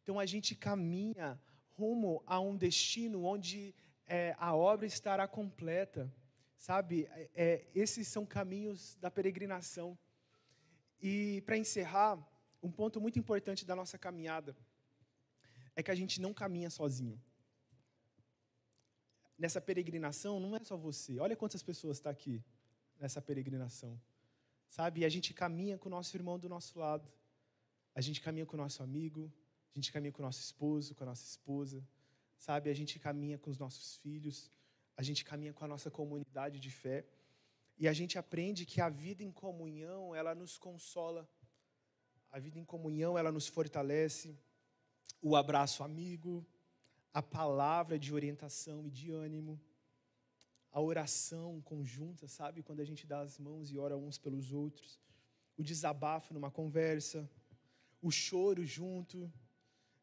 Então 0.04 0.20
a 0.20 0.26
gente 0.26 0.56
caminha 0.56 1.40
rumo 1.78 2.24
a 2.26 2.40
um 2.40 2.56
destino 2.56 3.24
onde 3.24 3.74
é, 4.08 4.36
a 4.38 4.56
obra 4.56 4.86
estará 4.86 5.28
completa. 5.28 6.12
Sabe, 6.58 7.08
é, 7.34 7.66
esses 7.74 8.08
são 8.08 8.24
caminhos 8.24 8.96
da 9.02 9.10
peregrinação. 9.10 9.98
E 11.02 11.42
para 11.42 11.58
encerrar, 11.58 12.20
um 12.62 12.72
ponto 12.72 13.02
muito 13.02 13.18
importante 13.18 13.66
da 13.66 13.76
nossa 13.76 13.98
caminhada 13.98 14.56
é 15.76 15.82
que 15.82 15.90
a 15.90 15.96
gente 15.96 16.22
não 16.22 16.34
caminha 16.34 16.70
sozinho. 16.70 17.20
Nessa 19.44 19.60
peregrinação 19.60 20.34
não 20.39 20.56
é 20.56 20.64
só 20.70 20.76
você. 20.88 21.20
Olha 21.26 21.36
quantas 21.42 21.64
pessoas 21.70 21.98
estão 21.98 22.12
tá 22.12 22.18
aqui 22.18 22.36
nessa 23.00 23.20
peregrinação. 23.28 23.94
Sabe, 24.78 25.04
a 25.04 25.10
gente 25.16 25.34
caminha 25.42 25.78
com 25.80 25.88
o 25.89 25.96
nosso 25.98 26.16
irmão 26.16 26.38
do 26.44 26.48
nosso 26.56 26.74
lado. 26.86 27.08
A 28.00 28.02
gente 28.06 28.20
caminha 28.22 28.46
com 28.46 28.56
o 28.56 28.62
nosso 28.66 28.80
amigo, 28.88 29.22
a 29.74 29.78
gente 29.78 29.92
caminha 29.92 30.12
com 30.12 30.22
o 30.22 30.28
nosso 30.30 30.42
esposo, 30.48 30.94
com 30.96 31.04
a 31.04 31.10
nossa 31.12 31.26
esposa, 31.26 31.84
Sabe, 32.48 32.72
a 32.72 32.74
gente 32.74 32.98
caminha 32.98 33.38
com 33.38 33.52
os 33.52 33.60
nossos 33.64 33.98
filhos, 33.98 34.38
a 34.98 35.04
gente 35.04 35.24
caminha 35.24 35.54
com 35.54 35.64
a 35.64 35.68
nossa 35.68 35.92
comunidade 35.92 36.60
de 36.60 36.72
fé, 36.72 37.06
e 37.78 37.88
a 37.88 37.94
gente 37.94 38.18
aprende 38.18 38.66
que 38.66 38.82
a 38.82 38.89
vida 38.89 39.24
em 39.24 39.32
comunhão, 39.32 40.16
ela 40.16 40.34
nos 40.34 40.58
consola. 40.58 41.30
A 42.32 42.39
vida 42.39 42.58
em 42.58 42.66
comunhão, 42.66 43.16
ela 43.16 43.32
nos 43.32 43.48
fortalece. 43.48 44.36
O 45.22 45.36
abraço 45.36 45.84
amigo, 45.84 46.44
a 47.14 47.22
palavra 47.22 47.99
de 47.99 48.14
orientação 48.14 48.88
e 48.88 48.89
de 48.89 49.12
ânimo, 49.12 49.59
a 50.72 50.80
oração 50.80 51.62
conjunta, 51.62 52.28
sabe? 52.28 52.64
Quando 52.64 52.80
a 52.80 52.86
gente 52.86 53.05
dá 53.05 53.20
as 53.20 53.38
mãos 53.38 53.72
e 53.72 53.78
ora 53.78 53.97
uns 53.97 54.18
pelos 54.18 54.53
outros, 54.53 54.99
o 55.57 55.64
desabafo 55.64 56.34
numa 56.34 56.49
conversa, 56.49 57.30
o 58.01 58.09
choro 58.09 58.66
junto, 58.66 59.32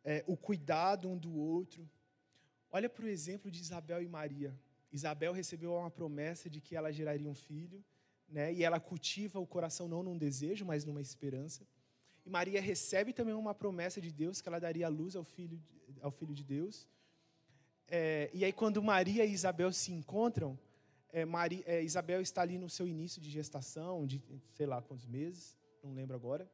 é, 0.04 0.22
o 0.26 0.36
cuidado 0.36 1.09
um 1.09 1.16
do 1.16 1.34
outro. 1.34 1.88
Olha 2.70 2.88
para 2.88 3.04
o 3.04 3.09
exemplo 3.09 3.50
de 3.50 3.61
Isabel 3.61 4.02
e 4.02 4.09
Maria. 4.09 4.54
Isabel 4.92 5.32
recebeu 5.32 5.72
uma 5.74 5.90
promessa 5.90 6.48
de 6.50 6.61
que 6.61 6.76
ela 6.76 6.92
geraria 6.92 7.28
um 7.28 7.34
filho, 7.34 7.82
né? 8.28 8.52
E 8.52 8.62
ela 8.62 8.78
cultiva 8.78 9.40
o 9.40 9.46
coração 9.46 9.88
não 9.88 10.02
num 10.02 10.18
desejo, 10.18 10.64
mas 10.64 10.84
numa 10.84 11.00
esperança. 11.00 11.66
E 12.26 12.30
Maria 12.30 12.61
recebe 12.61 13.12
também 13.12 13.34
uma 13.34 13.54
promessa 13.54 14.02
de 14.02 14.12
Deus 14.12 14.40
que 14.42 14.48
ela 14.48 14.59
daria 14.59 14.86
luz 14.88 15.16
ao 15.16 15.24
filho, 15.24 15.59
ao 16.02 16.11
filho 16.11 16.34
de 16.34 16.44
Deus. 16.44 16.86
É, 17.89 18.30
e 18.32 18.45
aí 18.45 18.53
quando 18.53 18.82
Maria 18.82 19.24
e 19.24 19.32
Isabel 19.32 19.72
se 19.72 19.93
encontram, 19.93 20.59
é, 21.11 21.24
Maria, 21.24 21.62
é, 21.66 21.82
Isabel 21.82 22.20
está 22.20 22.43
ali 22.43 22.59
no 22.59 22.68
seu 22.68 22.86
início 22.86 23.20
de 23.20 23.30
gestação, 23.30 24.07
de 24.07 24.22
sei 24.53 24.66
lá 24.66 24.82
quantos 24.82 25.07
meses, 25.07 25.57
não 25.82 25.93
lembro 25.93 26.14
agora. 26.14 26.51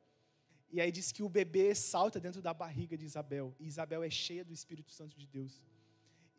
E 0.71 0.81
aí 0.81 0.91
diz 0.91 1.13
que 1.13 1.23
o 1.23 1.29
bebê 1.29 1.75
salta 1.75 2.19
dentro 2.19 2.41
da 2.41 2.55
barriga 2.55 2.97
de 2.97 3.05
Isabel. 3.05 3.55
E 3.61 3.67
Isabel 3.67 4.03
é 4.03 4.11
cheia 4.11 4.45
do 4.45 4.53
Espírito 4.53 4.91
Santo 4.91 5.17
de 5.17 5.27
Deus 5.27 5.63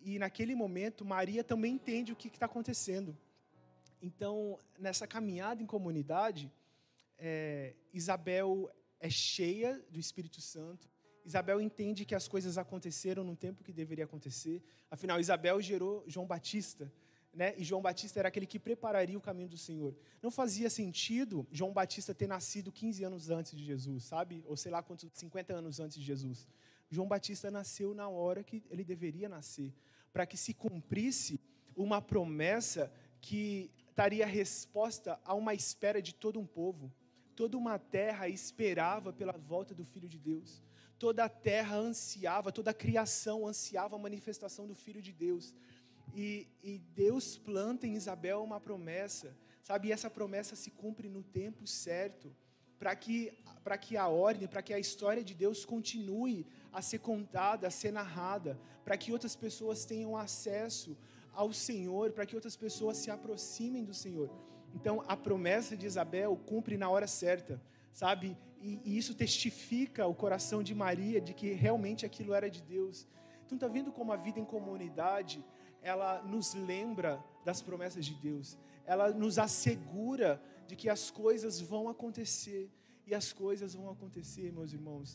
e 0.06 0.20
naquele 0.20 0.54
momento 0.54 1.04
Maria 1.04 1.44
também 1.44 1.74
entende 1.74 2.14
o 2.14 2.16
que 2.16 2.28
está 2.28 2.46
acontecendo. 2.46 3.18
Então, 4.00 4.60
nessa 4.78 5.08
caminhada 5.08 5.64
em 5.64 5.66
comunidade, 5.66 6.52
é, 7.18 7.74
Isabel 7.92 8.72
é 9.00 9.10
cheia 9.10 9.84
do 9.90 10.00
Espírito 10.00 10.40
Santo. 10.40 10.88
Isabel 11.26 11.60
entende 11.60 12.06
que 12.06 12.14
as 12.14 12.28
coisas 12.28 12.58
aconteceram 12.58 13.24
no 13.24 13.36
tempo 13.36 13.64
que 13.64 13.74
deveria 13.74 14.06
acontecer. 14.06 14.64
Afinal, 14.92 15.20
Isabel 15.20 15.60
gerou 15.60 16.04
João 16.06 16.28
Batista, 16.28 16.92
né? 17.34 17.54
E 17.58 17.64
João 17.64 17.82
Batista 17.82 18.20
era 18.20 18.28
aquele 18.28 18.46
que 18.46 18.60
prepararia 18.60 19.18
o 19.18 19.22
caminho 19.22 19.50
do 19.50 19.58
Senhor. 19.58 19.96
Não 20.22 20.30
fazia 20.30 20.70
sentido 20.70 21.46
João 21.52 21.74
Batista 21.74 22.14
ter 22.14 22.28
nascido 22.28 22.72
15 22.72 23.04
anos 23.04 23.30
antes 23.30 23.58
de 23.58 23.66
Jesus, 23.66 24.06
sabe? 24.06 24.44
Ou 24.48 24.56
sei 24.56 24.72
lá 24.72 24.84
quantos, 24.84 25.10
50 25.14 25.54
anos 25.54 25.80
antes 25.80 25.98
de 25.98 26.04
Jesus. 26.04 26.48
João 26.90 27.08
Batista 27.08 27.50
nasceu 27.50 27.94
na 27.94 28.08
hora 28.08 28.44
que 28.44 28.64
ele 28.70 28.84
deveria 28.84 29.28
nascer 29.28 29.74
para 30.14 30.26
que 30.26 30.38
se 30.38 30.54
cumprisse 30.54 31.42
uma 31.76 32.02
promessa 32.02 32.92
que 33.20 33.70
daria 33.96 34.26
resposta 34.26 35.20
a 35.26 35.34
uma 35.34 35.54
espera 35.54 36.02
de 36.02 36.14
todo 36.14 36.40
um 36.40 36.46
povo. 36.46 36.94
Toda 37.36 37.58
uma 37.58 37.78
terra 37.78 38.30
esperava 38.30 39.12
pela 39.12 39.34
volta 39.34 39.74
do 39.74 39.84
Filho 39.84 40.08
de 40.08 40.18
Deus. 40.18 40.64
Toda 40.98 41.26
a 41.26 41.30
terra 41.30 41.76
ansiava, 41.76 42.52
toda 42.52 42.72
a 42.72 42.74
criação 42.74 43.48
ansiava 43.48 43.96
a 43.96 44.00
manifestação 44.00 44.68
do 44.68 44.76
Filho 44.76 45.02
de 45.02 45.12
Deus. 45.12 45.54
E, 46.14 46.48
e 46.64 46.80
Deus 46.80 47.38
planta 47.38 47.86
em 47.86 47.96
Isabel 47.96 48.44
uma 48.44 48.60
promessa, 48.60 49.36
sabe? 49.64 49.90
E 49.90 49.92
essa 49.92 50.10
promessa 50.10 50.56
se 50.56 50.72
cumpre 50.72 51.10
no 51.10 51.24
tempo 51.24 51.68
certo, 51.68 52.34
para 52.78 52.96
que, 52.96 53.34
que 53.82 53.98
a 53.98 54.08
ordem, 54.08 54.48
para 54.48 54.62
que 54.62 54.74
a 54.74 54.80
história 54.80 55.24
de 55.24 55.34
Deus 55.34 55.66
continue 55.66 56.46
a 56.72 56.82
ser 56.82 57.00
contada, 57.00 57.68
a 57.68 57.72
ser 57.72 57.92
narrada, 57.92 58.60
para 58.84 58.98
que 58.98 59.12
outras 59.12 59.36
pessoas 59.36 59.86
tenham 59.86 60.16
acesso 60.16 60.98
ao 61.34 61.52
Senhor, 61.52 62.12
para 62.12 62.26
que 62.26 62.36
outras 62.36 62.56
pessoas 62.56 62.98
se 62.98 63.12
aproximem 63.12 63.84
do 63.84 63.94
Senhor. 63.94 64.30
Então, 64.74 65.04
a 65.08 65.16
promessa 65.16 65.76
de 65.76 65.86
Isabel 65.86 66.36
cumpre 66.46 66.78
na 66.78 66.90
hora 66.90 67.08
certa, 67.08 67.62
sabe? 67.94 68.38
E, 68.68 68.72
e 68.84 68.98
isso 69.02 69.14
testifica 69.24 70.08
o 70.08 70.16
coração 70.24 70.60
de 70.68 70.74
Maria 70.86 71.20
de 71.28 71.34
que 71.40 71.50
realmente 71.66 72.06
aquilo 72.10 72.34
era 72.40 72.50
de 72.50 72.62
Deus. 72.76 73.08
Então, 73.46 73.58
tá 73.58 73.68
vendo 73.68 73.92
como 73.98 74.12
a 74.12 74.18
vida 74.28 74.40
em 74.40 74.46
comunidade 74.56 75.38
ela 75.92 76.12
nos 76.24 76.48
lembra 76.72 77.12
das 77.48 77.62
promessas 77.62 78.04
de 78.10 78.16
Deus, 78.16 78.58
ela 78.88 79.06
nos 79.24 79.38
assegura 79.38 80.42
de 80.66 80.76
que 80.76 80.90
as 80.90 81.12
coisas 81.12 81.62
vão 81.62 81.88
acontecer. 81.88 82.64
E 83.06 83.14
as 83.14 83.32
coisas 83.32 83.76
vão 83.76 83.88
acontecer, 83.96 84.52
meus 84.52 84.74
irmãos 84.74 85.10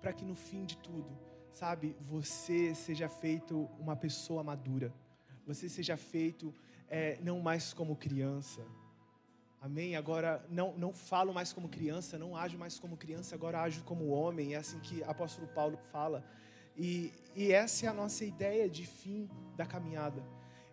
para 0.00 0.12
que 0.12 0.24
no 0.24 0.34
fim 0.34 0.64
de 0.64 0.76
tudo, 0.78 1.10
sabe, 1.52 1.96
você 2.00 2.74
seja 2.74 3.08
feito 3.08 3.68
uma 3.78 3.94
pessoa 3.94 4.42
madura, 4.42 4.92
você 5.46 5.68
seja 5.68 5.96
feito 5.96 6.54
é, 6.88 7.18
não 7.22 7.40
mais 7.40 7.72
como 7.72 7.94
criança, 7.96 8.64
Amém? 9.60 9.94
Agora 9.94 10.42
não, 10.48 10.74
não 10.78 10.92
falo 10.92 11.34
mais 11.34 11.52
como 11.52 11.68
criança, 11.68 12.18
não 12.18 12.34
ajo 12.34 12.56
mais 12.56 12.78
como 12.78 12.96
criança, 12.96 13.34
agora 13.34 13.60
ajo 13.60 13.82
como 13.84 14.08
homem. 14.08 14.54
É 14.54 14.56
assim 14.56 14.78
que 14.80 15.04
apóstolo 15.04 15.46
Paulo 15.48 15.78
fala. 15.92 16.24
E, 16.76 17.12
e 17.36 17.52
essa 17.52 17.84
é 17.84 17.88
a 17.88 17.92
nossa 17.92 18.24
ideia 18.24 18.70
de 18.70 18.86
fim 18.86 19.28
da 19.56 19.66
caminhada. 19.66 20.24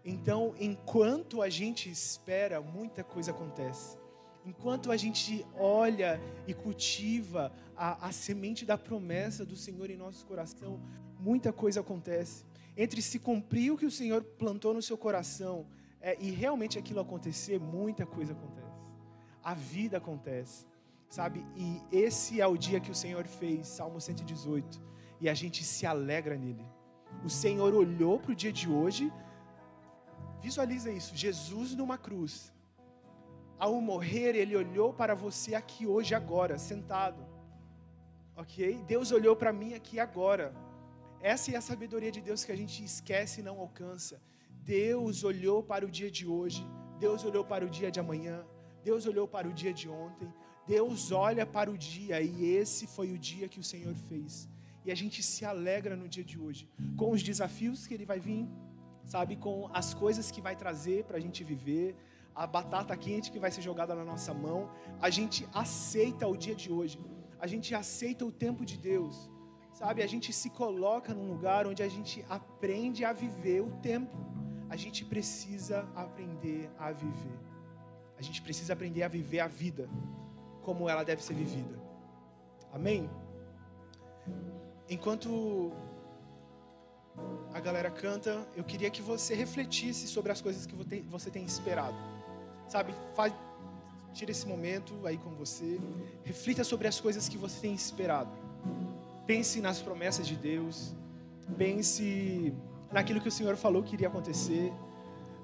Então, 0.05 0.55
enquanto 0.57 1.41
a 1.41 1.49
gente 1.49 1.89
espera, 1.89 2.61
muita 2.61 3.03
coisa 3.03 3.31
acontece. 3.31 3.97
Enquanto 4.45 4.89
a 4.89 4.95
gente 4.95 5.45
olha 5.55 6.22
e 6.47 6.53
cultiva 6.53 7.51
a, 7.76 8.07
a 8.07 8.11
semente 8.14 8.65
da 8.65 8.77
promessa 8.77 9.45
do 9.45 9.57
Senhor 9.57 9.89
em 9.89 9.97
nosso 9.97 10.26
coração, 10.26 10.80
muita 11.19 11.51
coisa 11.51 11.81
acontece. 11.81 12.45
Entre 12.77 13.01
se 13.01 13.19
cumprir 13.19 13.73
o 13.73 13.77
que 13.77 13.85
o 13.85 13.91
Senhor 13.91 14.23
plantou 14.23 14.73
no 14.73 14.81
seu 14.81 14.97
coração 14.97 15.68
é, 15.99 16.15
e 16.22 16.31
realmente 16.31 16.80
aquilo 16.80 17.01
acontecer, 17.01 17.59
muita 17.59 18.05
coisa 18.05 18.31
acontece. 18.31 18.66
A 19.52 19.53
vida 19.53 19.95
acontece, 19.98 20.65
sabe? 21.18 21.40
E 21.56 21.82
esse 22.06 22.41
é 22.41 22.48
o 22.53 22.57
dia 22.57 22.82
que 22.86 22.91
o 22.91 22.99
Senhor 23.02 23.26
fez, 23.26 23.65
Salmo 23.65 23.99
118, 24.02 24.82
e 25.22 25.30
a 25.30 25.34
gente 25.41 25.64
se 25.64 25.86
alegra 25.86 26.36
nele. 26.36 26.65
O 27.24 27.30
Senhor 27.30 27.74
olhou 27.74 28.15
para 28.19 28.34
o 28.34 28.36
dia 28.36 28.52
de 28.52 28.68
hoje, 28.69 29.06
visualiza 30.41 30.91
isso: 30.91 31.15
Jesus 31.15 31.74
numa 31.76 31.98
cruz. 31.98 32.34
Ao 33.57 33.80
morrer, 33.80 34.36
ele 34.36 34.53
olhou 34.64 34.90
para 35.02 35.15
você 35.15 35.56
aqui 35.56 35.88
hoje, 35.88 36.14
agora, 36.14 36.57
sentado. 36.57 37.22
Ok? 38.36 38.84
Deus 38.86 39.14
olhou 39.14 39.36
para 39.44 39.53
mim 39.53 39.74
aqui 39.80 39.98
agora. 39.98 40.53
Essa 41.22 41.53
é 41.53 41.56
a 41.56 41.61
sabedoria 41.61 42.11
de 42.11 42.22
Deus 42.30 42.44
que 42.44 42.52
a 42.52 42.60
gente 42.64 42.84
esquece 42.84 43.40
e 43.40 43.48
não 43.48 43.57
alcança. 43.61 44.22
Deus 44.76 45.24
olhou 45.24 45.64
para 45.64 45.86
o 45.86 45.90
dia 45.90 46.11
de 46.11 46.28
hoje, 46.28 46.68
Deus 46.99 47.24
olhou 47.24 47.45
para 47.45 47.65
o 47.65 47.69
dia 47.69 47.90
de 47.90 48.02
amanhã, 48.06 48.45
Deus 48.88 49.05
olhou 49.11 49.27
para 49.35 49.47
o 49.51 49.53
dia 49.61 49.73
de 49.80 49.88
ontem, 50.03 50.30
Deus 50.73 51.11
olha 51.27 51.45
para 51.55 51.69
o 51.73 51.77
dia 51.77 52.18
e 52.22 52.45
esse 52.59 52.84
foi 52.95 53.07
o 53.15 53.18
dia 53.30 53.49
que 53.53 53.59
o 53.64 53.68
Senhor 53.72 53.95
fez. 54.09 54.34
E 54.85 54.91
a 54.95 54.97
gente 55.01 55.19
se 55.30 55.43
alegra 55.53 55.95
no 56.01 56.07
dia 56.15 56.26
de 56.31 56.38
hoje, 56.43 56.64
com 56.99 57.09
os 57.15 57.22
desafios 57.30 57.80
que 57.88 57.93
Ele 57.95 58.07
vai 58.11 58.19
vir, 58.27 58.43
sabe, 59.14 59.34
com 59.45 59.55
as 59.81 59.89
coisas 60.03 60.27
que 60.35 60.41
vai 60.47 60.55
trazer 60.64 60.99
para 61.07 61.18
a 61.19 61.23
gente 61.26 61.41
viver, 61.51 61.88
a 62.43 62.45
batata 62.55 62.95
quente 63.05 63.31
que 63.34 63.43
vai 63.45 63.51
ser 63.55 63.64
jogada 63.69 63.93
na 63.99 64.05
nossa 64.11 64.34
mão. 64.45 64.59
A 65.07 65.09
gente 65.18 65.39
aceita 65.65 66.26
o 66.34 66.38
dia 66.45 66.55
de 66.64 66.69
hoje, 66.77 66.97
a 67.45 67.47
gente 67.53 67.76
aceita 67.84 68.23
o 68.30 68.31
tempo 68.45 68.64
de 68.72 68.77
Deus, 68.91 69.15
sabe, 69.81 70.01
a 70.01 70.11
gente 70.14 70.31
se 70.41 70.49
coloca 70.61 71.14
num 71.18 71.27
lugar 71.34 71.61
onde 71.72 71.84
a 71.88 71.91
gente 71.95 72.18
aprende 72.39 73.03
a 73.03 73.14
viver 73.23 73.61
o 73.69 73.72
tempo 73.91 74.18
a 74.69 74.76
gente 74.76 75.05
precisa 75.05 75.77
aprender 75.95 76.69
a 76.77 76.91
viver. 76.91 77.39
A 78.18 78.22
gente 78.22 78.41
precisa 78.41 78.73
aprender 78.73 79.03
a 79.03 79.07
viver 79.07 79.39
a 79.39 79.48
vida 79.48 79.89
como 80.61 80.89
ela 80.89 81.03
deve 81.03 81.23
ser 81.23 81.34
vivida. 81.34 81.80
Amém? 82.73 83.10
Enquanto 84.89 85.72
a 87.53 87.60
galera 87.60 87.89
canta, 87.89 88.48
eu 88.56 88.64
queria 88.64 88.89
que 88.89 89.02
você 89.02 89.34
refletisse 89.34 90.07
sobre 90.07 90.31
as 90.31 90.41
coisas 90.41 90.65
que 90.65 90.76
você 91.10 91.30
tem 91.30 91.44
esperado. 91.44 91.95
Sabe, 92.68 92.94
faz, 93.15 93.34
tira 94.14 94.31
esse 94.31 94.48
momento 94.48 94.94
aí 95.06 95.18
com 95.18 95.31
você, 95.31 95.80
reflita 96.23 96.64
sobre 96.64 96.88
as 96.88 96.99
coisas 96.99 97.30
que 97.30 97.38
você 97.38 97.60
tem 97.61 97.73
esperado. 97.73 98.31
Pense 99.26 99.61
nas 99.61 99.81
promessas 99.81 100.27
de 100.27 100.35
Deus, 100.35 100.95
pense 101.57 102.53
naquilo 102.91 103.22
que 103.22 103.27
o 103.27 103.31
Senhor 103.31 103.56
falou 103.56 103.84
que 103.84 103.95
iria 103.95 104.07
acontecer. 104.07 104.72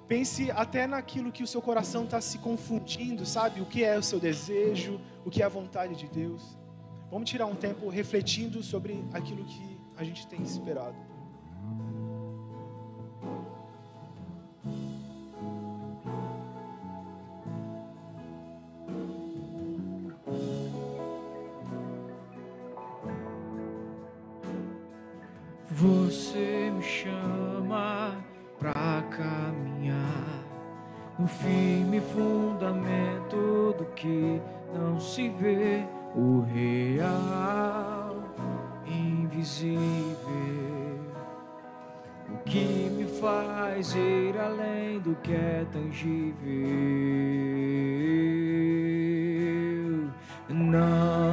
Pense 0.08 0.52
até 0.52 0.86
naquilo 0.86 1.32
que 1.32 1.44
o 1.44 1.48
seu 1.48 1.62
coração 1.62 2.04
está 2.04 2.20
se 2.20 2.38
confundindo, 2.38 3.26
sabe? 3.26 3.62
O 3.62 3.66
que 3.66 3.84
é 3.84 3.98
o 3.98 4.04
seu 4.04 4.20
desejo, 4.20 5.00
o 5.26 5.30
que 5.30 5.42
é 5.42 5.46
a 5.46 5.50
vontade 5.50 5.96
de 5.96 6.08
Deus. 6.08 6.58
Vamos 7.10 7.30
tirar 7.30 7.46
um 7.46 7.56
tempo 7.56 7.90
refletindo 7.90 8.62
sobre 8.62 9.04
aquilo 9.14 9.46
que 9.46 9.78
a 9.96 10.04
gente 10.04 10.28
tem 10.28 10.42
esperado. 10.42 11.13
No 31.18 31.28
firme 31.28 32.02
fundamento 32.02 33.76
do 33.78 33.86
que 33.96 34.42
não 34.74 35.00
se 35.00 35.30
vê, 35.30 35.86
o 36.16 36.42
real, 36.42 38.16
invisível, 38.86 39.78
o 42.30 42.38
que 42.46 42.90
me 42.92 43.06
faz 43.20 43.94
ir 43.96 44.38
além 44.38 45.00
do 45.00 45.16
que 45.16 45.34
é 45.34 45.66
tangível. 45.72 46.34
Não 50.50 51.33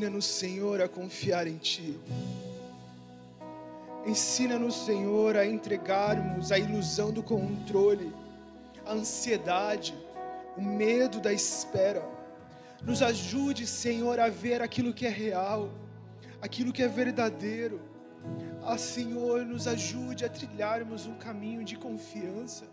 Ensina-nos, 0.00 0.24
Senhor, 0.24 0.80
a 0.80 0.88
confiar 0.88 1.46
em 1.46 1.58
Ti. 1.58 1.94
Ensina-nos, 4.06 4.86
Senhor, 4.86 5.36
a 5.36 5.44
entregarmos 5.44 6.50
a 6.50 6.58
ilusão 6.58 7.12
do 7.12 7.22
controle, 7.22 8.10
a 8.86 8.94
ansiedade, 8.94 9.94
o 10.56 10.62
medo 10.62 11.20
da 11.20 11.34
espera. 11.34 12.02
Nos 12.82 13.02
ajude, 13.02 13.66
Senhor, 13.66 14.18
a 14.18 14.30
ver 14.30 14.62
aquilo 14.62 14.94
que 14.94 15.04
é 15.04 15.10
real, 15.10 15.68
aquilo 16.40 16.72
que 16.72 16.82
é 16.82 16.88
verdadeiro. 16.88 17.78
Ah, 18.64 18.78
Senhor, 18.78 19.44
nos 19.44 19.66
ajude 19.66 20.24
a 20.24 20.30
trilharmos 20.30 21.04
um 21.04 21.16
caminho 21.16 21.62
de 21.62 21.76
confiança. 21.76 22.64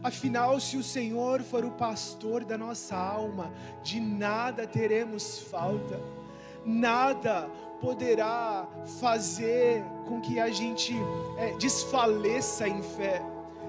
Afinal, 0.00 0.60
se 0.60 0.76
o 0.76 0.82
Senhor 0.84 1.42
for 1.42 1.64
o 1.64 1.72
pastor 1.72 2.44
da 2.44 2.56
nossa 2.56 2.94
alma, 2.94 3.52
de 3.82 3.98
nada 3.98 4.64
teremos 4.64 5.40
falta, 5.40 5.98
nada 6.64 7.48
poderá 7.80 8.68
fazer 9.00 9.84
com 10.06 10.20
que 10.20 10.38
a 10.38 10.50
gente 10.50 10.94
eh, 11.36 11.54
desfaleça 11.58 12.68
em 12.68 12.82
fé. 12.82 13.22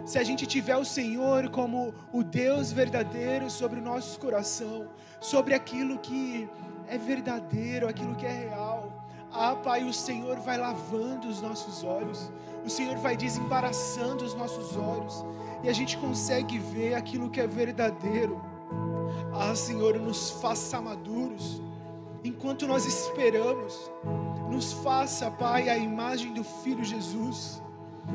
Se 0.05 0.19
a 0.19 0.23
gente 0.23 0.45
tiver 0.45 0.75
o 0.75 0.85
Senhor 0.85 1.49
como 1.49 1.93
o 2.11 2.23
Deus 2.23 2.71
verdadeiro 2.71 3.49
sobre 3.49 3.79
o 3.79 3.83
nosso 3.83 4.19
coração, 4.19 4.87
sobre 5.19 5.53
aquilo 5.53 5.97
que 5.97 6.47
é 6.87 6.97
verdadeiro, 6.97 7.87
aquilo 7.87 8.15
que 8.15 8.25
é 8.25 8.49
real. 8.49 9.03
Ah, 9.31 9.55
Pai, 9.55 9.83
o 9.83 9.93
Senhor 9.93 10.37
vai 10.39 10.57
lavando 10.57 11.27
os 11.27 11.41
nossos 11.41 11.83
olhos, 11.83 12.31
o 12.63 12.69
Senhor 12.69 12.97
vai 12.97 13.17
desembaraçando 13.17 14.23
os 14.23 14.35
nossos 14.35 14.77
olhos, 14.77 15.25
e 15.63 15.69
a 15.69 15.73
gente 15.73 15.97
consegue 15.97 16.59
ver 16.59 16.93
aquilo 16.93 17.29
que 17.29 17.41
é 17.41 17.47
verdadeiro. 17.47 18.39
Ah, 19.33 19.55
Senhor, 19.55 19.97
nos 19.99 20.29
faça 20.29 20.79
maduros, 20.79 21.61
enquanto 22.23 22.67
nós 22.67 22.85
esperamos, 22.85 23.91
nos 24.49 24.71
faça, 24.71 25.29
Pai, 25.29 25.69
a 25.69 25.77
imagem 25.77 26.33
do 26.33 26.43
Filho 26.43 26.83
Jesus. 26.83 27.61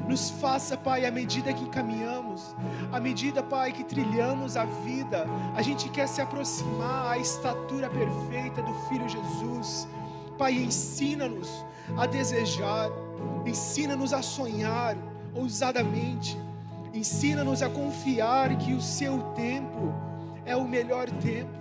Nos 0.07 0.31
faça, 0.31 0.77
Pai, 0.77 1.07
à 1.07 1.11
medida 1.11 1.53
que 1.53 1.67
caminhamos, 1.71 2.55
à 2.93 3.01
medida, 3.01 3.43
Pai, 3.43 3.73
que 3.73 3.83
trilhamos 3.83 4.57
a 4.57 4.65
vida, 4.65 5.25
a 5.57 5.63
gente 5.63 5.89
quer 5.89 6.07
se 6.07 6.21
aproximar 6.21 7.13
à 7.13 7.19
estatura 7.19 7.89
perfeita 7.89 8.63
do 8.63 8.75
Filho 8.89 9.09
Jesus. 9.09 9.89
Pai, 10.37 10.53
ensina-nos 10.53 11.65
a 11.97 12.07
desejar, 12.07 12.91
ensina-nos 13.47 14.13
a 14.13 14.23
sonhar 14.23 14.97
ousadamente, 15.35 16.39
ensina-nos 16.93 17.63
a 17.63 17.69
confiar 17.69 18.57
que 18.59 18.75
o 18.75 18.81
seu 18.81 19.21
tempo 19.35 19.95
é 20.45 20.55
o 20.55 20.69
melhor 20.69 21.11
tempo. 21.11 21.58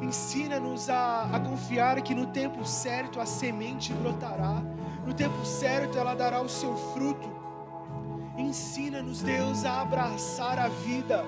Ensina-nos 0.00 0.88
a, 0.88 1.24
a 1.32 1.40
confiar 1.40 2.00
que 2.00 2.14
no 2.14 2.26
tempo 2.26 2.64
certo 2.64 3.20
a 3.20 3.26
semente 3.26 3.92
brotará, 3.92 4.62
no 5.06 5.12
tempo 5.12 5.44
certo 5.44 5.98
ela 5.98 6.14
dará 6.14 6.40
o 6.40 6.48
seu 6.48 6.76
fruto. 6.92 7.28
Ensina-nos, 8.36 9.20
Deus, 9.20 9.64
a 9.64 9.82
abraçar 9.82 10.58
a 10.58 10.68
vida 10.68 11.24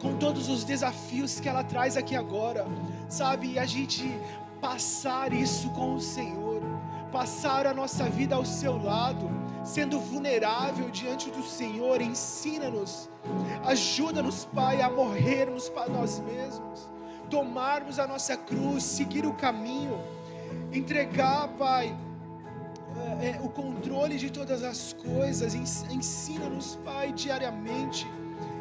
com 0.00 0.16
todos 0.16 0.48
os 0.48 0.64
desafios 0.64 1.40
que 1.40 1.48
ela 1.48 1.64
traz 1.64 1.96
aqui 1.96 2.14
agora, 2.14 2.66
sabe? 3.08 3.52
E 3.52 3.58
a 3.58 3.64
gente 3.64 4.20
passar 4.60 5.32
isso 5.32 5.70
com 5.70 5.94
o 5.94 6.00
Senhor, 6.00 6.62
passar 7.10 7.66
a 7.66 7.74
nossa 7.74 8.04
vida 8.04 8.36
ao 8.36 8.44
seu 8.44 8.80
lado, 8.80 9.28
sendo 9.64 9.98
vulnerável 9.98 10.88
diante 10.90 11.30
do 11.30 11.42
Senhor. 11.42 12.00
Ensina-nos, 12.00 13.10
ajuda-nos, 13.64 14.44
Pai, 14.44 14.80
a 14.80 14.88
morrermos 14.88 15.68
para 15.68 15.88
nós 15.88 16.20
mesmos, 16.20 16.88
tomarmos 17.32 17.98
a 17.98 18.06
nossa 18.06 18.36
cruz, 18.36 18.82
seguir 18.98 19.24
o 19.26 19.32
caminho, 19.44 19.98
entregar, 20.72 21.48
Pai 21.58 21.86
é, 23.26 23.40
o 23.42 23.48
controle 23.48 24.16
de 24.18 24.28
todas 24.30 24.62
as 24.62 24.92
coisas. 24.92 25.54
Ens- 25.54 25.84
Ensina-nos, 25.90 26.76
Pai, 26.84 27.06
diariamente. 27.12 28.06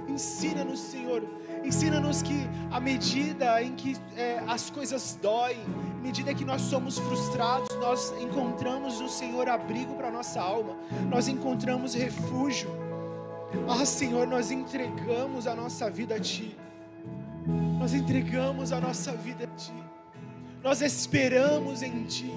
Ensina-nos, 0.08 0.80
Senhor. 0.80 1.22
Ensina-nos 1.64 2.22
que 2.22 2.40
à 2.72 2.80
medida 2.80 3.62
em 3.62 3.74
que 3.76 3.96
é, 4.16 4.42
as 4.48 4.70
coisas 4.70 5.18
doem, 5.22 5.60
à 6.00 6.02
medida 6.02 6.34
que 6.34 6.46
nós 6.52 6.62
somos 6.62 6.98
frustrados, 6.98 7.68
nós 7.80 8.14
encontramos 8.22 9.00
no 9.02 9.10
Senhor 9.10 9.48
abrigo 9.50 9.94
para 9.96 10.10
nossa 10.10 10.40
alma. 10.42 10.74
Nós 11.10 11.28
encontramos 11.28 11.94
refúgio. 11.94 12.70
Ah, 13.70 13.86
Senhor, 13.86 14.26
nós 14.28 14.50
entregamos 14.50 15.46
a 15.46 15.54
nossa 15.56 15.90
vida 15.90 16.16
a 16.16 16.20
Ti. 16.20 16.56
Nós 17.80 17.94
entregamos 17.94 18.72
a 18.72 18.80
nossa 18.80 19.12
vida 19.14 19.46
a 19.46 19.48
Ti. 19.56 19.74
Nós 20.64 20.82
esperamos 20.82 21.82
em 21.82 22.04
Ti. 22.04 22.32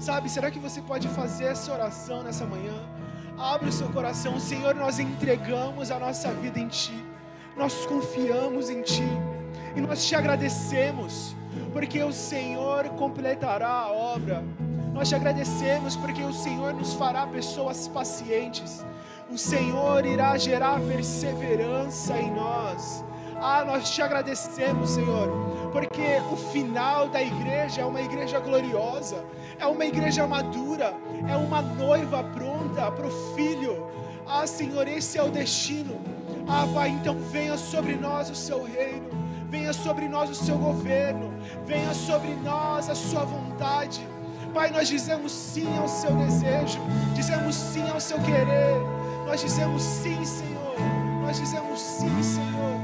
Sabe, 0.00 0.28
será 0.28 0.50
que 0.50 0.58
você 0.58 0.82
pode 0.82 1.08
fazer 1.08 1.44
essa 1.44 1.72
oração 1.72 2.22
nessa 2.22 2.44
manhã? 2.44 2.74
Abre 3.38 3.68
o 3.68 3.72
seu 3.72 3.88
coração, 3.88 4.38
Senhor, 4.38 4.74
nós 4.74 4.98
entregamos 4.98 5.90
a 5.90 5.98
nossa 5.98 6.30
vida 6.32 6.58
em 6.58 6.68
Ti, 6.68 6.94
nós 7.56 7.84
confiamos 7.86 8.70
em 8.70 8.82
Ti 8.82 9.08
e 9.74 9.80
nós 9.80 10.06
te 10.06 10.14
agradecemos, 10.14 11.34
porque 11.72 12.02
o 12.02 12.12
Senhor 12.12 12.88
completará 12.90 13.68
a 13.68 13.92
obra. 13.92 14.44
Nós 14.92 15.08
te 15.08 15.16
agradecemos 15.16 15.96
porque 15.96 16.22
o 16.22 16.32
Senhor 16.32 16.72
nos 16.72 16.94
fará 16.94 17.26
pessoas 17.26 17.88
pacientes, 17.88 18.84
o 19.28 19.36
Senhor 19.36 20.06
irá 20.06 20.36
gerar 20.38 20.80
perseverança 20.80 22.16
em 22.16 22.30
nós. 22.32 23.04
Ah, 23.40 23.64
nós 23.64 23.90
te 23.90 24.00
agradecemos, 24.00 24.90
Senhor, 24.90 25.28
porque 25.72 26.20
o 26.32 26.36
final 26.36 27.08
da 27.08 27.22
igreja 27.22 27.82
é 27.82 27.84
uma 27.84 28.00
igreja 28.00 28.38
gloriosa, 28.40 29.24
é 29.58 29.66
uma 29.66 29.84
igreja 29.84 30.26
madura, 30.26 30.94
é 31.28 31.36
uma 31.36 31.60
noiva 31.60 32.22
pronta 32.22 32.90
para 32.90 33.06
o 33.06 33.34
filho. 33.34 33.86
Ah, 34.26 34.46
Senhor, 34.46 34.86
esse 34.88 35.18
é 35.18 35.22
o 35.22 35.30
destino. 35.30 36.00
Ah, 36.48 36.66
Pai, 36.72 36.90
então 36.90 37.18
venha 37.30 37.56
sobre 37.56 37.94
nós 37.94 38.30
o 38.30 38.34
seu 38.34 38.62
reino, 38.62 39.08
venha 39.48 39.72
sobre 39.72 40.08
nós 40.08 40.30
o 40.30 40.34
seu 40.34 40.56
governo, 40.56 41.32
venha 41.66 41.92
sobre 41.94 42.34
nós 42.34 42.88
a 42.88 42.94
sua 42.94 43.24
vontade. 43.24 44.06
Pai, 44.52 44.70
nós 44.70 44.86
dizemos 44.88 45.32
sim 45.32 45.66
ao 45.76 45.88
seu 45.88 46.12
desejo, 46.12 46.78
dizemos 47.14 47.56
sim 47.56 47.88
ao 47.90 47.98
seu 47.98 48.18
querer, 48.20 48.76
nós 49.26 49.40
dizemos 49.40 49.82
sim, 49.82 50.24
Senhor, 50.24 50.76
nós 51.22 51.40
dizemos 51.40 51.80
sim, 51.80 52.22
Senhor. 52.22 52.83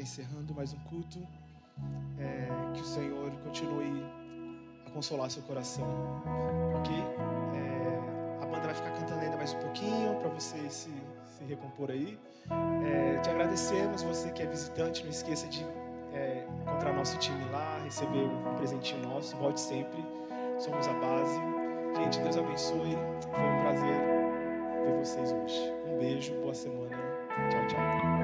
está 0.00 0.22
encerrando 0.22 0.54
mais 0.54 0.72
um 0.72 0.78
culto. 0.80 1.18
É, 2.18 2.48
que 2.74 2.80
o 2.82 2.84
Senhor 2.84 3.30
continue 3.42 4.04
a 4.86 4.90
consolar 4.90 5.30
seu 5.30 5.42
coração, 5.44 5.86
ok? 6.76 6.94
É, 7.54 8.42
a 8.42 8.46
banda 8.46 8.66
vai 8.66 8.74
ficar 8.74 8.90
cantando 8.90 9.20
ainda 9.20 9.36
mais 9.36 9.54
um 9.54 9.58
pouquinho 9.58 10.16
para 10.16 10.28
você 10.28 10.58
se, 10.68 10.90
se 11.24 11.44
recompor 11.44 11.90
aí. 11.90 12.18
É, 12.84 13.18
te 13.20 13.30
agradecemos, 13.30 14.02
você 14.02 14.30
que 14.30 14.42
é 14.42 14.46
visitante, 14.46 15.02
não 15.02 15.10
esqueça 15.10 15.46
de 15.48 15.64
é, 16.12 16.46
encontrar 16.60 16.92
nosso 16.92 17.16
time 17.18 17.42
lá, 17.50 17.80
receber 17.82 18.24
um 18.24 18.56
presentinho 18.56 19.02
nosso, 19.08 19.36
volte 19.36 19.60
sempre, 19.60 20.04
somos 20.58 20.86
a 20.86 20.92
base. 20.94 21.40
Gente, 21.96 22.20
Deus 22.20 22.36
abençoe, 22.36 22.96
foi 23.22 23.42
um 23.42 23.60
prazer 23.62 24.00
ver 24.84 24.98
vocês 24.98 25.32
hoje. 25.32 25.72
Um 25.86 25.98
beijo, 25.98 26.34
boa 26.40 26.54
semana, 26.54 26.96
tchau, 27.50 27.66
tchau. 27.68 28.19